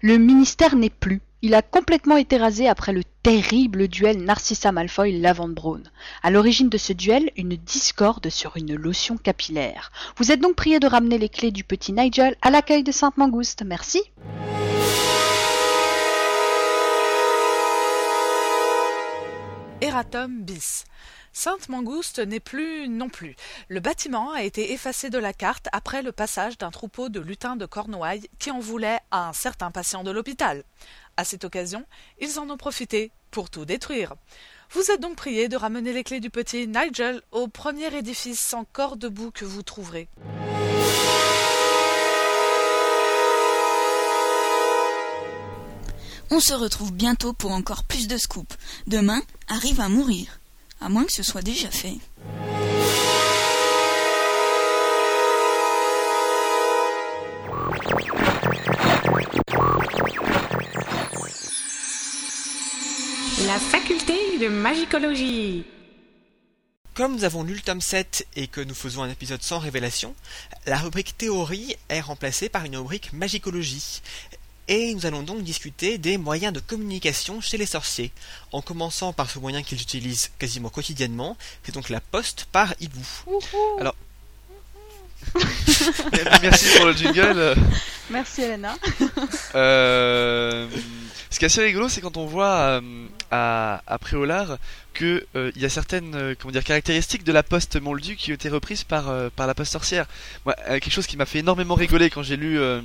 Le 0.00 0.16
ministère 0.16 0.74
n'est 0.74 0.90
plus. 0.90 1.20
Il 1.42 1.54
a 1.54 1.62
complètement 1.62 2.16
été 2.16 2.36
rasé 2.36 2.66
après 2.66 2.92
le 2.92 3.02
terrible 3.22 3.86
duel 3.86 4.24
Narcissa 4.24 4.72
Malfoy-Lavande 4.72 5.54
Brown. 5.54 5.82
À 6.22 6.30
l'origine 6.30 6.68
de 6.68 6.78
ce 6.78 6.92
duel, 6.92 7.30
une 7.36 7.56
discorde 7.56 8.30
sur 8.30 8.56
une 8.56 8.74
lotion 8.74 9.16
capillaire. 9.16 9.92
Vous 10.16 10.32
êtes 10.32 10.40
donc 10.40 10.56
prié 10.56 10.80
de 10.80 10.86
ramener 10.86 11.18
les 11.18 11.28
clés 11.28 11.50
du 11.50 11.62
petit 11.62 11.92
Nigel 11.92 12.36
à 12.42 12.50
l'accueil 12.50 12.82
de 12.82 12.90
Sainte-Mangouste. 12.90 13.62
Merci. 13.64 14.02
Eratom 19.98 20.42
bis. 20.42 20.84
Sainte 21.32 21.68
Mangouste 21.68 22.20
n'est 22.20 22.38
plus 22.38 22.88
non 22.88 23.08
plus. 23.08 23.34
Le 23.66 23.80
bâtiment 23.80 24.30
a 24.30 24.44
été 24.44 24.72
effacé 24.72 25.10
de 25.10 25.18
la 25.18 25.32
carte 25.32 25.66
après 25.72 26.02
le 26.02 26.12
passage 26.12 26.56
d'un 26.56 26.70
troupeau 26.70 27.08
de 27.08 27.18
lutins 27.18 27.56
de 27.56 27.66
Cornouailles 27.66 28.28
qui 28.38 28.52
en 28.52 28.60
voulaient 28.60 29.00
à 29.10 29.28
un 29.28 29.32
certain 29.32 29.72
patient 29.72 30.04
de 30.04 30.12
l'hôpital. 30.12 30.62
À 31.16 31.24
cette 31.24 31.44
occasion, 31.44 31.84
ils 32.20 32.38
en 32.38 32.48
ont 32.48 32.56
profité 32.56 33.10
pour 33.32 33.50
tout 33.50 33.64
détruire. 33.64 34.14
Vous 34.70 34.88
êtes 34.92 35.00
donc 35.00 35.16
prié 35.16 35.48
de 35.48 35.56
ramener 35.56 35.92
les 35.92 36.04
clés 36.04 36.20
du 36.20 36.30
petit 36.30 36.68
Nigel 36.68 37.20
au 37.32 37.48
premier 37.48 37.92
édifice 37.92 38.54
encore 38.54 38.98
debout 38.98 39.32
que 39.32 39.44
vous 39.44 39.64
trouverez. 39.64 40.08
On 46.30 46.40
se 46.40 46.52
retrouve 46.52 46.92
bientôt 46.92 47.32
pour 47.32 47.52
encore 47.52 47.84
plus 47.84 48.06
de 48.06 48.18
scoops. 48.18 48.56
Demain, 48.86 49.22
arrive 49.48 49.80
à 49.80 49.88
mourir. 49.88 50.40
À 50.80 50.88
moins 50.90 51.04
que 51.04 51.12
ce 51.12 51.22
soit 51.22 51.42
déjà 51.42 51.70
fait. 51.70 51.96
La 63.46 63.58
faculté 63.58 64.38
de 64.38 64.48
magicologie. 64.48 65.64
Comme 66.98 67.14
nous 67.14 67.24
avons 67.24 67.44
lu 67.44 67.54
le 67.54 67.60
tome 67.60 67.80
7 67.80 68.26
et 68.34 68.48
que 68.48 68.60
nous 68.60 68.74
faisons 68.74 69.04
un 69.04 69.08
épisode 69.08 69.40
sans 69.40 69.60
révélation, 69.60 70.16
la 70.66 70.78
rubrique 70.78 71.16
théorie 71.16 71.76
est 71.88 72.00
remplacée 72.00 72.48
par 72.48 72.64
une 72.64 72.76
rubrique 72.76 73.12
magicologie. 73.12 74.02
Et 74.68 74.94
nous 74.94 75.06
allons 75.06 75.22
donc 75.22 75.42
discuter 75.42 75.96
des 75.96 76.18
moyens 76.18 76.52
de 76.52 76.60
communication 76.60 77.40
chez 77.40 77.56
les 77.56 77.64
sorciers, 77.66 78.12
en 78.52 78.60
commençant 78.60 79.14
par 79.14 79.30
ce 79.30 79.38
moyen 79.38 79.62
qu'ils 79.62 79.80
utilisent 79.80 80.30
quasiment 80.38 80.68
quotidiennement, 80.68 81.36
c'est 81.64 81.72
donc 81.74 81.88
la 81.88 82.00
poste 82.00 82.46
par 82.52 82.74
hibou. 82.78 83.00
Alors, 83.80 83.94
Merci 86.42 86.76
pour 86.76 86.86
le 86.86 86.92
jingle. 86.92 87.54
Merci 88.10 88.42
Elena. 88.42 88.76
Euh, 89.54 90.66
ce 91.30 91.38
qui 91.38 91.44
est 91.44 91.46
assez 91.46 91.62
rigolo, 91.62 91.88
c'est 91.88 92.00
quand 92.00 92.16
on 92.16 92.26
voit 92.26 92.80
euh, 92.80 93.06
à, 93.30 93.82
à 93.86 93.98
Préolard 93.98 94.58
que 94.94 95.26
euh, 95.36 95.52
y 95.56 95.64
a 95.64 95.68
certaines 95.68 96.14
euh, 96.14 96.34
comment 96.38 96.52
dire 96.52 96.64
caractéristiques 96.64 97.24
de 97.24 97.32
la 97.32 97.42
poste 97.42 97.80
moldue 97.80 98.16
qui 98.16 98.30
ont 98.32 98.34
été 98.34 98.48
reprises 98.48 98.84
par 98.84 99.08
euh, 99.10 99.28
par 99.34 99.46
la 99.46 99.54
poste 99.54 99.72
sorcière. 99.72 100.06
Moi, 100.46 100.54
euh, 100.68 100.78
quelque 100.78 100.90
chose 100.90 101.06
qui 101.06 101.16
m'a 101.16 101.26
fait 101.26 101.40
énormément 101.40 101.74
rigoler 101.74 102.08
quand 102.10 102.22
j'ai 102.22 102.36
lu 102.36 102.58
euh, 102.58 102.80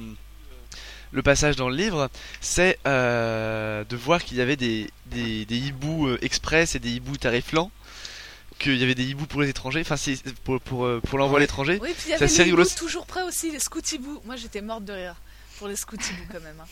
le 1.13 1.21
passage 1.21 1.55
dans 1.55 1.69
le 1.69 1.75
livre, 1.75 2.09
c'est 2.41 2.77
euh, 2.87 3.83
de 3.85 3.95
voir 3.95 4.23
qu'il 4.23 4.37
y 4.37 4.41
avait 4.41 4.55
des, 4.57 4.89
des, 5.05 5.45
des 5.45 5.57
hiboux 5.57 6.07
euh, 6.07 6.17
express 6.21 6.75
et 6.75 6.79
des 6.79 6.89
hiboux 6.91 7.15
tariflants, 7.17 7.71
qu'il 8.59 8.75
y 8.77 8.83
avait 8.83 8.95
des 8.95 9.05
hiboux 9.05 9.27
pour 9.27 9.41
les 9.41 9.49
étrangers, 9.49 9.81
enfin 9.81 9.95
c'est 9.97 10.17
pour, 10.43 10.59
pour, 10.59 10.85
euh, 10.85 10.99
pour 11.07 11.17
l'envoi 11.19 11.37
à 11.37 11.41
l'étranger. 11.41 11.79
Oui, 11.81 11.89
puis 11.95 12.07
il 12.07 12.11
y 12.11 12.13
avait 12.15 12.25
les 12.25 12.43
rigolo. 12.43 12.63
hiboux 12.65 12.75
toujours 12.77 13.05
prêts 13.05 13.23
aussi, 13.23 13.51
les 13.51 13.59
scootibous. 13.59 14.21
Moi 14.25 14.35
j'étais 14.35 14.61
morte 14.61 14.85
de 14.85 14.93
rire 14.93 15.15
pour 15.59 15.67
les 15.67 15.75
scootibous 15.75 16.25
quand 16.31 16.41
même. 16.41 16.59
hein. 16.59 16.67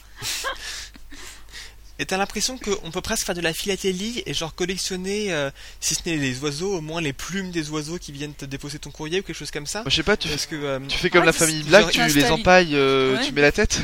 Et 2.00 2.06
t'as 2.08 2.18
l'impression 2.18 2.58
qu'on 2.58 2.90
peut 2.90 3.02
presque 3.02 3.28
faire 3.28 3.36
de 3.36 3.42
la 3.42 3.54
philatélie 3.54 4.24
et 4.26 4.34
genre 4.34 4.56
collectionner, 4.56 5.32
euh, 5.34 5.52
si 5.80 5.94
ce 5.94 6.02
n'est 6.08 6.16
les 6.18 6.40
oiseaux, 6.40 6.78
au 6.78 6.82
moins 6.82 7.00
les 7.00 7.14
plumes 7.14 7.52
des 7.52 7.70
oiseaux 7.70 8.00
qui 8.00 8.12
viennent 8.12 8.34
te 8.34 8.46
déposer 8.46 8.80
ton 8.80 8.90
courrier 8.90 9.20
ou 9.20 9.24
quelque 9.24 9.38
chose 9.38 9.52
comme 9.52 9.68
ça? 9.68 9.82
Moi, 9.82 9.92
je 9.92 9.98
sais 9.98 10.04
pas, 10.04 10.18
tu, 10.18 10.28
Parce 10.28 10.48
que 10.48 10.56
euh, 10.56 10.80
tu 10.88 10.98
fais 10.98 11.12
comme 11.12 11.22
Ah, 11.22 11.28
la 11.28 11.34
famille 11.34 11.62
Black, 11.62 11.92
tu 11.92 12.04
les 12.08 12.32
empailles, 12.32 12.72
euh, 12.74 13.18
Ouais. 13.18 13.28
tu 13.28 13.34
mets 13.34 13.42
la 13.42 13.52
tête. 13.52 13.80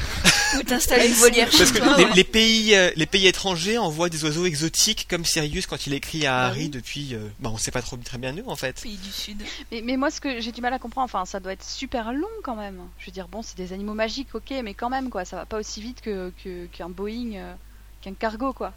Une 0.62 1.14
volière 1.14 1.50
parce 1.50 1.58
chez 1.66 1.74
que 1.74 1.78
toi. 1.80 1.96
les, 1.98 2.06
ouais. 2.06 2.14
les 2.16 2.24
pays, 2.24 2.76
les 2.96 3.06
pays 3.06 3.28
étrangers 3.28 3.78
envoient 3.78 4.10
des 4.10 4.24
oiseaux 4.24 4.46
exotiques 4.46 5.08
comme 5.10 5.26
Sirius 5.26 5.66
quand 5.68 5.88
il 5.88 5.94
écrit 5.94 6.26
à 6.26 6.32
Bah 6.32 6.46
Harry 6.48 6.64
oui. 6.64 6.70
depuis, 6.70 7.14
euh, 7.16 7.28
bah 7.40 7.50
on 7.54 7.58
sait 7.58 7.72
pas 7.72 7.82
trop 7.82 7.98
très 7.98 8.18
bien 8.18 8.32
nous 8.32 8.46
en 8.48 8.56
fait. 8.56 8.82
Pays 8.82 8.98
du 8.98 9.12
Sud. 9.12 9.42
Mais, 9.72 9.82
mais 9.82 9.98
moi, 9.98 10.10
ce 10.12 10.22
que 10.22 10.40
j'ai 10.42 10.52
du 10.52 10.62
mal 10.62 10.74
à 10.74 10.80
comprendre, 10.80 11.06
enfin, 11.06 11.26
ça 11.26 11.40
doit 11.40 11.54
être 11.54 11.64
super 11.64 12.14
long 12.14 12.28
quand 12.44 12.56
même. 12.56 12.80
Je 13.00 13.06
veux 13.08 13.12
dire, 13.12 13.28
bon, 13.28 13.42
c'est 13.42 13.58
des 13.58 13.74
animaux 13.74 13.94
magiques, 13.94 14.34
ok, 14.34 14.52
mais 14.64 14.74
quand 14.74 14.90
même, 14.90 15.10
quoi, 15.10 15.26
ça 15.26 15.36
va 15.38 15.46
pas 15.46 15.58
aussi 15.60 15.82
vite 15.82 16.02
que 16.02 16.32
que- 16.44 16.66
qu'un 16.68 16.90
Boeing, 16.90 17.34
euh, 17.36 17.54
qu'un 18.02 18.14
cargo, 18.14 18.54
quoi. 18.54 18.74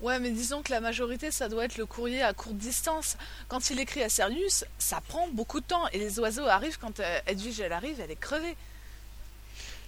Ouais, 0.00 0.20
mais 0.20 0.30
disons 0.30 0.62
que 0.62 0.70
la 0.70 0.80
majorité, 0.80 1.32
ça 1.32 1.48
doit 1.48 1.64
être 1.64 1.76
le 1.76 1.84
courrier 1.84 2.22
à 2.22 2.32
courte 2.32 2.56
distance. 2.56 3.16
Quand 3.48 3.68
il 3.70 3.80
écrit 3.80 4.00
à 4.02 4.08
Sirius, 4.08 4.64
ça 4.78 5.00
prend 5.08 5.26
beaucoup 5.32 5.58
de 5.60 5.66
temps. 5.66 5.88
Et 5.92 5.98
les 5.98 6.20
oiseaux 6.20 6.46
arrivent 6.46 6.78
quand 6.78 7.00
euh, 7.00 7.18
Edwige, 7.26 7.58
elle 7.58 7.72
arrive, 7.72 8.00
elle 8.00 8.12
est 8.12 8.20
crevée. 8.20 8.56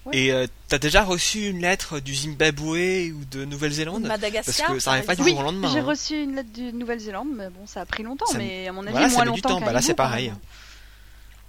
Ouais. 0.07 0.17
Et 0.17 0.33
euh, 0.33 0.47
t'as 0.69 0.79
déjà 0.79 1.05
reçu 1.05 1.49
une 1.49 1.61
lettre 1.61 2.01
du 2.01 2.15
Zimbabwe 2.15 2.63
ou 2.63 2.67
de 2.71 3.13
Ou 3.13 3.25
de 3.25 3.45
Nouvelle-Zélande? 3.45 4.03
Madagascar. 4.03 4.55
Parce 4.67 4.73
que 4.73 4.79
ça 4.79 4.91
par 4.91 4.95
arrive 4.95 5.07
pas 5.07 5.17
du 5.17 5.29
jour 5.29 5.39
au 5.39 5.43
lendemain. 5.43 5.71
J'ai 5.71 5.81
hein. 5.81 5.85
reçu 5.85 6.23
une 6.23 6.37
lettre 6.37 6.53
de 6.55 6.71
Nouvelle-Zélande, 6.71 7.29
mais 7.35 7.51
bon, 7.51 7.67
ça 7.67 7.83
a 7.83 7.87
pris 7.87 8.03
longtemps, 8.03 8.27
Ça- 8.27 8.39
mais 8.39 8.67
à 8.69 8.73
mon 8.73 8.83
avis, 8.83 8.93
Voilà, 8.93 9.09
ça 9.11 9.15
moins 9.17 9.25
du 9.25 9.31
longtemps 9.31 9.49
temps. 9.51 9.59
qu'un 9.61 9.67
Bah 9.67 9.73
là, 9.73 9.83
c'est 9.83 9.95
pareil. 9.95 10.33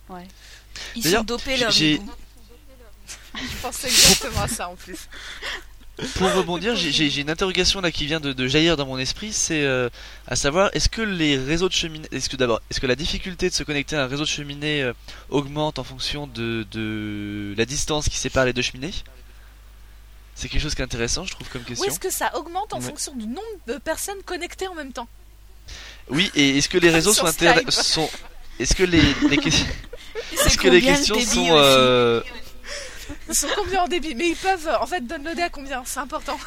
Ouais. 0.10 0.28
Ils 0.96 1.04
D'ailleurs, 1.04 1.22
sont 1.22 1.26
dopés 1.26 1.56
hiboux. 1.56 2.10
Je 3.36 3.62
pensais 3.62 3.88
exactement 3.88 4.42
à 4.42 4.48
ça 4.48 4.68
en 4.70 4.76
plus. 4.76 5.08
Pour 6.16 6.34
rebondir, 6.34 6.76
j'ai- 6.76 7.20
une 7.22 7.30
interrogation 7.30 7.80
là 7.82 7.92
qui 7.92 8.06
vient 8.08 8.20
de, 8.20 8.34
de 8.34 8.48
jaillir 8.48 8.76
dans 8.78 8.86
mon 8.86 8.98
esprit, 8.98 9.32
c'est 9.34 9.64
euh, 9.64 9.90
à 10.28 10.36
savoir 10.36 10.70
est-ce 10.74 10.90
que 10.90 11.02
les 11.02 11.38
réseaux 11.38 11.68
de 11.70 11.74
cheminées, 11.74 12.08
est-ce 12.12 12.28
que 12.30 12.36
d'abord, 12.38 12.60
est-ce 12.72 12.80
que 12.80 12.88
la 12.88 12.96
difficulté 12.96 13.50
de 13.50 13.54
se 13.54 13.64
connecter 13.64 13.96
à 13.96 14.04
un 14.04 14.08
réseau 14.08 14.24
de 14.24 14.28
cheminées 14.30 14.82
euh, 14.82 14.94
augmente 15.30 15.78
en 15.80 15.84
fonction 15.84 16.26
de, 16.28 16.66
de 16.72 17.54
la 17.58 17.66
distance 17.66 18.10
qui 18.10 18.18
sépare 18.18 18.46
les 18.46 18.54
deux 18.54 18.62
cheminées? 18.64 18.94
C'est 20.34 20.50
quelque 20.50 20.62
chose 20.62 20.74
qui 20.74 20.82
est 20.82 20.86
intéressant, 20.86 21.24
je 21.26 21.32
trouve 21.34 21.48
comme 21.50 21.62
Ou 21.62 21.66
question. 21.66 21.86
est-ce 21.88 22.00
que 22.00 22.10
ça 22.12 22.36
augmente 22.36 22.74
en 22.74 22.80
Ouais. 22.80 22.86
fonction 22.86 23.14
du 23.16 23.28
nombre 23.28 23.42
de 23.68 23.78
personnes 23.78 24.22
connectées 24.26 24.68
en 24.68 24.74
même 24.76 24.94
temps? 24.94 25.08
Oui, 26.10 26.32
et 26.36 26.58
est-ce 26.58 26.68
que 26.70 26.78
les 26.80 26.90
réseaux 26.90 27.14
sont, 27.14 27.28
sont 27.70 28.10
est-ce 28.60 28.76
que 28.76 28.84
les, 28.84 29.02
les 29.30 29.38
que- 29.38 29.50
C'est 30.36 30.46
est-ce 30.48 30.58
que 30.58 30.68
les 30.68 30.82
questions 30.82 31.20
sont 31.20 31.48
euh, 31.52 32.22
Ils 33.30 33.36
sont 33.36 33.48
combien 33.56 33.84
en 33.84 33.88
débit? 33.88 34.16
Mais 34.16 34.30
ils 34.30 34.36
peuvent 34.36 34.70
en 34.80 34.86
fait 34.86 35.02
downloader 35.06 35.42
à 35.44 35.50
combien? 35.50 35.84
C'est 35.86 36.00
important. 36.00 36.40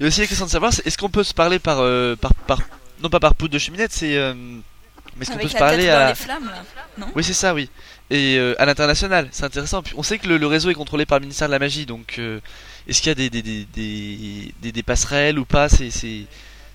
Il 0.00 0.02
y 0.02 0.04
a 0.04 0.08
aussi 0.08 0.20
la 0.20 0.26
question 0.26 0.46
de 0.46 0.50
savoir, 0.50 0.72
est-ce 0.84 0.98
qu'on 0.98 1.10
peut 1.10 1.22
se 1.24 1.34
parler 1.34 1.58
par, 1.58 1.78
euh, 1.80 2.16
par, 2.16 2.34
par 2.34 2.58
non 3.02 3.08
pas 3.08 3.20
par 3.20 3.34
poudre 3.34 3.52
de 3.54 3.58
cheminette, 3.58 3.92
c'est 3.92 4.16
euh, 4.16 4.34
mais 4.34 5.22
est-ce 5.22 5.30
qu'on 5.32 5.38
peut 5.38 5.48
se 5.48 5.56
parler 5.56 5.88
à 5.88 6.08
les 6.10 6.14
flammes 6.14 6.50
là. 6.98 7.06
Oui, 7.14 7.22
c'est 7.22 7.34
ça, 7.34 7.54
oui. 7.54 7.68
Et 8.10 8.36
euh, 8.38 8.54
à 8.60 8.64
l'international, 8.66 9.28
c'est 9.32 9.44
intéressant. 9.44 9.82
Puis 9.82 9.94
on 9.96 10.02
sait 10.02 10.18
que 10.18 10.26
le, 10.28 10.38
le 10.38 10.46
réseau 10.46 10.70
est 10.70 10.74
contrôlé 10.74 11.06
par 11.06 11.18
le 11.18 11.22
ministère 11.22 11.48
de 11.48 11.52
la 11.52 11.58
Magie, 11.58 11.86
donc 11.86 12.16
euh, 12.18 12.40
est-ce 12.88 13.00
qu'il 13.00 13.08
y 13.08 13.12
a 13.12 13.14
des, 13.14 13.30
des, 13.30 13.42
des, 13.42 13.64
des, 13.64 14.54
des- 14.60 14.72
des 14.72 14.82
passerelles 14.82 15.38
ou 15.38 15.44
pas? 15.44 15.68
C'est 15.68 15.90
c'est 15.90 16.22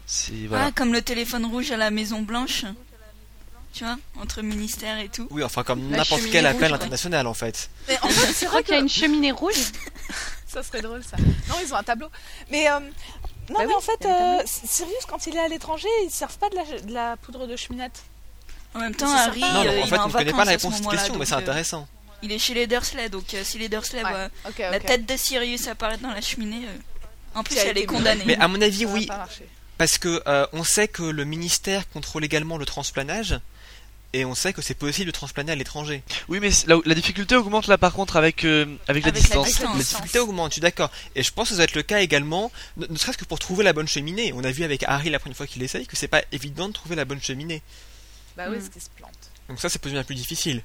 c'est 0.05 0.47
voilà. 0.47 0.65
Ah, 0.67 0.71
comme 0.73 0.93
le 0.93 1.01
téléphone 1.01 1.45
rouge 1.45 1.71
à 1.71 1.77
la 1.77 1.91
Maison 1.91 2.21
Blanche. 2.21 2.63
Tu 3.77 3.83
vois, 3.83 3.97
entre 4.19 4.41
ministères 4.41 4.97
et 4.97 5.07
tout. 5.09 5.27
Oui, 5.29 5.43
enfin 5.43 5.63
comme 5.63 5.87
n'importe 5.89 6.23
quel 6.31 6.45
rouge, 6.47 6.55
appel 6.55 6.71
ouais. 6.71 6.75
international 6.77 7.27
en 7.27 7.33
fait. 7.35 7.69
Mais 7.87 7.97
en 8.01 8.07
fait, 8.09 8.33
c'est 8.33 8.47
vrai 8.47 8.63
qu'il 8.63 8.73
y 8.73 8.77
a 8.77 8.81
une 8.81 8.89
cheminée 8.89 9.31
rouge. 9.31 9.53
ça 10.47 10.63
serait 10.63 10.81
drôle 10.81 11.03
ça. 11.03 11.17
Non, 11.49 11.55
ils 11.63 11.71
ont 11.73 11.77
un 11.77 11.83
tableau. 11.83 12.07
Mais 12.49 12.67
euh, 12.69 12.79
non, 12.79 12.87
Bah 13.49 13.55
mais 13.59 13.65
oui, 13.67 13.73
en 13.75 13.81
fait, 13.81 14.05
euh, 14.05 14.41
Sirius 14.45 15.05
quand 15.07 15.27
il 15.27 15.35
est 15.35 15.39
à 15.39 15.47
l'étranger, 15.47 15.87
ils 16.05 16.09
servent 16.09 16.37
pas 16.39 16.49
de 16.49 16.55
la, 16.55 16.63
de 16.81 16.93
la 16.93 17.17
poudre 17.17 17.45
de 17.45 17.55
cheminette. 17.55 18.01
En 18.73 18.79
même 18.79 18.95
temps, 18.95 19.11
Harry, 19.11 19.41
sympa. 19.41 19.53
Non, 19.53 19.59
euh, 19.61 19.63
non, 19.65 19.69
en 19.69 19.85
il 19.85 19.89
fait, 19.89 19.95
est 19.95 19.99
en 19.99 20.03
on 20.05 20.07
ne 20.07 20.11
connaît 20.13 20.23
vacances 20.25 20.37
pas 20.37 20.45
la 20.45 20.51
réponse 20.51 20.73
à 20.73 20.77
cette 20.77 20.89
question, 20.89 21.15
mais 21.17 21.25
c'est 21.25 21.33
euh, 21.35 21.37
intéressant. 21.37 21.87
Il 22.23 22.31
est 22.31 22.39
chez 22.39 22.53
les 22.55 22.65
Dursley, 22.67 23.09
donc 23.09 23.33
euh, 23.33 23.43
si 23.43 23.59
les 23.59 23.69
Dursley 23.69 24.03
Ouais. 24.03 24.09
voient 24.09 24.71
la 24.71 24.79
tête 24.79 25.05
de 25.05 25.15
Sirius 25.15 25.67
apparaître 25.67 26.01
dans 26.01 26.11
la 26.11 26.21
cheminée, 26.21 26.65
euh, 26.65 27.39
en 27.39 27.43
plus 27.43 27.57
elle 27.57 27.77
est 27.77 27.85
condamnée. 27.85 28.23
Mais 28.25 28.37
à 28.37 28.47
mon 28.47 28.59
avis, 28.61 28.85
oui, 28.85 29.07
parce 29.77 29.97
que 29.99 30.21
euh, 30.27 30.47
on 30.53 30.63
sait 30.63 30.87
que 30.87 31.03
le 31.03 31.25
ministère 31.25 31.87
contrôle 31.89 32.25
également 32.25 32.57
le 32.57 32.65
transplanage. 32.65 33.39
Et 34.13 34.23
on 34.25 34.33
sait 34.35 34.53
que 34.53 34.61
c'est 34.61 34.73
possible 34.73 35.07
de 35.07 35.11
transplaner 35.11 35.51
à 35.51 35.55
l'étranger. 35.55 36.01
Oui, 36.29 36.39
mais 36.39 36.49
la, 36.65 36.77
la 36.85 36.95
difficulté 36.95 37.35
augmente 37.35 37.67
là 37.67 37.77
par 37.77 37.91
contre 37.93 38.15
avec 38.15 38.45
euh, 38.45 38.63
avec, 38.87 39.03
la 39.03 39.09
Avec 39.09 39.13
la 39.15 39.19
distance. 39.19 39.47
distance. 39.47 39.73
La 39.73 39.79
difficulté 39.83 40.19
augmente, 40.19 40.51
je 40.51 40.53
suis 40.53 40.61
d'accord. 40.61 40.89
Et 41.15 41.23
je 41.23 41.31
pense 41.33 41.49
que 41.49 41.55
ça 41.55 41.57
va 41.59 41.63
être 41.65 41.75
le 41.75 41.83
cas 41.83 41.99
également, 41.99 42.51
ne, 42.77 42.85
ne 42.87 42.97
serait-ce 42.97 43.17
que 43.17 43.25
pour 43.25 43.37
trouver 43.37 43.63
la 43.65 43.73
bonne 43.73 43.87
cheminée. 43.87 44.31
On 44.33 44.43
a 44.45 44.51
vu 44.51 44.63
avec 44.63 44.83
Harry 44.87 45.09
la 45.09 45.19
première 45.19 45.35
fois 45.37 45.45
qu'il 45.45 45.61
essaye 45.61 45.85
que 45.85 45.97
c'est 45.97 46.07
pas 46.07 46.23
évident 46.31 46.69
de 46.69 46.73
trouver 46.73 46.95
la 46.95 47.03
bonne 47.05 47.21
cheminée. 47.21 47.61
Bah 48.37 48.45
oui, 48.49 48.57
Mm. 48.57 48.61
ce 48.61 48.69
qui 48.69 48.79
se 48.79 48.89
plante. 48.95 49.11
Donc 49.49 49.59
ça, 49.59 49.67
c'est 49.69 49.85
bien 49.85 50.03
plus 50.03 50.15
difficile. 50.15 50.63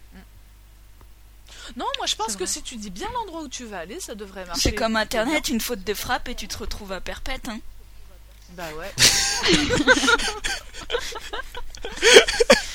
Non, 1.76 1.86
moi 1.99 2.07
je 2.07 2.16
pense 2.16 2.34
que 2.36 2.45
si 2.47 2.62
tu 2.62 2.76
dis 2.76 2.90
bien 2.90 3.09
l'endroit 3.12 3.43
où 3.43 3.49
tu 3.49 3.64
vas 3.64 3.78
aller, 3.80 3.99
ça 4.01 4.14
devrait 4.14 4.45
marcher. 4.47 4.61
C'est 4.62 4.74
comme 4.74 4.97
internet, 4.97 5.49
une 5.49 5.61
faute 5.61 5.82
de 5.84 5.95
frappe 5.95 6.28
et 6.28 6.34
tu 6.34 6.49
te 6.49 6.59
retrouves 6.59 6.93
à 6.93 7.01
perpète. 7.01 7.49
Hein. 7.49 7.61
Bah 8.57 8.68
ouais. 8.78 8.93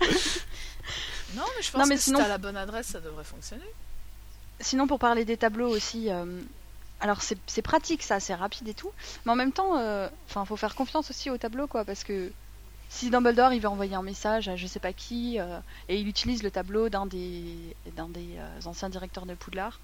non, 1.34 1.42
mais 1.56 1.62
je 1.62 1.70
pense 1.70 1.80
Non, 1.80 1.86
mais 1.86 1.96
que 1.96 2.00
sinon- 2.02 2.18
si 2.18 2.24
t'as 2.24 2.28
la 2.28 2.38
bonne 2.38 2.56
adresse, 2.56 2.86
ça 2.88 3.00
devrait 3.00 3.24
fonctionner. 3.24 3.62
Sinon, 4.60 4.86
pour 4.86 4.98
parler 4.98 5.24
des 5.24 5.36
tableaux 5.36 5.68
aussi, 5.68 6.10
euh, 6.10 6.24
alors 7.00 7.20
c'est 7.22 7.62
pratique 7.62 8.02
ça, 8.02 8.20
c'est 8.20 8.34
rapide 8.34 8.68
et 8.68 8.74
tout, 8.74 8.92
mais 9.24 9.32
en 9.32 9.36
même 9.36 9.52
temps, 9.52 9.78
euh, 9.78 10.08
enfin, 10.28 10.44
faut 10.44 10.56
faire 10.56 10.74
confiance 10.74 11.10
aussi 11.10 11.30
aux 11.30 11.38
tableaux 11.38 11.66
quoi, 11.66 11.84
parce 11.84 12.04
que 12.04 12.30
si 12.88 13.10
Dumbledore 13.10 13.52
il 13.54 13.60
veut 13.60 13.68
envoyer 13.68 13.94
un 13.94 14.02
message 14.02 14.48
à 14.48 14.54
je 14.56 14.66
sais 14.66 14.78
pas 14.78 14.92
qui 14.92 15.40
euh, 15.40 15.58
et 15.88 15.96
il 15.96 16.06
utilise 16.06 16.42
le 16.42 16.50
tableau 16.50 16.90
d'un 16.90 17.06
des 17.06 17.44
d'un 17.96 18.08
des 18.08 18.36
euh, 18.36 18.60
anciens 18.66 18.88
directeurs 18.90 19.26
de 19.26 19.34
Poudlard, 19.34 19.80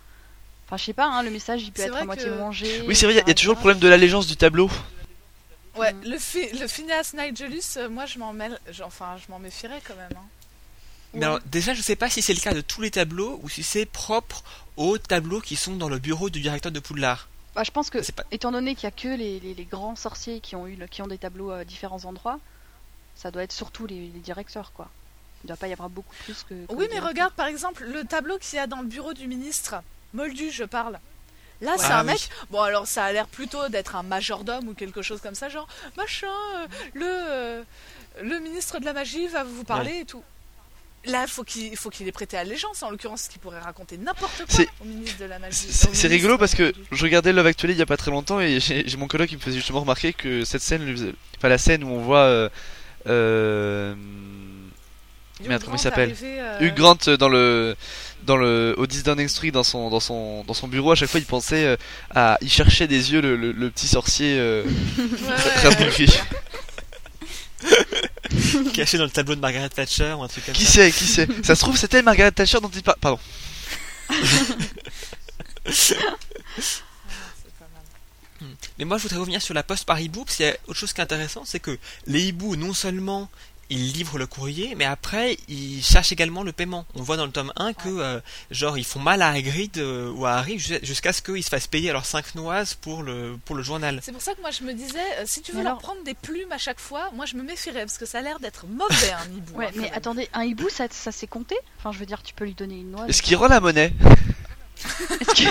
enfin 0.66 0.76
je 0.76 0.84
sais 0.84 0.92
pas, 0.92 1.06
hein, 1.06 1.22
le 1.24 1.30
message 1.30 1.62
il 1.64 1.72
peut 1.72 1.82
être 1.82 1.96
à 1.96 2.04
moitié 2.04 2.26
que- 2.26 2.38
mangé. 2.38 2.84
Oui, 2.86 2.94
c'est 2.94 3.06
vrai, 3.06 3.14
il 3.14 3.18
y 3.18 3.20
a- 3.20 3.28
y, 3.30 3.34
toujours 3.34 3.54
le 3.54 3.58
problème 3.60 3.80
de 3.80 3.88
l'allégeance 3.88 4.26
du 4.28 4.36
tableau. 4.36 4.70
Ouais, 5.78 5.92
Mm. 5.92 6.04
le, 6.04 6.18
fi- 6.18 6.58
le 6.58 6.66
Phineas 6.68 7.12
Nigelus, 7.14 7.62
euh, 7.76 7.88
moi 7.88 8.06
je 8.06 8.18
m'en 8.18 8.32
mêle, 8.32 8.58
je- 8.70 8.82
enfin 8.82 9.16
je 9.24 9.30
m'en 9.30 9.38
méfierais 9.38 9.80
quand 9.86 9.96
même. 9.96 10.10
hein. 10.16 10.26
Mais 11.14 11.24
alors, 11.24 11.40
déjà, 11.46 11.72
je 11.72 11.80
sais 11.80 11.96
pas 11.96 12.10
si 12.10 12.20
c'est 12.20 12.34
le 12.34 12.40
cas 12.40 12.52
de 12.52 12.60
tous 12.60 12.82
les 12.82 12.90
tableaux 12.90 13.40
ou 13.42 13.48
si 13.48 13.62
c'est 13.62 13.86
propre 13.86 14.42
aux 14.76 14.98
tableaux 14.98 15.40
qui 15.40 15.56
sont 15.56 15.74
dans 15.76 15.88
le 15.88 15.98
bureau 15.98 16.28
du 16.28 16.40
directeur 16.40 16.70
de 16.70 16.80
Poudlard. 16.80 17.28
Bah, 17.54 17.62
je 17.64 17.70
pense 17.70 17.88
que, 17.88 17.98
pas- 18.12 18.24
étant 18.30 18.52
donné 18.52 18.74
qu'il 18.74 18.84
y 18.84 18.86
a 18.88 18.90
que 18.90 19.08
les, 19.08 19.40
les- 19.40 19.54
les 19.54 19.64
grands 19.64 19.96
sorciers 19.96 20.40
qui 20.40 20.54
ont 20.54 20.66
eu 20.66 20.76
le- 20.76 20.86
qui 20.86 21.00
ont 21.00 21.06
des 21.06 21.16
tableaux 21.18 21.50
à 21.50 21.64
différents 21.64 22.04
endroits, 22.04 22.38
ça 23.16 23.30
doit 23.30 23.42
être 23.42 23.52
surtout 23.52 23.86
les, 23.86 24.08
les 24.08 24.20
directeurs 24.20 24.72
quoi. 24.74 24.88
Il 25.44 25.46
doit 25.48 25.56
pas 25.56 25.68
y 25.68 25.72
avoir 25.72 25.88
beaucoup 25.88 26.14
plus 26.24 26.42
que. 26.42 26.48
que 26.66 26.72
Oui, 26.72 26.80
mais 26.80 26.86
directeurs. 26.88 27.08
regarde 27.08 27.32
par 27.34 27.46
exemple 27.46 27.84
le 27.84 28.04
tableau 28.04 28.38
qu'il 28.38 28.56
y 28.56 28.60
a 28.60 28.66
dans 28.66 28.80
le 28.82 28.86
bureau 28.88 29.14
du 29.14 29.26
ministre, 29.28 29.76
Moldu, 30.12 30.50
je 30.50 30.64
parle. 30.64 30.98
Là, 31.60 31.74
c'est 31.76 31.86
Ah 31.90 31.98
un 32.00 32.04
oui. 32.06 32.12
mec. 32.12 32.28
Bon, 32.50 32.60
alors 32.62 32.86
ça 32.86 33.04
a 33.04 33.12
l'air 33.12 33.26
plutôt 33.26 33.68
d'être 33.68 33.96
un 33.96 34.02
majordome 34.04 34.68
ou 34.68 34.74
quelque 34.74 35.02
chose 35.02 35.20
comme 35.20 35.34
ça, 35.34 35.48
genre 35.48 35.66
machin, 35.96 36.26
euh, 36.56 36.66
le 36.94 37.06
euh, 37.06 37.62
le 38.22 38.38
ministre 38.40 38.78
de 38.78 38.84
la 38.84 38.92
magie 38.92 39.26
va 39.28 39.44
vous 39.44 39.64
parler 39.64 40.00
et 40.00 40.04
tout. 40.04 40.22
Là, 41.04 41.26
faut 41.28 41.44
qu'il 41.44 41.76
faut 41.76 41.90
qu'il 41.90 42.06
ait 42.08 42.12
prêté 42.12 42.36
allégeance, 42.36 42.82
en 42.82 42.90
l'occurrence, 42.90 43.28
qu'il 43.28 43.40
pourrait 43.40 43.60
raconter 43.60 43.96
n'importe 43.96 44.36
quoi 44.38 44.46
C'est- 44.48 44.68
au 44.80 44.84
ministre 44.84 45.18
de 45.20 45.24
la 45.26 45.38
magie. 45.38 45.68
C'est 45.72 46.08
rigolo 46.08 46.36
parce 46.38 46.54
que 46.54 46.72
je 46.92 47.02
regardais 47.04 47.32
Love 47.32 47.46
Actually 47.46 47.72
il 47.74 47.78
y 47.78 47.82
a 47.82 47.86
pas 47.86 47.96
très 47.96 48.10
longtemps 48.10 48.40
et 48.40 48.58
j'ai 48.60 48.84
mon 48.96 49.06
coloc 49.06 49.28
qui 49.28 49.36
me 49.36 49.40
faisait 49.40 49.56
justement 49.56 49.80
remarquer 49.80 50.12
que 50.12 50.44
cette 50.44 50.62
scène, 50.62 51.14
enfin 51.38 51.48
la 51.48 51.58
scène 51.58 51.84
où 51.84 51.88
on 51.88 52.00
voit 52.02 52.18
euh, 52.24 52.48
euh, 53.06 53.94
merde, 55.46 55.62
comment 55.64 55.76
il 55.76 55.80
s'appelle? 55.80 56.14
euh, 56.22 56.58
Hugh 56.60 56.74
Grant 56.74 56.98
dans 57.18 57.28
le 57.28 57.76
dans 58.28 58.36
le 58.36 58.74
au 58.78 58.86
10 58.86 59.02
Downing 59.02 59.26
Street 59.28 59.50
dans 59.50 59.64
son 59.64 59.90
dans 59.90 59.98
son 60.00 60.44
dans 60.44 60.54
son 60.54 60.68
bureau 60.68 60.92
à 60.92 60.94
chaque 60.94 61.08
fois 61.08 61.18
il 61.18 61.26
pensait 61.26 61.64
euh, 61.64 61.76
à 62.14 62.38
il 62.42 62.50
cherchait 62.50 62.86
des 62.86 63.12
yeux 63.12 63.20
le, 63.20 63.34
le- 63.36 63.50
le 63.52 63.70
petit 63.70 63.88
sorcier 63.88 64.38
euh, 64.38 64.62
ouais, 64.98 65.34
très 65.56 65.68
rabougri. 65.70 66.06
Caché 68.74 68.98
dans 69.02 69.04
le 69.04 69.10
tableau 69.10 69.34
de 69.34 69.40
Margaret 69.40 69.68
Thatcher 69.70 70.12
ou 70.16 70.22
un 70.22 70.28
truc 70.28 70.44
comme 70.46 70.54
qui 70.54 70.64
ça. 70.64 70.72
sait 70.72 70.92
qui 70.92 71.04
sait 71.04 71.26
ça 71.42 71.56
se 71.56 71.60
trouve 71.60 71.76
c'était 71.76 72.02
Margaret 72.02 72.30
Thatcher 72.30 72.60
dont 72.60 72.70
il 72.72 72.82
parle 72.82 72.98
pardon 73.00 73.18
mal. 77.70 78.48
Mais 78.78 78.84
moi, 78.84 78.98
je 78.98 79.02
voudrais 79.02 79.18
revenir 79.18 79.42
sur 79.42 79.54
la 79.54 79.64
poste 79.64 79.84
par 79.84 80.00
hibou, 80.00 80.24
parce 80.24 80.36
qu'il 80.36 80.46
y 80.46 80.48
a 80.48 80.56
autre 80.68 80.78
chose 80.78 80.92
qui 80.92 81.00
est 81.00 81.04
intéressant, 81.04 81.42
c'est 81.44 81.58
que 81.58 81.76
les 82.06 82.22
hiboux, 82.28 82.54
non 82.54 82.72
seulement 82.72 83.28
il 83.70 83.92
livre 83.92 84.18
le 84.18 84.26
courrier, 84.26 84.74
mais 84.76 84.84
après, 84.86 85.36
il 85.48 85.82
cherche 85.84 86.10
également 86.12 86.42
le 86.42 86.52
paiement. 86.52 86.86
On 86.94 87.02
voit 87.02 87.16
dans 87.16 87.26
le 87.26 87.32
tome 87.32 87.52
1 87.56 87.72
que, 87.74 87.88
euh, 87.88 88.20
genre, 88.50 88.78
ils 88.78 88.84
font 88.84 88.98
mal 89.00 89.20
à 89.20 89.28
Hagrid 89.30 89.76
euh, 89.78 90.10
ou 90.12 90.24
à 90.26 90.32
Harry 90.34 90.58
ju- 90.58 90.78
jusqu'à 90.82 91.12
ce 91.12 91.20
qu'ils 91.22 91.44
se 91.44 91.48
fassent 91.50 91.66
payer 91.66 91.92
leurs 91.92 92.06
5 92.06 92.34
noises 92.34 92.74
pour 92.74 93.02
le, 93.02 93.36
pour 93.44 93.54
le 93.56 93.62
journal. 93.62 94.00
C'est 94.02 94.12
pour 94.12 94.22
ça 94.22 94.34
que 94.34 94.40
moi 94.40 94.50
je 94.50 94.62
me 94.64 94.72
disais, 94.72 94.98
euh, 95.18 95.24
si 95.26 95.42
tu 95.42 95.52
veux 95.52 95.62
leur 95.62 95.78
prendre 95.78 96.02
des 96.04 96.14
plumes 96.14 96.50
à 96.52 96.58
chaque 96.58 96.80
fois, 96.80 97.10
moi 97.14 97.26
je 97.26 97.36
me 97.36 97.42
méfierais 97.42 97.80
parce 97.84 97.98
que 97.98 98.06
ça 98.06 98.18
a 98.18 98.22
l'air 98.22 98.40
d'être 98.40 98.66
mauvais 98.66 99.12
un 99.12 99.24
hibou. 99.36 99.52
Ouais, 99.58 99.66
hein, 99.66 99.70
quand 99.74 99.80
mais 99.80 99.88
même. 99.88 99.94
attendez, 99.98 100.28
un 100.32 100.44
hibou, 100.44 100.68
ça, 100.70 100.86
ça 100.90 101.12
s'est 101.12 101.26
compté? 101.26 101.56
Enfin, 101.78 101.92
je 101.92 101.98
veux 101.98 102.06
dire, 102.06 102.22
tu 102.22 102.32
peux 102.34 102.44
lui 102.44 102.54
donner 102.54 102.76
une 102.80 102.90
noix. 102.92 103.06
Est-ce 103.08 103.22
qu'il 103.22 103.36
rend 103.36 103.48
la 103.48 103.60
monnaie? 103.60 103.92
Est-ce 105.20 105.48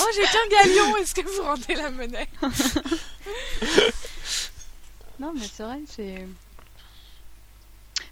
Oh, 0.00 0.06
j'ai 0.14 0.22
qu'un 0.22 0.48
galion, 0.64 0.96
est-ce 0.98 1.14
que 1.14 1.20
vous 1.22 1.42
rendez 1.42 1.74
la 1.74 1.90
monnaie? 1.90 2.28
Non, 5.22 5.32
mais 5.34 5.46
c'est 5.50 5.62
vrai, 5.62 5.78
c'est. 5.88 6.26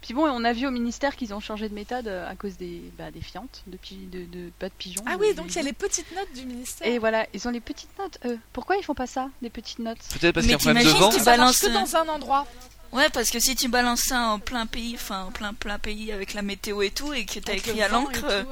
Puis 0.01 0.13
bon, 0.15 0.23
on 0.27 0.43
a 0.43 0.53
vu 0.53 0.65
au 0.65 0.71
ministère 0.71 1.15
qu'ils 1.15 1.33
ont 1.33 1.39
changé 1.39 1.69
de 1.69 1.75
méthode 1.75 2.07
euh, 2.07 2.27
à 2.29 2.35
cause 2.35 2.57
des, 2.57 2.81
bah, 2.97 3.11
des 3.11 3.21
fientes, 3.21 3.61
de, 3.67 3.77
pi- 3.77 4.07
de, 4.11 4.25
de- 4.25 4.49
pas 4.57 4.67
de 4.69 4.73
pigeons. 4.73 5.03
Ah 5.05 5.11
mais 5.19 5.27
oui, 5.29 5.35
donc 5.35 5.47
il 5.49 5.55
y 5.55 5.59
a 5.59 5.63
les 5.63 5.73
petites 5.73 6.11
notes 6.15 6.31
du 6.33 6.45
ministère. 6.45 6.87
Et 6.87 6.97
voilà, 6.97 7.27
ils 7.33 7.47
ont 7.47 7.51
les 7.51 7.59
petites 7.59 7.95
notes. 7.99 8.17
eux. 8.25 8.39
Pourquoi 8.53 8.77
ils 8.77 8.83
font 8.83 8.95
pas 8.95 9.05
ça, 9.07 9.29
des 9.43 9.49
petites 9.51 9.79
notes? 9.79 9.99
Peut-être 10.19 10.33
parce 10.33 10.45
qu'il 10.47 10.51
y 10.51 10.53
a 10.53 10.55
un 10.55 10.59
problème 10.59 10.83
de 10.83 10.89
vent. 10.89 11.09
tu 11.09 11.21
balances 11.23 11.59
que 11.59 11.67
dans 11.67 11.95
un 11.95 12.07
endroit. 12.07 12.47
Ouais, 12.91 13.09
parce 13.09 13.29
que 13.29 13.39
si 13.39 13.55
tu 13.55 13.67
balances 13.67 14.01
ça 14.01 14.19
en 14.29 14.39
plein 14.39 14.65
pays, 14.65 14.95
enfin 14.95 15.25
en 15.25 15.31
plein 15.31 15.53
plein 15.53 15.77
pays 15.77 16.11
avec 16.11 16.33
la 16.33 16.41
météo 16.41 16.81
et 16.81 16.89
tout, 16.91 17.13
et 17.13 17.25
que 17.25 17.39
t'as 17.39 17.53
écrit 17.53 17.81
à 17.83 17.87
l'encre, 17.87 18.25
euh, 18.25 18.43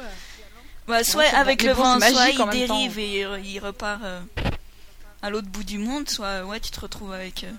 bah 0.87 1.03
soit 1.03 1.23
avec 1.35 1.63
le 1.63 1.71
vent, 1.71 1.99
soit 1.99 2.29
il 2.29 2.49
dérive 2.49 2.99
et 2.99 3.21
il, 3.21 3.45
il 3.45 3.59
repart 3.59 4.01
euh, 4.03 4.21
à 5.21 5.29
l'autre 5.29 5.47
bout 5.47 5.63
du 5.63 5.77
monde, 5.77 6.09
soit 6.09 6.43
ouais 6.45 6.59
tu 6.59 6.69
te 6.71 6.79
retrouves 6.79 7.11
avec 7.11 7.43
euh, 7.43 7.51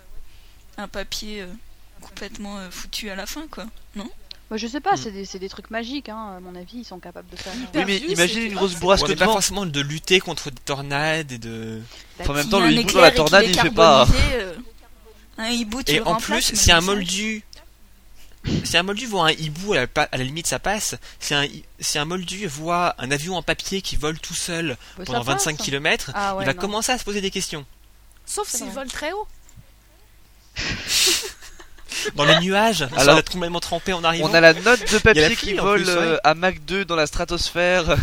un 0.76 0.88
papier 0.88 1.42
euh, 1.42 1.46
complètement 2.00 2.58
euh, 2.58 2.70
foutu 2.70 3.10
à 3.10 3.14
la 3.16 3.26
fin, 3.26 3.46
quoi. 3.50 3.66
Non? 3.96 4.08
Moi, 4.50 4.56
Je 4.56 4.66
sais 4.66 4.80
pas, 4.80 4.94
Mm. 4.96 5.24
c'est 5.26 5.38
des, 5.38 5.48
trucs 5.48 5.70
magiques, 5.70 6.08
hein, 6.08 6.34
à 6.36 6.40
mon 6.40 6.54
avis, 6.56 6.78
ils 6.78 6.84
sont 6.84 6.98
capables 6.98 7.28
de 7.30 7.36
faire. 7.36 7.52
Oui, 7.74 7.84
mais 7.86 7.98
vu, 7.98 8.06
imagine 8.12 8.34
c'est- 8.40 8.46
une 8.46 8.54
grosse 8.54 8.74
bourrasque 8.74 9.04
de 9.04 9.10
n'est 9.10 9.16
pas 9.16 9.26
vent. 9.26 9.32
forcément 9.34 9.64
de 9.66 9.80
lutter 9.80 10.18
contre 10.20 10.50
des 10.50 10.60
tornades 10.64 11.30
et 11.30 11.38
de... 11.38 11.80
Enfin, 12.18 12.30
en 12.30 12.34
même 12.34 12.42
S'il 12.42 12.50
temps, 12.50 12.58
le 12.60 12.66
un 12.66 12.70
hibou 12.70 12.92
dans 12.92 13.00
la 13.00 13.10
tornade, 13.12 13.44
est 13.44 13.50
il 13.50 13.60
fait 13.60 13.70
pas. 13.70 14.06
euh, 14.32 14.54
un 15.38 15.48
hibou, 15.50 15.82
tu 15.84 15.92
Et 15.92 15.96
le 15.98 16.08
en 16.08 16.16
plus, 16.16 16.52
si 16.54 16.72
un 16.72 16.80
moldu... 16.80 17.44
Si 18.64 18.76
un 18.78 18.82
moldu 18.82 19.04
voit 19.06 19.26
un 19.26 19.30
hibou, 19.32 19.74
à 19.74 19.80
la, 19.82 19.86
à 20.10 20.16
la 20.16 20.24
limite 20.24 20.46
ça 20.46 20.58
passe. 20.58 20.94
Si 21.20 21.34
un, 21.34 21.44
hi- 21.44 21.62
si 21.78 21.98
un 21.98 22.06
moldu 22.06 22.46
voit 22.46 22.94
un 22.98 23.10
avion 23.10 23.36
en 23.36 23.42
papier 23.42 23.82
qui 23.82 23.96
vole 23.96 24.18
tout 24.18 24.32
seul 24.34 24.78
Bah, 24.96 25.04
pendant 25.04 25.18
passe. 25.24 25.44
25 25.44 25.58
km, 25.58 26.10
Ah 26.14 26.34
ouais, 26.36 26.44
il 26.44 26.46
va 26.46 26.54
non. 26.54 26.58
commencer 26.60 26.90
à 26.90 26.96
se 26.98 27.04
poser 27.04 27.20
des 27.20 27.30
questions. 27.30 27.66
Sauf 28.24 28.48
vrai. 28.64 28.70
volent 28.70 28.88
très 28.90 29.12
haut. 29.12 29.26
Dans 32.14 32.24
les 32.24 32.38
nuages, 32.40 32.82
Alors- 32.82 32.98
Alors, 33.00 33.18
être 33.18 33.30
complètement 33.30 33.60
trempé 33.60 33.92
en 33.92 34.02
arrivant. 34.04 34.30
On 34.30 34.34
a 34.34 34.40
la 34.40 34.54
note 34.54 34.90
de 34.90 34.96
a 34.96 35.00
papier 35.00 35.36
qui 35.36 35.54
vole 35.54 35.82
plus, 35.82 35.90
euh, 35.90 36.12
ouais. 36.14 36.20
à 36.24 36.34
Mach 36.34 36.54
2 36.60 36.84
dans 36.84 36.96
la 36.96 37.06
stratosphère. 37.06 37.84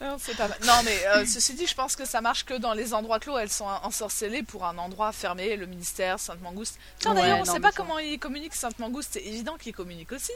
Non, 0.00 0.16
c'est 0.20 0.36
pas 0.36 0.46
mal. 0.46 0.58
Non, 0.64 0.80
mais 0.84 0.96
euh, 1.08 1.26
ceci 1.26 1.54
dit, 1.54 1.66
je 1.66 1.74
pense 1.74 1.96
que 1.96 2.04
ça 2.04 2.20
marche 2.20 2.44
que 2.44 2.54
dans 2.54 2.72
les 2.72 2.94
endroits 2.94 3.18
clos. 3.18 3.36
Elles 3.36 3.50
sont 3.50 3.66
ensorcelées 3.82 4.44
pour 4.44 4.64
un 4.64 4.78
endroit 4.78 5.10
fermé, 5.12 5.56
le 5.56 5.66
ministère, 5.66 6.20
Sainte-Mangouste. 6.20 6.78
Tiens, 7.00 7.14
Ouais, 7.14 7.22
d'ailleurs, 7.22 7.38
on 7.40 7.44
non, 7.44 7.52
sait 7.54 7.60
pas 7.60 7.70
ça- 7.72 7.76
comment 7.76 7.98
ils 7.98 8.18
communiquent 8.18 8.54
Sainte-Mangouste. 8.54 9.10
C'est 9.14 9.24
évident 9.24 9.56
qu'ils 9.58 9.74
communiquent 9.74 10.12
aussi. 10.12 10.30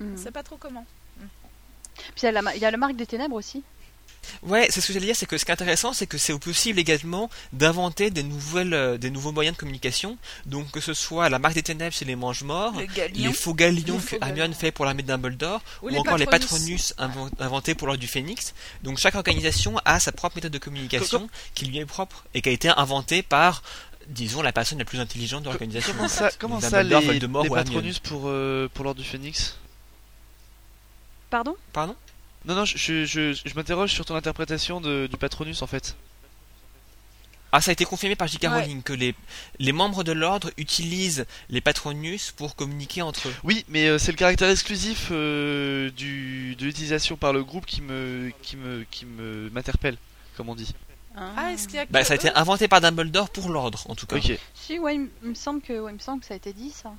Mm. 0.00 0.14
On 0.14 0.16
sait 0.22 0.32
pas 0.32 0.42
trop 0.42 0.56
comment. 0.56 0.84
Puis 1.96 2.22
il 2.22 2.24
y, 2.24 2.28
a 2.28 2.32
la 2.32 2.42
ma- 2.42 2.54
il 2.56 2.60
y 2.60 2.64
a 2.66 2.70
le 2.70 2.76
marque 2.76 2.96
des 2.96 3.06
ténèbres 3.06 3.36
aussi. 3.36 3.62
Ouais, 4.42 4.66
c'est 4.70 4.80
ce 4.80 4.86
que 4.88 4.92
j'allais 4.92 5.06
dire, 5.06 5.16
c'est 5.16 5.26
que 5.26 5.38
ce 5.38 5.44
qui 5.44 5.50
est 5.50 5.54
intéressant, 5.54 5.92
c'est 5.92 6.06
que 6.06 6.18
c'est 6.18 6.38
possible 6.38 6.78
également 6.78 7.30
d'inventer 7.52 8.10
des 8.10 8.22
nouvelles, 8.22 8.74
euh, 8.74 8.98
des 8.98 9.10
nouveaux 9.10 9.32
moyens 9.32 9.56
de 9.56 9.60
communication. 9.60 10.18
Donc 10.46 10.70
que 10.70 10.80
ce 10.80 10.94
soit 10.94 11.28
la 11.28 11.38
marque 11.38 11.54
des 11.54 11.62
ténèbres 11.62 11.94
chez 11.94 12.04
les 12.04 12.16
mange-morts, 12.16 12.72
Le 12.78 12.86
les 13.28 13.32
faux 13.32 13.54
galions 13.54 13.98
que 13.98 14.16
Hermione 14.28 14.54
fait 14.54 14.70
pour 14.72 14.84
l'armée 14.84 15.02
de 15.02 15.08
Dumbledore, 15.08 15.60
Ou 15.82 15.86
ou, 15.86 15.88
les 15.90 15.98
encore 15.98 16.18
les 16.18 16.26
Patronus. 16.26 16.92
Patronus 16.96 17.30
inven- 17.30 17.30
inventés 17.44 17.74
pour 17.74 17.86
l'ordre 17.86 18.00
du 18.00 18.06
Phénix. 18.08 18.54
Donc 18.82 18.98
chaque 18.98 19.14
organisation 19.14 19.78
a 19.84 19.98
sa 20.00 20.12
propre 20.12 20.36
méthode 20.36 20.52
de 20.52 20.58
communication 20.58 21.28
qui 21.54 21.66
lui 21.66 21.78
est 21.78 21.86
propre 21.86 22.24
et 22.34 22.42
qui 22.42 22.48
a 22.48 22.52
été 22.52 22.68
inventée 22.68 23.22
par, 23.22 23.62
disons, 24.08 24.42
la 24.42 24.52
personne 24.52 24.78
la 24.78 24.84
plus 24.84 25.00
intelligente 25.00 25.42
de 25.42 25.48
l'organisation. 25.48 25.92
Comment 25.96 26.08
ça, 26.08 26.30
comment 26.38 26.60
ça 26.70 26.82
les. 26.82 26.90
Patronus 27.64 27.98
pour, 27.98 28.22
euh, 28.26 28.68
pour 28.72 28.84
l'ordre 28.84 29.00
du 29.00 29.06
Phénix? 29.08 29.56
Pardon? 31.30 31.56
Pardon? 31.72 31.96
Non, 32.46 32.54
non, 32.54 32.64
je, 32.64 32.76
je, 32.78 33.04
je, 33.04 33.32
je 33.44 33.54
m'interroge 33.54 33.92
sur 33.92 34.04
ton 34.04 34.14
interprétation 34.14 34.80
de- 34.80 35.08
du 35.10 35.16
Patronus 35.16 35.62
en 35.62 35.66
fait. 35.66 35.96
Ah, 37.52 37.60
ça 37.60 37.70
a 37.70 37.72
été 37.72 37.84
confirmé 37.84 38.16
par 38.16 38.28
J.K. 38.28 38.42
Ouais. 38.44 38.48
Rowling 38.60 38.82
que 38.82 38.92
les, 38.92 39.14
les 39.60 39.72
membres 39.72 40.04
de 40.04 40.12
l'ordre 40.12 40.50
utilisent 40.58 41.26
les 41.48 41.60
Patronus 41.60 42.32
pour 42.36 42.54
communiquer 42.56 43.02
entre 43.02 43.28
eux. 43.28 43.34
Oui, 43.44 43.64
mais 43.68 43.86
euh, 43.88 43.98
c'est 43.98 44.10
le 44.12 44.16
caractère 44.16 44.50
exclusif 44.50 45.08
euh, 45.10 45.90
du, 45.90 46.54
de 46.56 46.64
l'utilisation 46.66 47.16
par 47.16 47.32
le 47.32 47.42
groupe 47.44 47.64
qui 47.64 47.80
me 47.82 48.30
qui 48.42 48.56
me 48.56 48.84
qui 48.90 49.06
me 49.06 49.48
m'interpelle, 49.50 49.96
comme 50.36 50.48
on 50.48 50.54
dit. 50.54 50.74
Ah, 51.16 51.50
est-ce 51.52 51.66
qu'il 51.66 51.76
y 51.76 51.78
a 51.78 51.86
que 51.86 51.92
Bah, 51.92 52.04
ça 52.04 52.12
a 52.12 52.16
été 52.16 52.30
inventé 52.34 52.68
par 52.68 52.80
Dumbledore 52.82 53.30
pour 53.30 53.48
l'ordre, 53.48 53.82
en 53.88 53.94
tout 53.94 54.06
cas. 54.06 54.16
Ok. 54.16 54.38
Si, 54.54 54.78
ouais, 54.78 54.96
il 54.96 55.08
me 55.30 55.34
semble 55.34 55.62
que, 55.62 55.80
ouais, 55.80 55.92
il 55.92 55.94
me 55.94 55.98
semble 56.00 56.20
que 56.20 56.26
ça 56.26 56.34
a 56.34 56.36
été 56.36 56.52
dit 56.52 56.70
ça. 56.70 56.92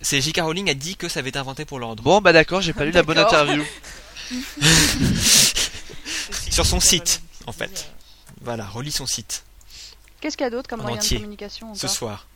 C'est 0.00 0.20
J.K. 0.20 0.42
Rowling 0.42 0.70
a 0.70 0.74
dit 0.74 0.96
que 0.96 1.08
ça 1.08 1.20
avait 1.20 1.30
été 1.30 1.38
inventé 1.40 1.64
pour 1.64 1.80
l'ordre. 1.80 2.02
Bon, 2.04 2.20
bah 2.20 2.32
d'accord, 2.32 2.60
j'ai 2.60 2.72
pas 2.72 2.84
lu 2.84 2.92
la 2.92 3.02
bonne 3.02 3.18
interview. 3.18 3.64
Sur 6.50 6.66
son 6.66 6.80
site, 6.80 7.20
en 7.46 7.52
fait. 7.52 7.90
Voilà, 8.40 8.66
relis 8.66 8.92
son 8.92 9.06
site 9.06 9.44
Qu'est-ce 10.20 10.36
qu'il 10.36 10.44
y 10.44 10.46
a 10.46 10.50
d'autre 10.50 10.68
comme 10.68 10.80
En 10.80 10.84
moyen 10.84 10.98
entier, 10.98 11.18
de 11.18 11.22
communication 11.22 11.74
ce 11.74 11.88
soir. 11.88 12.26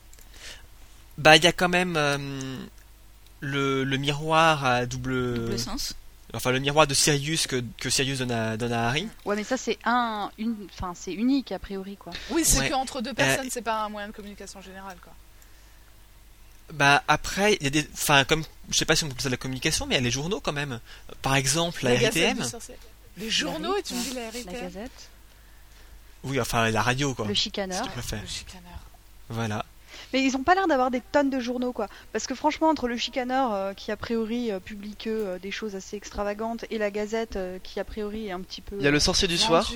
Bah, 1.16 1.36
il 1.36 1.45
y 1.45 1.47
a 1.47 1.53
quand 1.53 1.68
même 1.68 1.97
euh, 1.97 2.18
le, 3.41 3.84
le 3.84 3.97
miroir 3.97 4.64
à 4.64 4.86
double. 4.86 5.34
Double 5.34 5.59
sens. 5.59 5.95
Enfin, 6.34 6.51
le 6.51 6.59
miroir 6.59 6.86
de 6.86 6.93
Sirius 6.93 7.47
que, 7.47 7.64
que 7.78 7.89
Sirius 7.89 8.18
donne 8.18 8.32
à, 8.32 8.57
donne 8.59 8.72
à 8.74 8.89
Harry. 8.89 9.09
Ouais, 9.24 9.34
mais 9.34 9.45
ça 9.45 9.57
c'est 9.57 9.78
un, 9.84 10.30
une, 10.36 10.57
enfin 10.74 10.93
c'est 10.95 11.12
unique 11.14 11.53
a 11.53 11.59
priori 11.59 11.97
quoi. 11.97 12.12
Oui, 12.30 12.43
c'est 12.45 12.59
Ouais. 12.59 12.68
que 12.68 12.74
entre 12.74 13.01
deux 13.01 13.14
personnes, 13.14 13.49
c'est 13.51 13.62
pas 13.62 13.84
un 13.84 13.89
moyen 13.89 14.09
de 14.09 14.12
communication 14.12 14.61
général, 14.61 14.99
quoi. 15.03 15.14
Bah, 16.73 17.03
après, 17.09 17.55
il 17.55 17.64
y 17.64 17.66
a 17.66 17.71
des. 17.71 17.89
Enfin, 17.93 18.25
comme. 18.25 18.45
Je 18.71 18.77
sais 18.77 18.85
pas 18.85 18.97
si 18.97 19.05
on 19.05 19.09
peut 19.09 19.14
ça 19.19 19.29
de 19.29 19.35
la 19.35 19.39
communication, 19.39 19.87
mais 19.87 19.95
il 19.95 19.99
y 19.99 20.01
a 20.01 20.05
les 20.05 20.11
journaux 20.11 20.41
quand 20.41 20.53
même. 20.53 20.81
Par 21.23 21.35
exemple, 21.37 21.85
la, 21.85 21.95
RTM. 21.95 22.45
Les 23.16 23.31
journaux, 23.31 23.77
et 23.77 23.83
tu 23.83 23.95
me 23.95 24.03
dis 24.03 24.14
la 24.14 24.23
La 24.23 24.29
RTM 24.29 24.53
Gazette, 24.53 25.11
Oui, 26.25 26.41
enfin, 26.41 26.71
la 26.71 26.83
radio, 26.83 27.14
quoi. 27.14 27.27
le 27.27 27.35
chicaneur. 27.35 27.85
Le 27.85 28.27
chicaneur. 28.27 28.79
Voilà. 29.31 29.64
Mais 30.12 30.23
ils 30.23 30.37
ont 30.37 30.43
pas 30.43 30.55
l'air 30.55 30.66
d'avoir 30.66 30.91
des 30.91 31.01
tonnes 31.01 31.31
de 31.31 31.41
journaux 31.41 31.73
quoi. 31.73 31.89
Parce 32.12 32.27
que 32.27 32.35
franchement 32.35 32.69
entre 32.69 32.89
le 32.89 32.97
chicaneur 32.97 33.53
euh, 33.53 33.75
qui 33.75 33.91
a 33.93 33.97
priori 33.97 34.51
euh, 34.51 34.61
publie 34.61 34.97
que 34.97 35.11
euh, 35.11 35.39
des 35.39 35.51
choses 35.51 35.75
assez 35.75 35.97
extravagantes 35.97 36.64
et 36.71 36.79
la 36.79 36.91
Gazette 36.91 37.37
euh, 37.37 37.59
qui 37.62 37.79
a 37.81 37.85
priori 37.85 38.29
est 38.29 38.33
un 38.33 38.41
petit 38.41 38.61
peu. 38.61 38.77
Il 38.79 38.85
y 38.85 38.89
a 38.89 38.91
le 38.91 39.01
sorcier 39.01 39.29
du 39.29 39.37
soir. 39.37 39.71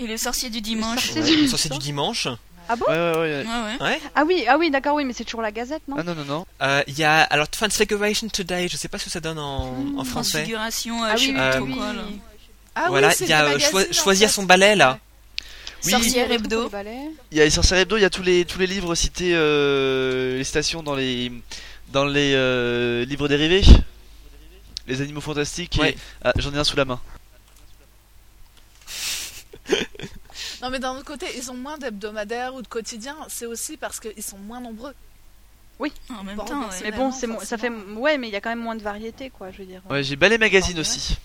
Et 0.00 0.06
le 0.06 0.16
sorcier 0.16 0.50
du 0.50 0.60
dimanche. 0.60 1.12
sorcier 1.12 1.22
Ouais, 1.22 1.36
du 1.36 1.42
le 1.42 1.48
sorcier 1.48 1.70
du 1.70 1.78
dimanche. 1.78 2.28
Ah 2.68 2.76
bon? 2.76 2.84
Ouais, 2.88 2.94
ouais, 2.96 3.16
ouais. 3.18 3.44
Ouais, 3.46 3.76
ouais. 3.80 3.82
Ouais. 3.86 4.00
Ah 4.14 4.24
oui, 4.26 4.44
ah 4.48 4.56
oui, 4.58 4.70
d'accord, 4.70 4.94
oui, 4.94 5.04
mais 5.04 5.12
c'est 5.14 5.24
toujours 5.24 5.42
la 5.42 5.50
Gazette, 5.52 5.82
non? 5.88 5.96
Ah 5.98 6.02
non, 6.02 6.14
non, 6.14 6.24
non. 6.24 6.46
Euh, 6.62 6.82
Il 6.86 6.98
y 6.98 7.04
a. 7.04 7.22
Alors, 7.22 7.48
Transfiguration 7.48 8.28
Today, 8.28 8.68
je 8.68 8.76
sais 8.76 8.88
pas 8.88 8.98
ce 8.98 9.04
que 9.04 9.10
ça 9.10 9.20
donne 9.20 9.38
en, 9.38 9.74
en 9.96 10.04
français. 10.04 10.38
Transfiguration, 10.38 11.02
euh, 11.04 11.08
Ah 11.12 11.16
sais 11.16 11.26
oui, 11.28 11.34
Euh, 11.38 11.60
oui, 11.60 11.74
quoi 11.74 11.92
là. 11.92 12.02
Ah 12.74 12.86
voilà, 12.88 13.08
oui, 13.08 13.14
c'est 13.16 13.24
il 13.24 13.30
y 13.30 13.32
a 13.32 13.44
euh, 13.44 13.56
en 13.56 13.92
choisir 13.92 14.28
fait. 14.28 14.34
son 14.34 14.42
balai 14.44 14.76
là. 14.76 14.98
Oui, 15.84 15.92
Sorcier 15.92 16.26
Le 16.26 16.34
hebdo. 16.34 16.70
il 17.30 17.38
y 17.38 17.40
a 17.40 17.44
les 17.44 17.50
sorcières 17.50 17.78
hebdo, 17.80 17.96
il 17.96 18.02
y 18.02 18.04
a 18.04 18.10
tous 18.10 18.22
les 18.22 18.44
tous 18.44 18.58
les 18.58 18.66
livres 18.66 18.94
cités, 18.96 19.32
euh, 19.34 20.36
les 20.36 20.44
stations 20.44 20.82
dans 20.82 20.94
les 20.96 21.32
dans 21.92 22.04
les 22.04 22.32
euh, 22.34 23.04
livres 23.04 23.28
dérivés, 23.28 23.62
les 24.88 25.00
animaux 25.00 25.20
fantastiques. 25.20 25.78
et- 25.78 25.80
Ouais. 25.80 25.96
Ah, 26.24 26.32
J'en 26.36 26.52
ai 26.52 26.58
un 26.58 26.64
sous 26.64 26.76
la 26.76 26.84
main. 26.84 27.00
Non, 30.62 30.70
mais 30.70 30.78
d'un 30.78 30.92
autre 30.92 31.04
côté, 31.04 31.26
ils 31.36 31.50
ont 31.50 31.54
moins 31.56 31.78
d'hebdomadaires 31.78 32.54
ou 32.54 32.62
de 32.62 32.68
quotidiens. 32.68 33.16
C'est 33.28 33.46
aussi 33.46 33.76
parce 33.76 34.00
qu'ils 34.00 34.22
sont 34.22 34.38
moins 34.38 34.60
nombreux. 34.60 34.94
En 36.10 36.24
même 36.24 36.36
Bon, 36.36 36.44
temps, 36.44 36.62
ouais. 36.68 36.76
Mais 36.82 36.90
bon, 36.90 37.12
c'est 37.12 37.28
ça 37.44 37.56
fait, 37.56 37.70
ouais, 37.70 38.18
mais 38.18 38.26
il 38.28 38.32
y 38.32 38.36
a 38.36 38.40
quand 38.40 38.48
même 38.48 38.58
moins 38.58 38.74
de 38.74 38.82
variété, 38.82 39.30
quoi, 39.30 39.52
je 39.52 39.58
veux 39.58 39.64
dire. 39.64 39.80
Ouais, 39.88 40.02
j'ai 40.02 40.16
Ballet 40.16 40.38
Magazine 40.38 40.78
aussi. 40.80 41.16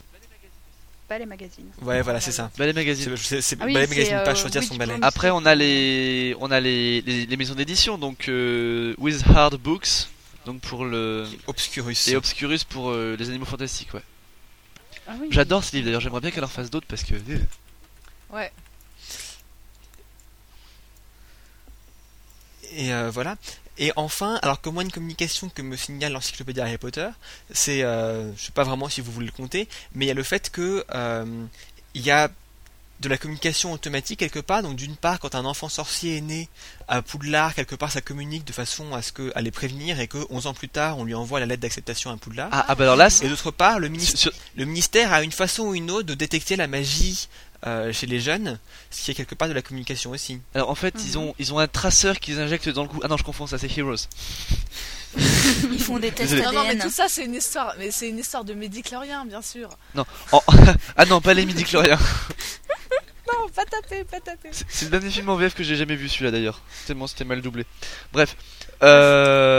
Pas 1.07 1.17
les 1.17 1.25
magazines. 1.25 1.65
Ouais, 1.81 2.01
voilà, 2.01 2.19
c'est 2.21 2.31
ça. 2.31 2.49
Ballet 2.57 2.71
Magazine. 2.71 3.17
c'est- 3.17 3.57
Ah 3.59 3.65
oui, 3.65 3.73
balai 3.73 3.87
c'est, 3.87 3.95
magazine, 3.95 4.21
pas 4.23 4.31
euh, 4.31 4.35
choisir 4.35 4.61
oui, 4.61 4.67
son 4.67 4.77
peux- 4.77 4.85
Après, 5.01 5.31
on 5.31 5.45
a 5.45 5.53
les 5.55 6.35
on 6.39 6.49
a 6.51 6.59
les, 6.59 7.01
les, 7.01 7.25
les 7.25 7.37
maisons 7.37 7.55
d'édition, 7.55 7.97
donc 7.97 8.29
euh, 8.29 8.93
Wizard 8.99 9.57
Books, 9.59 10.07
donc 10.45 10.61
pour 10.61 10.85
le 10.85 11.27
Obscurus. 11.47 12.07
et 12.07 12.15
Obscurus 12.15 12.63
pour 12.63 12.91
euh, 12.91 13.15
les 13.19 13.29
animaux 13.29 13.45
fantastiques. 13.45 13.93
Ouais. 13.93 14.03
Ah 15.07 15.13
oui. 15.19 15.27
J'adore 15.31 15.63
ce 15.63 15.73
livre 15.75 15.85
d'ailleurs. 15.85 16.01
J'aimerais 16.01 16.21
bien 16.21 16.31
qu'elle 16.31 16.43
en 16.45 16.47
fasse 16.47 16.69
d'autres 16.69 16.87
parce 16.87 17.03
que. 17.03 17.15
euh, 17.15 17.39
Ouais. 18.31 18.51
Et 22.75 22.93
euh, 22.93 23.09
voilà. 23.11 23.35
Et 23.77 23.91
enfin, 23.95 24.39
alors 24.43 24.61
que 24.61 24.69
moi 24.69 24.83
une 24.83 24.91
communication 24.91 25.49
que 25.49 25.61
me 25.63 25.75
signale 25.75 26.11
l'encyclopédie 26.13 26.61
Harry 26.61 26.77
Potter, 26.77 27.09
c'est, 27.51 27.81
euh, 27.83 28.31
je 28.35 28.45
sais 28.45 28.51
pas 28.51 28.63
vraiment 28.63 28.87
si 28.89 29.01
vous 29.01 29.11
voulez 29.11 29.25
le 29.25 29.31
compter, 29.31 29.67
mais 29.95 30.05
il 30.05 30.07
y 30.07 30.11
a 30.11 30.15
le 30.15 30.21
fait 30.23 30.51
que 30.51 30.85
euh, 30.93 31.25
il 31.95 32.01
y 32.03 32.11
a 32.11 32.29
de 32.99 33.09
la 33.09 33.17
communication 33.17 33.73
automatique 33.73 34.19
quelque 34.19 34.39
part. 34.39 34.61
Donc 34.61 34.75
d'une 34.75 34.95
part, 34.95 35.19
quand 35.19 35.33
un 35.35 35.43
enfant 35.43 35.69
sorcier 35.69 36.17
est 36.17 36.21
né 36.21 36.49
à 36.87 37.01
Poudlard, 37.01 37.55
quelque 37.55 37.75
part 37.75 37.91
ça 37.91 37.99
communique 38.01 38.45
de 38.45 38.53
façon 38.53 38.93
à 38.93 39.01
ce 39.01 39.11
que 39.11 39.31
à 39.35 39.41
les 39.41 39.51
prévenir 39.51 39.99
et 39.99 40.07
que 40.07 40.19
11 40.29 40.45
ans 40.47 40.53
plus 40.53 40.69
tard, 40.69 40.99
on 40.99 41.03
lui 41.03 41.15
envoie 41.15 41.39
la 41.39 41.47
lettre 41.47 41.61
d'acceptation 41.63 42.11
à 42.11 42.17
Poudlard. 42.17 42.49
Ah, 42.51 42.65
ah 42.67 42.75
bah 42.75 42.83
alors 42.83 42.95
là, 42.95 43.09
c'est- 43.09 43.25
Et 43.25 43.29
d'autre 43.29 43.49
part, 43.51 43.79
le 43.79 43.89
ministère 44.65 45.11
a 45.11 45.23
une 45.23 45.31
façon 45.31 45.63
ou 45.63 45.75
une 45.75 45.89
autre 45.91 46.07
de 46.07 46.13
détecter 46.13 46.55
la 46.55 46.67
magie 46.67 47.27
euh, 47.65 47.93
chez 47.93 48.07
les 48.07 48.19
jeunes, 48.19 48.59
ce 48.89 49.03
qui 49.03 49.11
est 49.11 49.13
quelque 49.13 49.35
part 49.35 49.47
de 49.47 49.53
la 49.53 49.61
communication 49.61 50.11
aussi. 50.11 50.39
alors 50.53 50.69
en 50.69 50.75
fait, 50.75 50.95
ils 51.05 51.17
ont 51.17 51.33
ils 51.39 51.53
ont 51.53 51.59
un 51.59 51.67
traceur 51.67 52.19
qu'ils 52.19 52.39
injectent 52.39 52.69
dans 52.69 52.83
le 52.83 52.89
cou. 52.89 52.99
Ah 53.03 53.07
non, 53.07 53.17
je 53.17 53.23
confonds, 53.23 53.47
ça 53.47 53.57
c'est 53.57 53.77
Heroes. 53.77 54.07
Ils 55.17 55.79
font 55.79 55.99
des 55.99 56.11
tests. 56.11 56.33
Non, 56.33 56.51
non, 56.51 56.63
mais 56.67 56.77
tout 56.77 56.89
ça, 56.89 57.05
c'est 57.07 57.25
une 57.25 57.35
histoire. 57.35 57.75
Mais 57.77 57.91
c'est 57.91 58.09
une 58.09 58.19
histoire 58.19 58.43
de 58.43 58.53
médiclorien, 58.53 59.25
bien 59.25 59.41
sûr. 59.41 59.69
Non. 59.95 60.05
Oh, 60.31 60.41
ah 60.97 61.05
non, 61.05 61.21
pas 61.21 61.33
les 61.33 61.45
midi-chloriens. 61.45 61.99
Non, 63.39 63.49
pas 63.49 63.65
taper, 63.65 64.03
pas 64.03 64.19
taper. 64.19 64.49
C'est 64.67 64.85
le 64.85 64.91
dernier 64.91 65.09
film 65.09 65.29
en 65.29 65.35
VF 65.35 65.53
que 65.55 65.63
j'ai 65.63 65.75
jamais 65.75 65.95
vu 65.95 66.07
celui-là 66.09 66.31
d'ailleurs. 66.31 66.61
Tellement 66.87 67.07
c'était 67.07 67.23
mal 67.25 67.41
doublé. 67.41 67.65
Bref. 68.11 68.35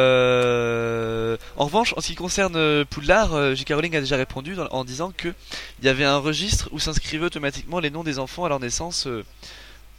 Euh... 0.04 1.36
En 1.56 1.64
revanche, 1.64 1.94
en 1.96 2.00
ce 2.00 2.06
qui 2.08 2.14
concerne 2.14 2.56
euh, 2.56 2.84
Poudlard, 2.84 3.34
euh, 3.34 3.54
J.K. 3.54 3.70
Rowling 3.74 3.96
a 3.96 4.00
déjà 4.00 4.16
répondu 4.16 4.54
dans- 4.54 4.66
en 4.68 4.84
disant 4.84 5.12
que 5.16 5.32
il 5.80 5.84
y 5.84 5.88
avait 5.88 6.04
un 6.04 6.18
registre 6.18 6.68
où 6.72 6.78
s'inscrivaient 6.78 7.24
automatiquement 7.26 7.80
les 7.80 7.90
noms 7.90 8.04
des 8.04 8.18
enfants 8.18 8.44
à 8.44 8.48
leur 8.48 8.60
naissance. 8.60 9.06
euh, 9.06 9.24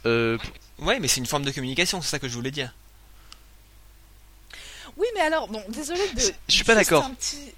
euh, 0.06 0.38
Ouais, 0.78 0.98
mais 1.00 1.08
c'est 1.08 1.20
une 1.20 1.26
forme 1.26 1.44
de 1.44 1.50
communication, 1.50 2.00
c'est 2.02 2.10
ça 2.10 2.18
que 2.18 2.28
je 2.28 2.34
voulais 2.34 2.50
dire. 2.50 2.74
Oui, 4.96 5.06
mais 5.14 5.20
alors, 5.22 5.48
bon, 5.48 5.62
désolé 5.68 6.00
de. 6.14 6.20
Je 6.48 6.54
suis 6.54 6.64
pas 6.64 6.74
d'accord. 6.74 7.04
un 7.04 7.10
petit- 7.14 7.52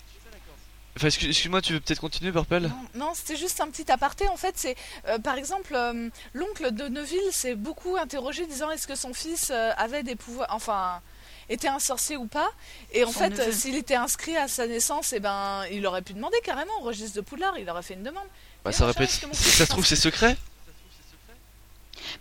Enfin, 0.99 1.07
excuse-moi, 1.07 1.63
tu 1.63 1.75
veux 1.75 1.81
peut-être 1.81 2.01
continuer, 2.01 2.33
Purple? 2.33 2.63
Non, 2.63 3.07
non, 3.07 3.13
c'était 3.15 3.37
juste 3.37 3.61
un 3.61 3.69
petit 3.71 3.89
aparté. 3.93 4.27
En 4.27 4.37
fait, 4.37 4.55
c'est 4.57 4.75
euh, 5.07 5.21
par 5.21 5.37
exemple 5.37 5.73
euh, 5.77 6.11
l'oncle 6.35 6.73
de 6.73 6.89
Neuville 6.89 7.31
s'est 7.31 7.55
beaucoup 7.55 7.97
interrogé, 7.97 8.47
disant 8.47 8.69
est-ce 8.73 8.89
que 8.89 8.97
son 8.97 9.15
fils 9.15 9.51
euh, 9.53 9.71
avait 9.77 10.03
des 10.03 10.17
pouvoirs, 10.17 10.49
enfin 10.51 11.01
était 11.49 11.69
un 11.69 11.79
sorcier 11.79 12.17
ou 12.17 12.27
pas? 12.27 12.49
Et 12.93 13.05
en 13.05 13.13
Son 13.13 13.21
fait, 13.21 13.39
euh, 13.39 13.53
s'il 13.53 13.77
était 13.77 13.95
inscrit 13.95 14.37
à 14.37 14.49
sa 14.49 14.67
naissance, 14.67 15.13
et 15.13 15.21
ben, 15.21 15.63
il 15.71 15.87
aurait 15.87 16.03
pu 16.03 16.15
demander 16.15 16.37
carrément 16.43 16.73
au 16.81 16.83
registre 16.83 17.15
de 17.15 17.21
Poudlard. 17.21 17.57
Il 17.59 17.71
aurait 17.71 17.85
fait 17.85 17.95
une 17.95 18.03
demande. 18.03 18.27
Bah, 18.65 18.71
Et 18.71 18.73
ça 18.73 18.93
que 18.93 19.27
mon 19.27 19.33
Si 19.33 19.45
fils 19.45 19.55
ça 19.55 19.67
se 19.67 19.71
trouve, 19.71 19.87
c'est 19.87 19.95
secret 19.97 20.37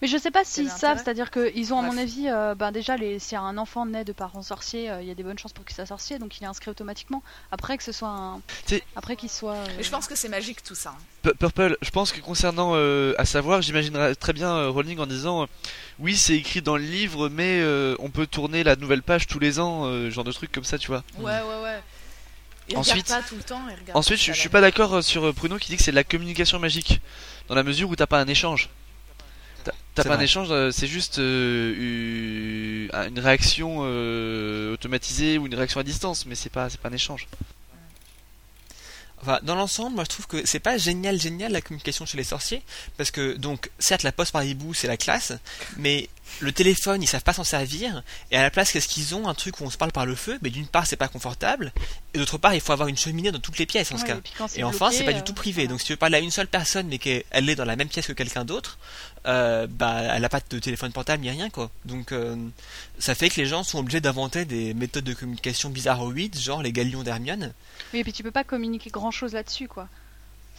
Mais 0.02 0.08
je 0.08 0.18
sais 0.18 0.32
pas 0.32 0.44
s'ils 0.44 0.70
savent, 0.70 0.98
c'est-à-dire 1.04 1.32
qu'ils 1.32 1.74
ont 1.74 1.80
à 1.80 1.82
mon 1.84 1.98
avis, 1.98 2.28
euh, 2.30 2.56
ben 2.56 2.72
déjà, 2.72 2.98
les... 2.98 3.20
si 3.20 3.36
un 3.36 3.58
enfant 3.58 3.86
naît 3.86 4.04
de 4.06 4.12
parents 4.14 4.42
sorciers, 4.42 4.90
euh, 4.90 5.02
il 5.02 5.08
y 5.08 5.12
a 5.12 5.16
des 5.16 5.24
bonnes 5.24 5.38
chances 5.40 5.54
pour 5.54 5.66
qu'il 5.66 5.76
soit 5.76 5.86
sorcier, 5.86 6.20
donc 6.20 6.38
il 6.40 6.44
est 6.44 6.48
inscrit 6.48 6.70
automatiquement. 6.72 7.24
Après 7.52 7.78
que 7.78 7.84
ce 7.84 7.92
soit 7.92 8.10
un... 8.10 8.42
Après 8.96 9.16
qu'il 9.16 9.30
soit... 9.30 9.54
euh, 9.56 9.66
Mais 9.78 9.84
je 9.84 9.92
pense 9.92 10.08
que 10.08 10.16
c'est 10.16 10.30
magique 10.30 10.64
tout 10.64 10.76
ça. 10.76 10.92
hein. 10.92 11.02
Pu- 11.24 11.36
Purple, 11.36 11.78
je 11.82 11.90
pense 11.90 12.12
que 12.12 12.20
concernant 12.20 12.72
euh, 12.76 13.14
à 13.18 13.26
savoir, 13.26 13.62
j'imaginerais 13.62 14.16
très 14.16 14.34
bien 14.34 14.50
euh, 14.56 14.70
Rowling 14.70 15.00
en 15.00 15.08
disant 15.08 15.44
euh, 15.44 15.46
oui, 16.00 16.16
c'est 16.16 16.36
écrit 16.36 16.62
dans 16.62 16.78
le 16.78 16.84
livre, 16.84 17.30
mais 17.30 17.60
euh, 17.62 17.96
on 18.00 18.10
peut 18.10 18.28
tourner 18.28 18.64
la 18.64 18.76
nouvelle 18.76 19.02
page 19.04 19.28
tous 19.28 19.40
les 19.40 19.60
ans, 19.60 19.86
euh, 19.86 20.10
genre 20.10 20.24
de 20.24 20.32
trucs 20.32 20.52
comme 20.52 20.64
ça, 20.64 20.78
tu 20.78 20.88
vois. 20.88 21.04
Ouais, 21.18 21.26
ouais, 21.42 21.64
ouais. 21.64 21.80
Il 22.70 22.78
Ensuite- 22.78 23.06
regarde 23.08 23.24
pas 23.24 23.30
tout 23.30 23.36
le 23.36 23.44
temps. 23.44 23.62
il 23.88 23.92
Ensuite, 23.94 24.20
je, 24.20 24.34
suis 24.34 24.50
pas 24.50 24.60
d'accord 24.62 25.02
sur 25.04 25.34
Pruno 25.34 25.58
qui 25.58 25.70
dit 25.72 25.78
que 25.78 25.84
c'est 25.84 25.92
de 25.92 25.96
la 25.96 26.04
communication 26.04 26.60
magique, 26.60 27.00
dans 27.48 27.56
la 27.56 27.64
mesure 27.64 27.90
où 27.90 27.96
t'as 27.96 28.08
pas 28.08 28.20
un 28.20 28.28
échange. 28.28 28.70
T'as- 29.96 30.04
pas 30.04 30.16
un 30.16 30.20
échange, 30.20 30.48
euh, 30.52 30.72
c'est 30.72 30.88
juste 30.88 31.18
euh, 31.20 32.88
une 33.08 33.20
réaction 33.20 33.80
euh, 33.82 34.74
automatisée 34.74 35.38
ou 35.38 35.48
une 35.48 35.56
réaction 35.56 35.80
à 35.80 35.84
distance, 35.84 36.26
mais 36.26 36.36
c'est 36.36 36.50
pas, 36.52 36.70
c'est 36.70 36.80
pas 36.80 36.90
un 36.90 36.94
échange. 36.94 37.28
Enfin, 39.22 39.40
dans 39.42 39.56
l'ensemble, 39.56 39.96
moi 39.96 40.04
je 40.04 40.10
trouve 40.10 40.28
que 40.28 40.46
c'est 40.46 40.60
pas 40.60 40.78
génial, 40.78 41.20
génial 41.20 41.52
la 41.52 41.62
communication 41.62 42.06
chez 42.06 42.18
les 42.18 42.24
sorciers, 42.24 42.62
parce 42.98 43.10
que 43.10 43.34
donc 43.36 43.72
certes 43.80 44.04
la 44.04 44.12
poste 44.12 44.32
par 44.32 44.44
hibou 44.44 44.76
c'est 44.76 44.88
la 44.88 44.98
classe, 44.98 45.34
mais 45.78 46.08
le 46.40 46.52
téléphone 46.52 47.02
ils 47.02 47.08
savent 47.08 47.24
pas 47.24 47.34
s'en 47.34 47.44
servir, 47.44 48.04
et 48.32 48.38
à 48.38 48.42
la 48.42 48.52
place 48.52 48.72
qu'est-ce 48.72 48.88
qu'ils 48.88 49.16
ont? 49.16 49.28
Un 49.28 49.34
truc 49.34 49.60
où 49.60 49.64
on 49.64 49.70
se 49.70 49.78
parle 49.78 49.92
par 49.92 50.06
le 50.06 50.16
feu, 50.16 50.38
mais 50.42 50.50
d'une 50.50 50.68
part 50.68 50.86
c'est 50.86 50.96
pas 50.96 51.08
confortable, 51.08 51.72
et 52.14 52.18
d'autre 52.18 52.38
part 52.38 52.54
il 52.54 52.62
faut 52.62 52.74
avoir 52.74 52.88
une 52.88 52.98
cheminée 52.98 53.32
dans 53.32 53.40
toutes 53.40 53.58
les 53.58 53.66
pièces 53.66 53.92
en 53.92 53.98
ce 53.98 54.06
cas. 54.06 54.18
et 54.56 54.60
Et 54.60 54.64
enfin, 54.64 54.92
c'est 54.92 55.04
pas 55.04 55.14
du 55.14 55.20
euh, 55.20 55.24
tout 55.24 55.34
privé. 55.34 55.64
voilà. 55.64 55.70
Donc, 55.70 55.80
si 55.80 55.88
tu 55.88 55.94
veux 55.94 55.98
parler 55.98 56.18
à 56.18 56.20
une 56.20 56.32
seule 56.32 56.48
personne, 56.48 56.88
mais 56.88 56.98
qu'elle 56.98 57.24
est 57.50 57.56
dans 57.56 57.66
la 57.66 57.76
même 57.76 57.88
pièce 57.88 58.08
que 58.08 58.14
quelqu'un 58.14 58.46
d'autre, 58.46 58.78
euh, 59.26 59.68
bah, 59.70 60.02
elle 60.14 60.24
a 60.24 60.30
pas 60.30 60.42
de 60.50 60.60
téléphone 60.60 60.92
portable 60.92 61.24
ni 61.24 61.30
rien, 61.30 61.50
quoi. 61.50 61.70
Donc, 61.86 62.12
euh, 62.12 62.36
ça 63.00 63.16
fait 63.16 63.30
que 63.30 63.36
les 63.40 63.46
gens 63.46 63.64
sont 63.64 63.80
obligés 63.80 64.02
d'inventer 64.02 64.46
des 64.46 64.74
méthodes 64.74 65.04
de 65.04 65.14
communication 65.14 65.70
bizarroïdes, 65.70 66.38
genre 66.38 66.62
les 66.62 66.72
galions 66.72 67.04
d'Hermione. 67.04 67.54
Oui, 67.94 68.00
et 68.00 68.04
puis 68.04 68.14
tu 68.14 68.24
peux 68.24 68.32
pas 68.32 68.44
communiquer 68.44 68.90
grand-chose 68.90 69.34
là-dessus, 69.34 69.68
quoi. 69.68 69.88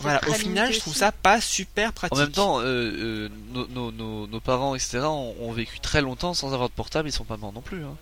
Voilà. 0.01 0.21
Au 0.29 0.33
final, 0.33 0.73
je 0.73 0.79
trouve 0.79 0.93
aussi. 0.93 1.01
ça 1.01 1.13
pas 1.13 1.41
super 1.41 1.93
pratique. 1.93 2.17
En 2.17 2.21
même 2.21 2.31
temps, 2.31 2.61
euh, 2.61 2.65
euh, 2.65 3.29
nos, 3.53 3.67
nos- 3.69 3.91
nos- 3.93 4.27
nos 4.27 4.41
parents, 4.41 4.75
etc., 4.75 4.99
ont, 5.05 5.35
ont 5.41 5.53
vécu 5.53 5.81
très 5.81 6.01
longtemps 6.01 6.35
sans 6.35 6.53
avoir 6.55 6.69
de 6.69 6.75
portable, 6.75 7.09
ils 7.09 7.13
sont 7.13 7.25
pas 7.25 7.37
morts 7.37 7.53
non 7.53 7.61
plus. 7.63 7.85
Hein. 7.85 7.97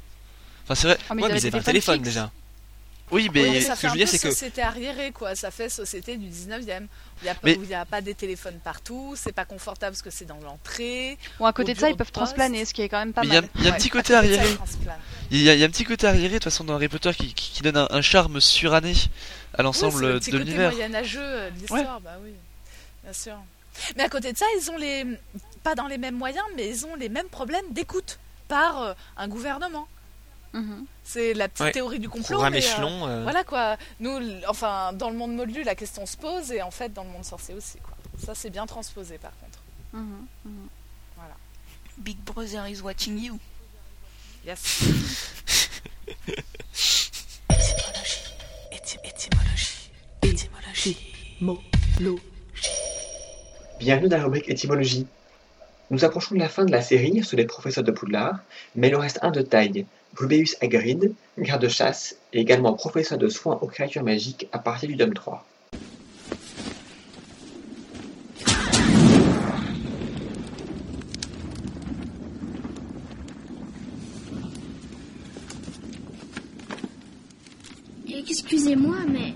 Enfin, 0.64 0.74
c'est 0.74 0.88
vrai. 0.88 0.98
Ah, 1.08 1.14
mais 1.14 1.22
ouais, 1.22 1.28
ils 1.28 1.32
mais 1.32 1.38
avaient 1.38 1.38
ils 1.40 1.46
avaient 1.48 1.56
un 1.56 1.60
des 1.60 1.64
téléphones 1.64 1.94
téléphone 2.02 2.02
déjà. 2.02 2.30
Oui, 3.12 3.30
mais 3.32 3.42
Ouais, 3.42 3.50
mais 3.50 3.60
ce 3.60 3.66
ça 3.68 3.74
que 3.74 3.78
fait 3.80 3.86
je 3.88 3.92
veux 3.92 3.98
dire, 3.98 4.08
c'est 4.08 4.18
que- 4.18 4.30
société 4.30 4.62
arriérée, 4.62 5.12
quoi. 5.12 5.34
Ça 5.36 5.50
fait 5.52 5.68
société 5.68 6.16
du 6.16 6.26
19e. 6.28 6.84
Où 6.84 6.88
il 7.22 7.24
n'y 7.24 7.28
a, 7.30 7.34
pas- 7.34 7.40
Mais- 7.44 7.98
a 7.98 8.00
des 8.00 8.14
téléphones 8.14 8.58
partout, 8.64 9.14
c'est 9.16 9.32
pas 9.32 9.44
confortable 9.44 9.92
parce 9.92 10.02
que 10.02 10.10
c'est 10.10 10.24
dans 10.24 10.38
l'entrée. 10.40 11.16
Bon, 11.38 11.46
à 11.46 11.52
côté 11.52 11.72
de 11.74 11.78
ça, 11.78 11.88
ils 11.88 11.96
peuvent 11.96 12.10
transplaner, 12.12 12.64
ce 12.64 12.74
qui 12.74 12.82
est 12.82 12.88
quand 12.88 12.98
même 12.98 13.12
pas 13.12 13.22
Mais 13.22 13.28
mal. 13.28 13.48
il 13.54 13.62
y 13.62 13.66
a 13.66 13.68
un 13.68 13.72
Ouais, 13.72 13.78
petit 13.78 13.90
côté 13.90 14.14
arriéré. 14.14 14.46
Il 15.30 15.42
y, 15.42 15.50
a, 15.50 15.66
un 15.66 15.70
petit 15.70 15.84
côté 15.84 16.06
arriéré 16.06 16.28
de 16.28 16.34
toute 16.34 16.44
façon 16.44 16.62
dans 16.62 16.74
Harry 16.74 16.88
Potter 16.88 17.12
qui, 17.12 17.34
qui, 17.34 17.50
qui 17.52 17.62
donne 17.62 17.76
un, 17.76 17.88
un 17.90 18.00
charme 18.00 18.40
suranné 18.40 18.92
à 19.54 19.58
Oui, 19.58 19.64
l'ensemble 19.64 19.92
c'est 19.94 20.00
le 20.12 20.18
petit 20.20 20.30
de 20.30 20.38
côté 20.38 20.44
l'univers. 20.50 20.70
moyenâgeux 20.70 21.20
euh, 21.20 21.50
de 21.50 21.58
l'histoire, 21.58 22.00
bah 22.00 22.12
oui, 22.22 22.30
bien 23.02 23.12
sûr. 23.12 23.36
Mais 23.96 24.04
à 24.04 24.08
côté 24.08 24.32
de 24.32 24.38
ça, 24.38 24.46
ils 24.60 24.70
ont 24.70 24.76
les 24.78 25.04
pas 25.64 25.74
dans 25.74 25.88
les 25.88 25.98
mêmes 25.98 26.14
moyens, 26.16 26.44
mais 26.56 26.68
ils 26.68 26.86
ont 26.86 26.94
les 26.94 27.08
mêmes 27.08 27.28
problèmes 27.28 27.64
d'écoute 27.72 28.18
par 28.46 28.80
euh, 28.82 28.94
un 29.16 29.26
gouvernement. 29.26 29.88
Mhm. 30.56 30.86
C'est 31.04 31.34
la 31.34 31.48
petite 31.48 31.60
Ouais. 31.66 31.72
théorie 31.72 31.98
du 32.00 32.08
complot. 32.08 32.40
Mais, 32.50 32.56
euh, 32.56 32.58
échelon. 32.58 33.06
euh, 33.06 33.22
Voilà 33.22 33.44
quoi. 33.44 33.76
Nous, 34.00 34.18
enfin, 34.48 34.92
dans 34.94 35.10
le 35.10 35.16
monde 35.16 35.34
moldu, 35.34 35.62
la 35.62 35.74
question 35.74 36.06
se 36.06 36.16
pose, 36.16 36.50
et 36.50 36.62
en 36.62 36.70
fait, 36.70 36.92
dans 36.92 37.04
le 37.04 37.10
monde 37.10 37.24
sorcier 37.24 37.54
aussi, 37.54 37.78
quoi. 37.78 37.92
Ça, 38.24 38.34
c'est 38.34 38.50
bien 38.50 38.66
transposé, 38.66 39.18
par 39.18 39.32
contre. 39.38 39.58
Mhm, 39.92 40.26
mhm. 40.44 40.68
Big 41.98 42.18
Brother 42.18 42.66
is 42.68 42.80
watching 42.82 43.18
you. 43.18 43.38
Yes. 44.46 44.82
Bienvenue 53.78 54.08
dans 54.08 54.16
la 54.18 54.24
rubrique 54.24 54.48
étymologie. 54.48 55.06
Nous 55.90 56.04
approchons 56.04 56.34
de 56.34 56.40
la 56.40 56.48
fin 56.48 56.64
de 56.64 56.72
la 56.72 56.82
série 56.82 57.22
sur 57.22 57.36
les 57.36 57.44
professeurs 57.46 57.84
de 57.84 57.92
Poudlard, 57.92 58.38
mais 58.74 58.88
il 58.88 58.96
en 58.96 59.00
reste 59.00 59.18
un 59.22 59.30
de 59.30 59.42
taille, 59.42 59.86
Rubeus 60.16 60.56
Hagrid, 60.60 61.12
garde-chasse 61.38 62.16
et 62.32 62.40
également 62.40 62.72
professeur 62.72 63.18
de 63.18 63.28
soins 63.28 63.58
aux 63.60 63.66
créatures 63.66 64.02
magiques 64.02 64.48
à 64.52 64.58
partir 64.58 64.88
du 64.88 64.96
tome 64.96 65.14
3. 65.14 65.46
Excusez-moi, 78.28 78.96
mais... 79.08 79.34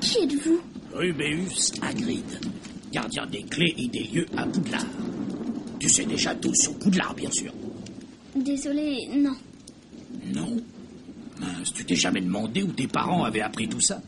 Qui 0.00 0.24
êtes-vous? 0.24 0.60
Rubéus 0.92 1.72
Hagrid, 1.82 2.24
gardien 2.90 3.26
des 3.26 3.42
clés 3.42 3.74
et 3.76 3.88
des 3.88 4.04
lieux 4.04 4.26
à 4.36 4.46
Poudlard. 4.46 4.86
Tu 5.78 5.88
sais 5.88 6.04
déjà 6.04 6.34
tout 6.34 6.54
sur 6.54 6.78
Poudlard, 6.78 7.14
bien 7.14 7.30
sûr. 7.30 7.52
Désolé, 8.34 9.06
non. 9.12 9.36
Non 10.26 10.56
Mince, 11.38 11.72
tu 11.72 11.84
t'es 11.84 11.94
jamais 11.94 12.20
demandé 12.20 12.62
où 12.62 12.72
tes 12.72 12.88
parents 12.88 13.22
avaient 13.22 13.40
appris 13.40 13.68
tout 13.68 13.80
ça? 13.80 14.00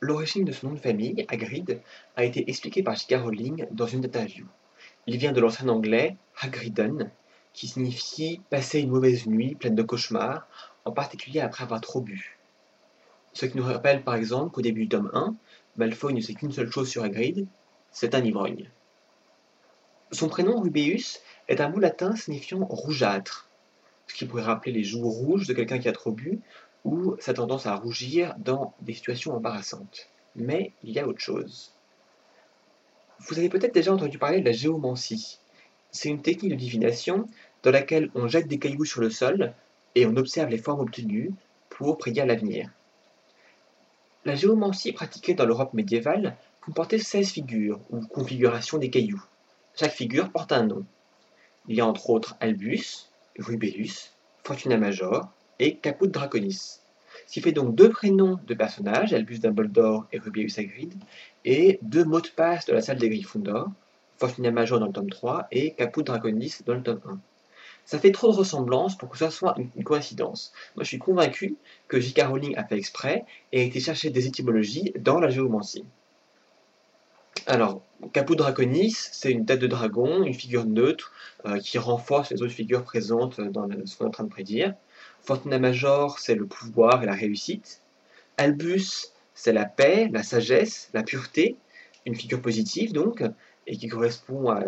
L'origine 0.00 0.44
de 0.44 0.52
son 0.52 0.68
nom 0.68 0.74
de 0.74 0.80
famille, 0.80 1.24
Hagrid, 1.28 1.80
a 2.16 2.24
été 2.24 2.48
expliquée 2.50 2.82
par 2.82 2.94
J.K. 2.94 3.22
Rowling 3.22 3.66
dans 3.70 3.86
une 3.86 4.04
interview. 4.04 4.46
Il 5.06 5.16
vient 5.16 5.32
de 5.32 5.40
l'ancien 5.40 5.68
anglais 5.68 6.16
Hagridden, 6.40 7.10
qui 7.54 7.68
signifie 7.68 8.42
passer 8.50 8.80
une 8.80 8.90
mauvaise 8.90 9.26
nuit 9.26 9.54
pleine 9.54 9.74
de 9.74 9.82
cauchemars, 9.82 10.46
en 10.84 10.92
particulier 10.92 11.40
après 11.40 11.64
avoir 11.64 11.80
trop 11.80 12.02
bu. 12.02 12.36
Ce 13.32 13.46
qui 13.46 13.56
nous 13.56 13.64
rappelle 13.64 14.04
par 14.04 14.14
exemple 14.14 14.52
qu'au 14.52 14.60
début 14.60 14.82
du 14.82 14.88
tome 14.90 15.10
1, 15.14 15.34
Malfoy 15.76 16.12
ne 16.12 16.20
sait 16.20 16.34
qu'une 16.34 16.52
seule 16.52 16.70
chose 16.70 16.90
sur 16.90 17.02
Hagrid, 17.02 17.46
c'est 17.90 18.14
un 18.14 18.22
ivrogne. 18.22 18.68
Son 20.12 20.28
prénom 20.28 20.60
Rubeus 20.60 21.18
est 21.48 21.60
un 21.60 21.68
mot 21.68 21.78
latin 21.78 22.16
signifiant 22.16 22.64
rougeâtre, 22.64 23.48
ce 24.06 24.14
qui 24.14 24.26
pourrait 24.26 24.42
rappeler 24.42 24.72
les 24.72 24.84
joues 24.84 25.08
rouges 25.08 25.46
de 25.46 25.52
quelqu'un 25.52 25.78
qui 25.78 25.88
a 25.88 25.92
trop 25.92 26.12
bu, 26.12 26.40
ou 26.84 27.16
sa 27.18 27.34
tendance 27.34 27.66
à 27.66 27.74
rougir 27.74 28.34
dans 28.38 28.74
des 28.82 28.92
situations 28.92 29.34
embarrassantes. 29.34 30.08
Mais 30.36 30.72
il 30.82 30.90
y 30.90 30.98
a 30.98 31.06
autre 31.06 31.20
chose. 31.20 31.72
Vous 33.20 33.38
avez 33.38 33.48
peut-être 33.48 33.74
déjà 33.74 33.92
entendu 33.92 34.18
parler 34.18 34.40
de 34.40 34.44
la 34.44 34.52
géomancie. 34.52 35.38
C'est 35.90 36.08
une 36.08 36.22
technique 36.22 36.50
de 36.50 36.56
divination 36.56 37.28
dans 37.62 37.70
laquelle 37.70 38.10
on 38.14 38.28
jette 38.28 38.48
des 38.48 38.58
cailloux 38.58 38.84
sur 38.84 39.00
le 39.00 39.10
sol 39.10 39.54
et 39.94 40.06
on 40.06 40.16
observe 40.16 40.50
les 40.50 40.58
formes 40.58 40.80
obtenues 40.80 41.32
pour 41.70 41.96
prédire 41.96 42.26
l'avenir. 42.26 42.70
La 44.24 44.34
géomancie 44.34 44.92
pratiquée 44.92 45.34
dans 45.34 45.46
l'Europe 45.46 45.74
médiévale 45.74 46.36
comportait 46.60 46.98
16 46.98 47.30
figures, 47.30 47.80
ou 47.90 48.00
configurations 48.06 48.78
des 48.78 48.90
cailloux. 48.90 49.22
Chaque 49.76 49.92
figure 49.92 50.30
porte 50.30 50.52
un 50.52 50.64
nom. 50.64 50.84
Il 51.66 51.76
y 51.76 51.80
a 51.80 51.86
entre 51.86 52.10
autres 52.10 52.36
Albus, 52.40 53.08
Rubeus, 53.38 54.10
Fortuna 54.42 54.76
Major 54.76 55.28
et 55.58 55.76
Caput 55.76 56.08
Draconis. 56.08 56.80
Ce 57.26 57.32
qui 57.32 57.40
fait 57.40 57.52
donc 57.52 57.74
deux 57.74 57.88
prénoms 57.88 58.38
de 58.46 58.54
personnages, 58.54 59.14
Albus 59.14 59.38
Dumbledore 59.38 60.06
et 60.12 60.18
Rubeus 60.18 60.58
Hagrid, 60.58 60.92
et 61.44 61.78
deux 61.80 62.04
mots 62.04 62.20
de 62.20 62.28
passe 62.28 62.66
de 62.66 62.74
la 62.74 62.82
salle 62.82 62.98
des 62.98 63.08
Gryffondor, 63.08 63.70
Fortuna 64.18 64.50
Major 64.50 64.78
dans 64.78 64.86
le 64.86 64.92
tome 64.92 65.08
3 65.08 65.48
et 65.52 65.72
Caput 65.72 66.02
Draconis 66.02 66.58
dans 66.66 66.74
le 66.74 66.82
tome 66.82 67.00
1. 67.08 67.18
Ça 67.86 67.98
fait 67.98 68.12
trop 68.12 68.30
de 68.30 68.36
ressemblances 68.36 68.96
pour 68.96 69.08
que 69.10 69.18
ce 69.18 69.30
soit 69.30 69.54
une 69.74 69.84
coïncidence. 69.84 70.52
Moi, 70.76 70.84
je 70.84 70.88
suis 70.88 70.98
convaincu 70.98 71.56
que 71.88 72.00
J.K. 72.00 72.22
Rowling 72.28 72.56
a 72.56 72.64
fait 72.64 72.78
exprès 72.78 73.24
et 73.52 73.60
a 73.60 73.64
été 73.64 73.80
chercher 73.80 74.10
des 74.10 74.26
étymologies 74.26 74.92
dans 74.98 75.20
la 75.20 75.28
géomancie. 75.28 75.84
Alors, 77.46 77.82
Caput 78.14 78.36
Draconis, 78.36 78.94
c'est 78.94 79.30
une 79.30 79.44
tête 79.44 79.60
de 79.60 79.66
dragon, 79.66 80.22
une 80.24 80.32
figure 80.32 80.64
neutre 80.64 81.12
euh, 81.44 81.58
qui 81.58 81.76
renforce 81.78 82.30
les 82.30 82.42
autres 82.42 82.52
figures 82.52 82.84
présentes 82.84 83.40
dans 83.40 83.68
ce 83.84 83.96
qu'on 83.96 84.04
est 84.04 84.08
en 84.08 84.10
train 84.10 84.24
de 84.24 84.30
prédire. 84.30 84.74
Fortuna 85.20 85.58
Major, 85.58 86.18
c'est 86.18 86.34
le 86.34 86.46
pouvoir 86.46 87.02
et 87.02 87.06
la 87.06 87.12
réussite. 87.12 87.82
Albus, 88.38 89.12
c'est 89.34 89.52
la 89.52 89.66
paix, 89.66 90.08
la 90.10 90.22
sagesse, 90.22 90.88
la 90.94 91.02
pureté, 91.02 91.56
une 92.06 92.14
figure 92.14 92.40
positive 92.40 92.92
donc, 92.92 93.22
et 93.66 93.76
qui 93.76 93.88
correspond 93.88 94.50
à, 94.50 94.62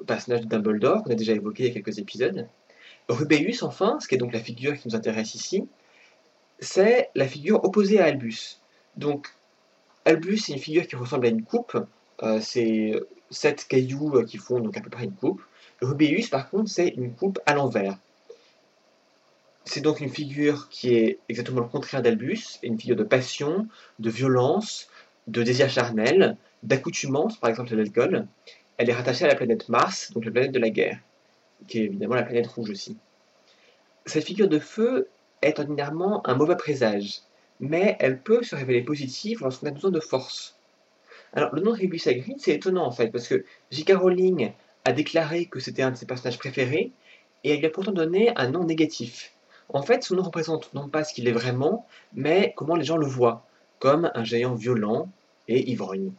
au 0.00 0.04
personnage 0.04 0.42
de 0.42 0.46
Dumbledore 0.46 1.02
qu'on 1.02 1.10
a 1.10 1.16
déjà 1.16 1.32
évoqué 1.32 1.64
il 1.64 1.68
y 1.68 1.70
a 1.70 1.74
quelques 1.74 1.98
épisodes. 1.98 2.48
Rubeus, 3.08 3.62
enfin, 3.62 3.98
ce 4.00 4.08
qui 4.08 4.14
est 4.14 4.18
donc 4.18 4.32
la 4.32 4.40
figure 4.40 4.74
qui 4.74 4.88
nous 4.88 4.96
intéresse 4.96 5.34
ici, 5.34 5.68
c'est 6.60 7.10
la 7.14 7.28
figure 7.28 7.62
opposée 7.62 8.00
à 8.00 8.06
Albus. 8.06 8.60
Donc, 8.96 9.28
Albus, 10.06 10.38
c'est 10.38 10.52
une 10.52 10.58
figure 10.58 10.86
qui 10.86 10.96
ressemble 10.96 11.26
à 11.26 11.28
une 11.28 11.42
coupe. 11.42 11.76
Euh, 12.22 12.40
c'est 12.40 12.94
sept 13.30 13.66
cailloux 13.68 14.24
qui 14.24 14.38
font 14.38 14.60
donc 14.60 14.76
à 14.76 14.80
peu 14.80 14.90
près 14.90 15.04
une 15.04 15.12
coupe. 15.12 15.42
Rubeus, 15.82 16.28
par 16.30 16.48
contre, 16.48 16.70
c'est 16.70 16.88
une 16.88 17.14
coupe 17.14 17.38
à 17.46 17.54
l'envers. 17.54 17.98
C'est 19.64 19.80
donc 19.80 20.00
une 20.00 20.08
figure 20.08 20.68
qui 20.68 20.94
est 20.94 21.18
exactement 21.28 21.60
le 21.60 21.66
contraire 21.66 22.00
d'Albus, 22.00 22.58
une 22.62 22.78
figure 22.78 22.96
de 22.96 23.02
passion, 23.02 23.66
de 23.98 24.10
violence, 24.10 24.88
de 25.26 25.42
désir 25.42 25.68
charnel, 25.68 26.36
d'accoutumance, 26.62 27.36
par 27.36 27.50
exemple 27.50 27.72
à 27.72 27.76
l'alcool. 27.76 28.26
Elle 28.78 28.90
est 28.90 28.94
rattachée 28.94 29.24
à 29.24 29.28
la 29.28 29.34
planète 29.34 29.68
Mars, 29.68 30.12
donc 30.12 30.24
la 30.24 30.30
planète 30.30 30.52
de 30.52 30.58
la 30.60 30.70
guerre, 30.70 30.98
qui 31.66 31.80
est 31.80 31.84
évidemment 31.86 32.14
la 32.14 32.22
planète 32.22 32.46
rouge 32.46 32.70
aussi. 32.70 32.96
Cette 34.06 34.24
figure 34.24 34.48
de 34.48 34.60
feu 34.60 35.08
est 35.42 35.58
ordinairement 35.58 36.26
un 36.26 36.34
mauvais 36.36 36.56
présage, 36.56 37.22
mais 37.58 37.96
elle 37.98 38.20
peut 38.20 38.42
se 38.42 38.54
révéler 38.54 38.82
positive 38.82 39.40
lorsqu'on 39.42 39.66
a 39.66 39.72
besoin 39.72 39.90
de 39.90 40.00
force. 40.00 40.55
Alors, 41.32 41.54
le 41.54 41.60
nom 41.60 41.72
de 41.72 41.78
Rubeus 41.78 42.08
Hagrid, 42.08 42.36
c'est 42.38 42.54
étonnant 42.54 42.86
en 42.86 42.90
fait, 42.90 43.08
parce 43.08 43.28
que 43.28 43.44
J.K. 43.70 43.92
Rowling 43.92 44.52
a 44.84 44.92
déclaré 44.92 45.46
que 45.46 45.60
c'était 45.60 45.82
un 45.82 45.90
de 45.90 45.96
ses 45.96 46.06
personnages 46.06 46.38
préférés, 46.38 46.92
et 47.44 47.50
elle 47.50 47.58
lui 47.58 47.66
a 47.66 47.70
pourtant 47.70 47.92
donné 47.92 48.32
un 48.36 48.50
nom 48.50 48.64
négatif. 48.64 49.32
En 49.68 49.82
fait, 49.82 50.02
son 50.04 50.16
nom 50.16 50.22
représente 50.22 50.72
non 50.74 50.88
pas 50.88 51.04
ce 51.04 51.12
qu'il 51.12 51.28
est 51.28 51.32
vraiment, 51.32 51.86
mais 52.14 52.54
comment 52.56 52.76
les 52.76 52.84
gens 52.84 52.96
le 52.96 53.06
voient, 53.06 53.46
comme 53.78 54.10
un 54.14 54.24
géant 54.24 54.54
violent 54.54 55.08
et 55.48 55.70
ivrogne. 55.70 56.12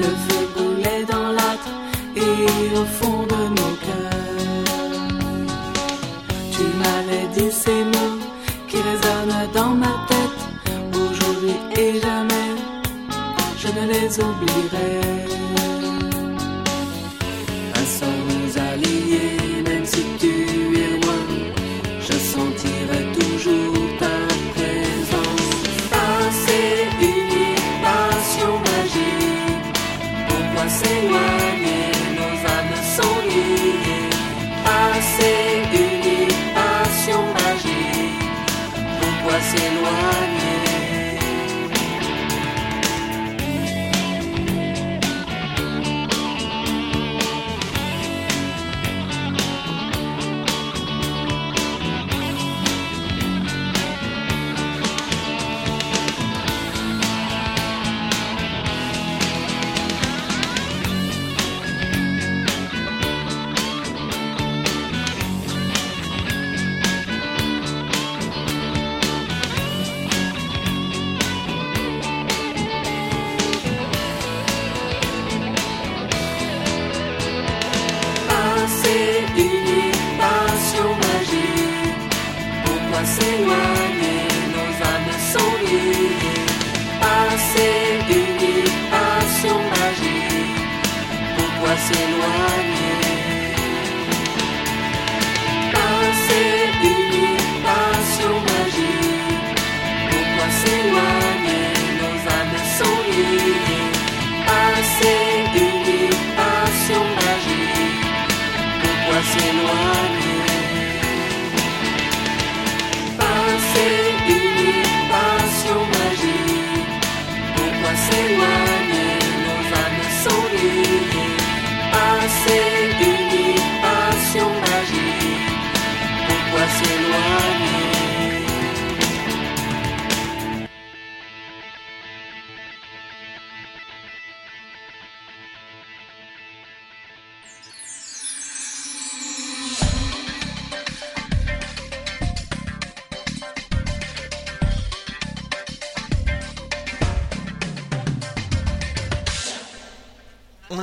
Le 0.00 0.06
feu 0.06 0.29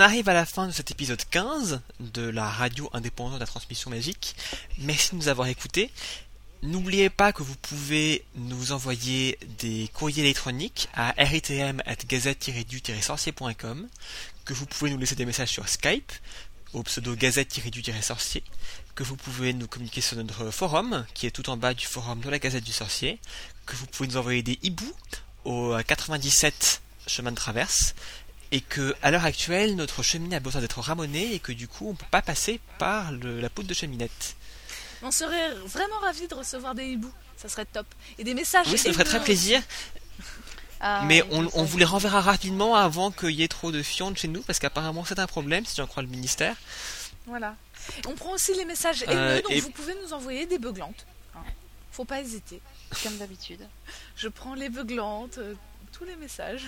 arrive 0.07 0.29
à 0.29 0.33
la 0.33 0.45
fin 0.45 0.67
de 0.67 0.71
cet 0.71 0.89
épisode 0.89 1.21
15 1.31 1.81
de 1.99 2.21
la 2.21 2.49
radio 2.49 2.89
indépendante 2.93 3.35
de 3.35 3.41
la 3.41 3.45
transmission 3.45 3.89
magique. 3.89 4.37
Merci 4.77 5.11
de 5.11 5.17
nous 5.17 5.27
avoir 5.27 5.49
écoutés. 5.49 5.91
N'oubliez 6.63 7.09
pas 7.09 7.33
que 7.33 7.43
vous 7.43 7.57
pouvez 7.57 8.23
nous 8.35 8.71
envoyer 8.71 9.37
des 9.59 9.89
courriers 9.93 10.23
électroniques 10.23 10.87
à 10.93 11.13
ritm.gazette-du-sorcier.com, 11.17 13.85
que 14.45 14.53
vous 14.53 14.65
pouvez 14.65 14.91
nous 14.91 14.97
laisser 14.97 15.15
des 15.15 15.25
messages 15.25 15.49
sur 15.49 15.67
Skype 15.67 16.13
au 16.71 16.83
pseudo 16.83 17.13
gazette-du-sorcier, 17.13 18.43
que 18.95 19.03
vous 19.03 19.17
pouvez 19.17 19.51
nous 19.51 19.67
communiquer 19.67 19.99
sur 19.99 20.15
notre 20.15 20.51
forum, 20.51 21.05
qui 21.15 21.27
est 21.27 21.31
tout 21.31 21.49
en 21.49 21.57
bas 21.57 21.73
du 21.73 21.85
forum 21.85 22.21
de 22.21 22.29
la 22.29 22.39
Gazette 22.39 22.63
du 22.63 22.71
Sorcier, 22.71 23.19
que 23.65 23.75
vous 23.75 23.87
pouvez 23.87 24.07
nous 24.07 24.15
envoyer 24.15 24.41
des 24.41 24.57
hiboux 24.63 24.95
au 25.43 25.75
97 25.85 26.81
chemin 27.07 27.31
de 27.31 27.35
traverse, 27.35 27.93
et 28.51 28.61
que 28.61 28.95
à 29.01 29.11
l'heure 29.11 29.25
actuelle 29.25 29.75
notre 29.75 30.03
cheminée 30.03 30.35
a 30.35 30.39
besoin 30.39 30.61
d'être 30.61 30.79
ramonée 30.79 31.33
et 31.33 31.39
que 31.39 31.51
du 31.51 31.67
coup 31.67 31.89
on 31.89 31.95
peut 31.95 32.05
pas 32.11 32.21
passer 32.21 32.59
par 32.79 33.11
le- 33.11 33.39
la 33.41 33.49
poutre 33.49 33.67
de 33.67 33.73
cheminette. 33.73 34.35
On 35.01 35.11
serait 35.11 35.53
vraiment 35.65 35.99
ravis 35.99 36.27
de 36.27 36.33
recevoir 36.35 36.73
des 36.75 36.85
hiboux. 36.85 37.11
Ça 37.35 37.49
serait 37.49 37.65
top. 37.65 37.85
Et 38.17 38.23
des 38.23 38.33
messages. 38.33 38.65
Oui, 38.67 38.77
ça 38.79 38.87
nous 38.89 38.93
ferait 38.95 39.03
très 39.03 39.21
plaisir, 39.23 39.61
Ah, 40.79 41.03
mais 41.05 41.21
oui, 41.31 41.47
on, 41.53 41.63
vous 41.63 41.77
les 41.77 41.85
renverra 41.85 42.21
rapidement 42.21 42.75
avant 42.75 43.11
qu'il 43.11 43.31
y 43.31 43.43
ait 43.43 43.47
trop 43.47 43.71
de 43.71 43.81
fientes 43.83 44.17
chez 44.17 44.27
nous, 44.27 44.41
parce 44.41 44.59
qu'apparemment 44.59 45.03
c'est 45.05 45.19
un 45.19 45.27
problème 45.27 45.65
si 45.65 45.75
j'en 45.75 45.87
crois 45.87 46.03
le 46.03 46.09
ministère. 46.09 46.55
Voilà. 47.25 47.55
On 48.07 48.13
prend 48.15 48.31
aussi 48.31 48.53
les 48.55 48.65
messages 48.65 49.03
Euh, 49.07 49.35
haineux, 49.37 49.41
donc 49.43 49.51
et- 49.51 49.59
vous 49.61 49.69
pouvez 49.71 49.95
nous 50.03 50.13
envoyer 50.13 50.45
des 50.45 50.57
beuglantes. 50.59 51.05
hein. 51.35 51.39
Faut 51.91 52.05
pas 52.05 52.21
hésiter. 52.21 52.61
Comme 53.03 53.17
d'habitude. 53.17 53.59
Je 54.15 54.27
prends 54.29 54.53
les 54.55 54.69
beuglantes, 54.69 55.37
euh, 55.39 55.53
tous 55.91 56.05
les 56.05 56.15
messages. 56.15 56.65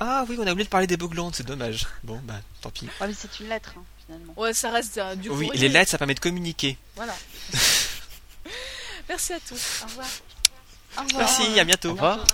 Ah 0.00 0.24
oui, 0.28 0.36
on 0.38 0.46
a 0.46 0.52
oublié 0.52 0.64
de 0.64 0.70
parler 0.70 0.86
des 0.86 0.96
beuglantes, 0.96 1.34
c'est 1.36 1.46
dommage. 1.46 1.86
Bon, 2.04 2.20
bah 2.22 2.40
tant 2.60 2.70
pis. 2.70 2.86
Ouais, 3.00 3.08
mais 3.08 3.14
c'est 3.14 3.40
une 3.40 3.48
lettre, 3.48 3.74
hein, 3.76 3.82
finalement. 4.06 4.32
Ouais, 4.36 4.54
ça 4.54 4.70
reste 4.70 4.96
euh, 4.98 5.16
du 5.16 5.28
Oui, 5.28 5.46
courrier. 5.46 5.60
les 5.62 5.68
lettres 5.68 5.90
ça 5.90 5.98
permet 5.98 6.14
de 6.14 6.20
communiquer. 6.20 6.78
Voilà. 6.94 7.14
Merci 9.08 9.32
à 9.32 9.40
tous. 9.40 9.82
Au 9.82 9.86
revoir. 9.88 10.06
Au 10.98 11.02
revoir. 11.02 11.18
Merci, 11.38 11.58
à 11.60 11.64
bientôt. 11.64 11.90
Au 11.90 11.92
revoir. 11.94 12.24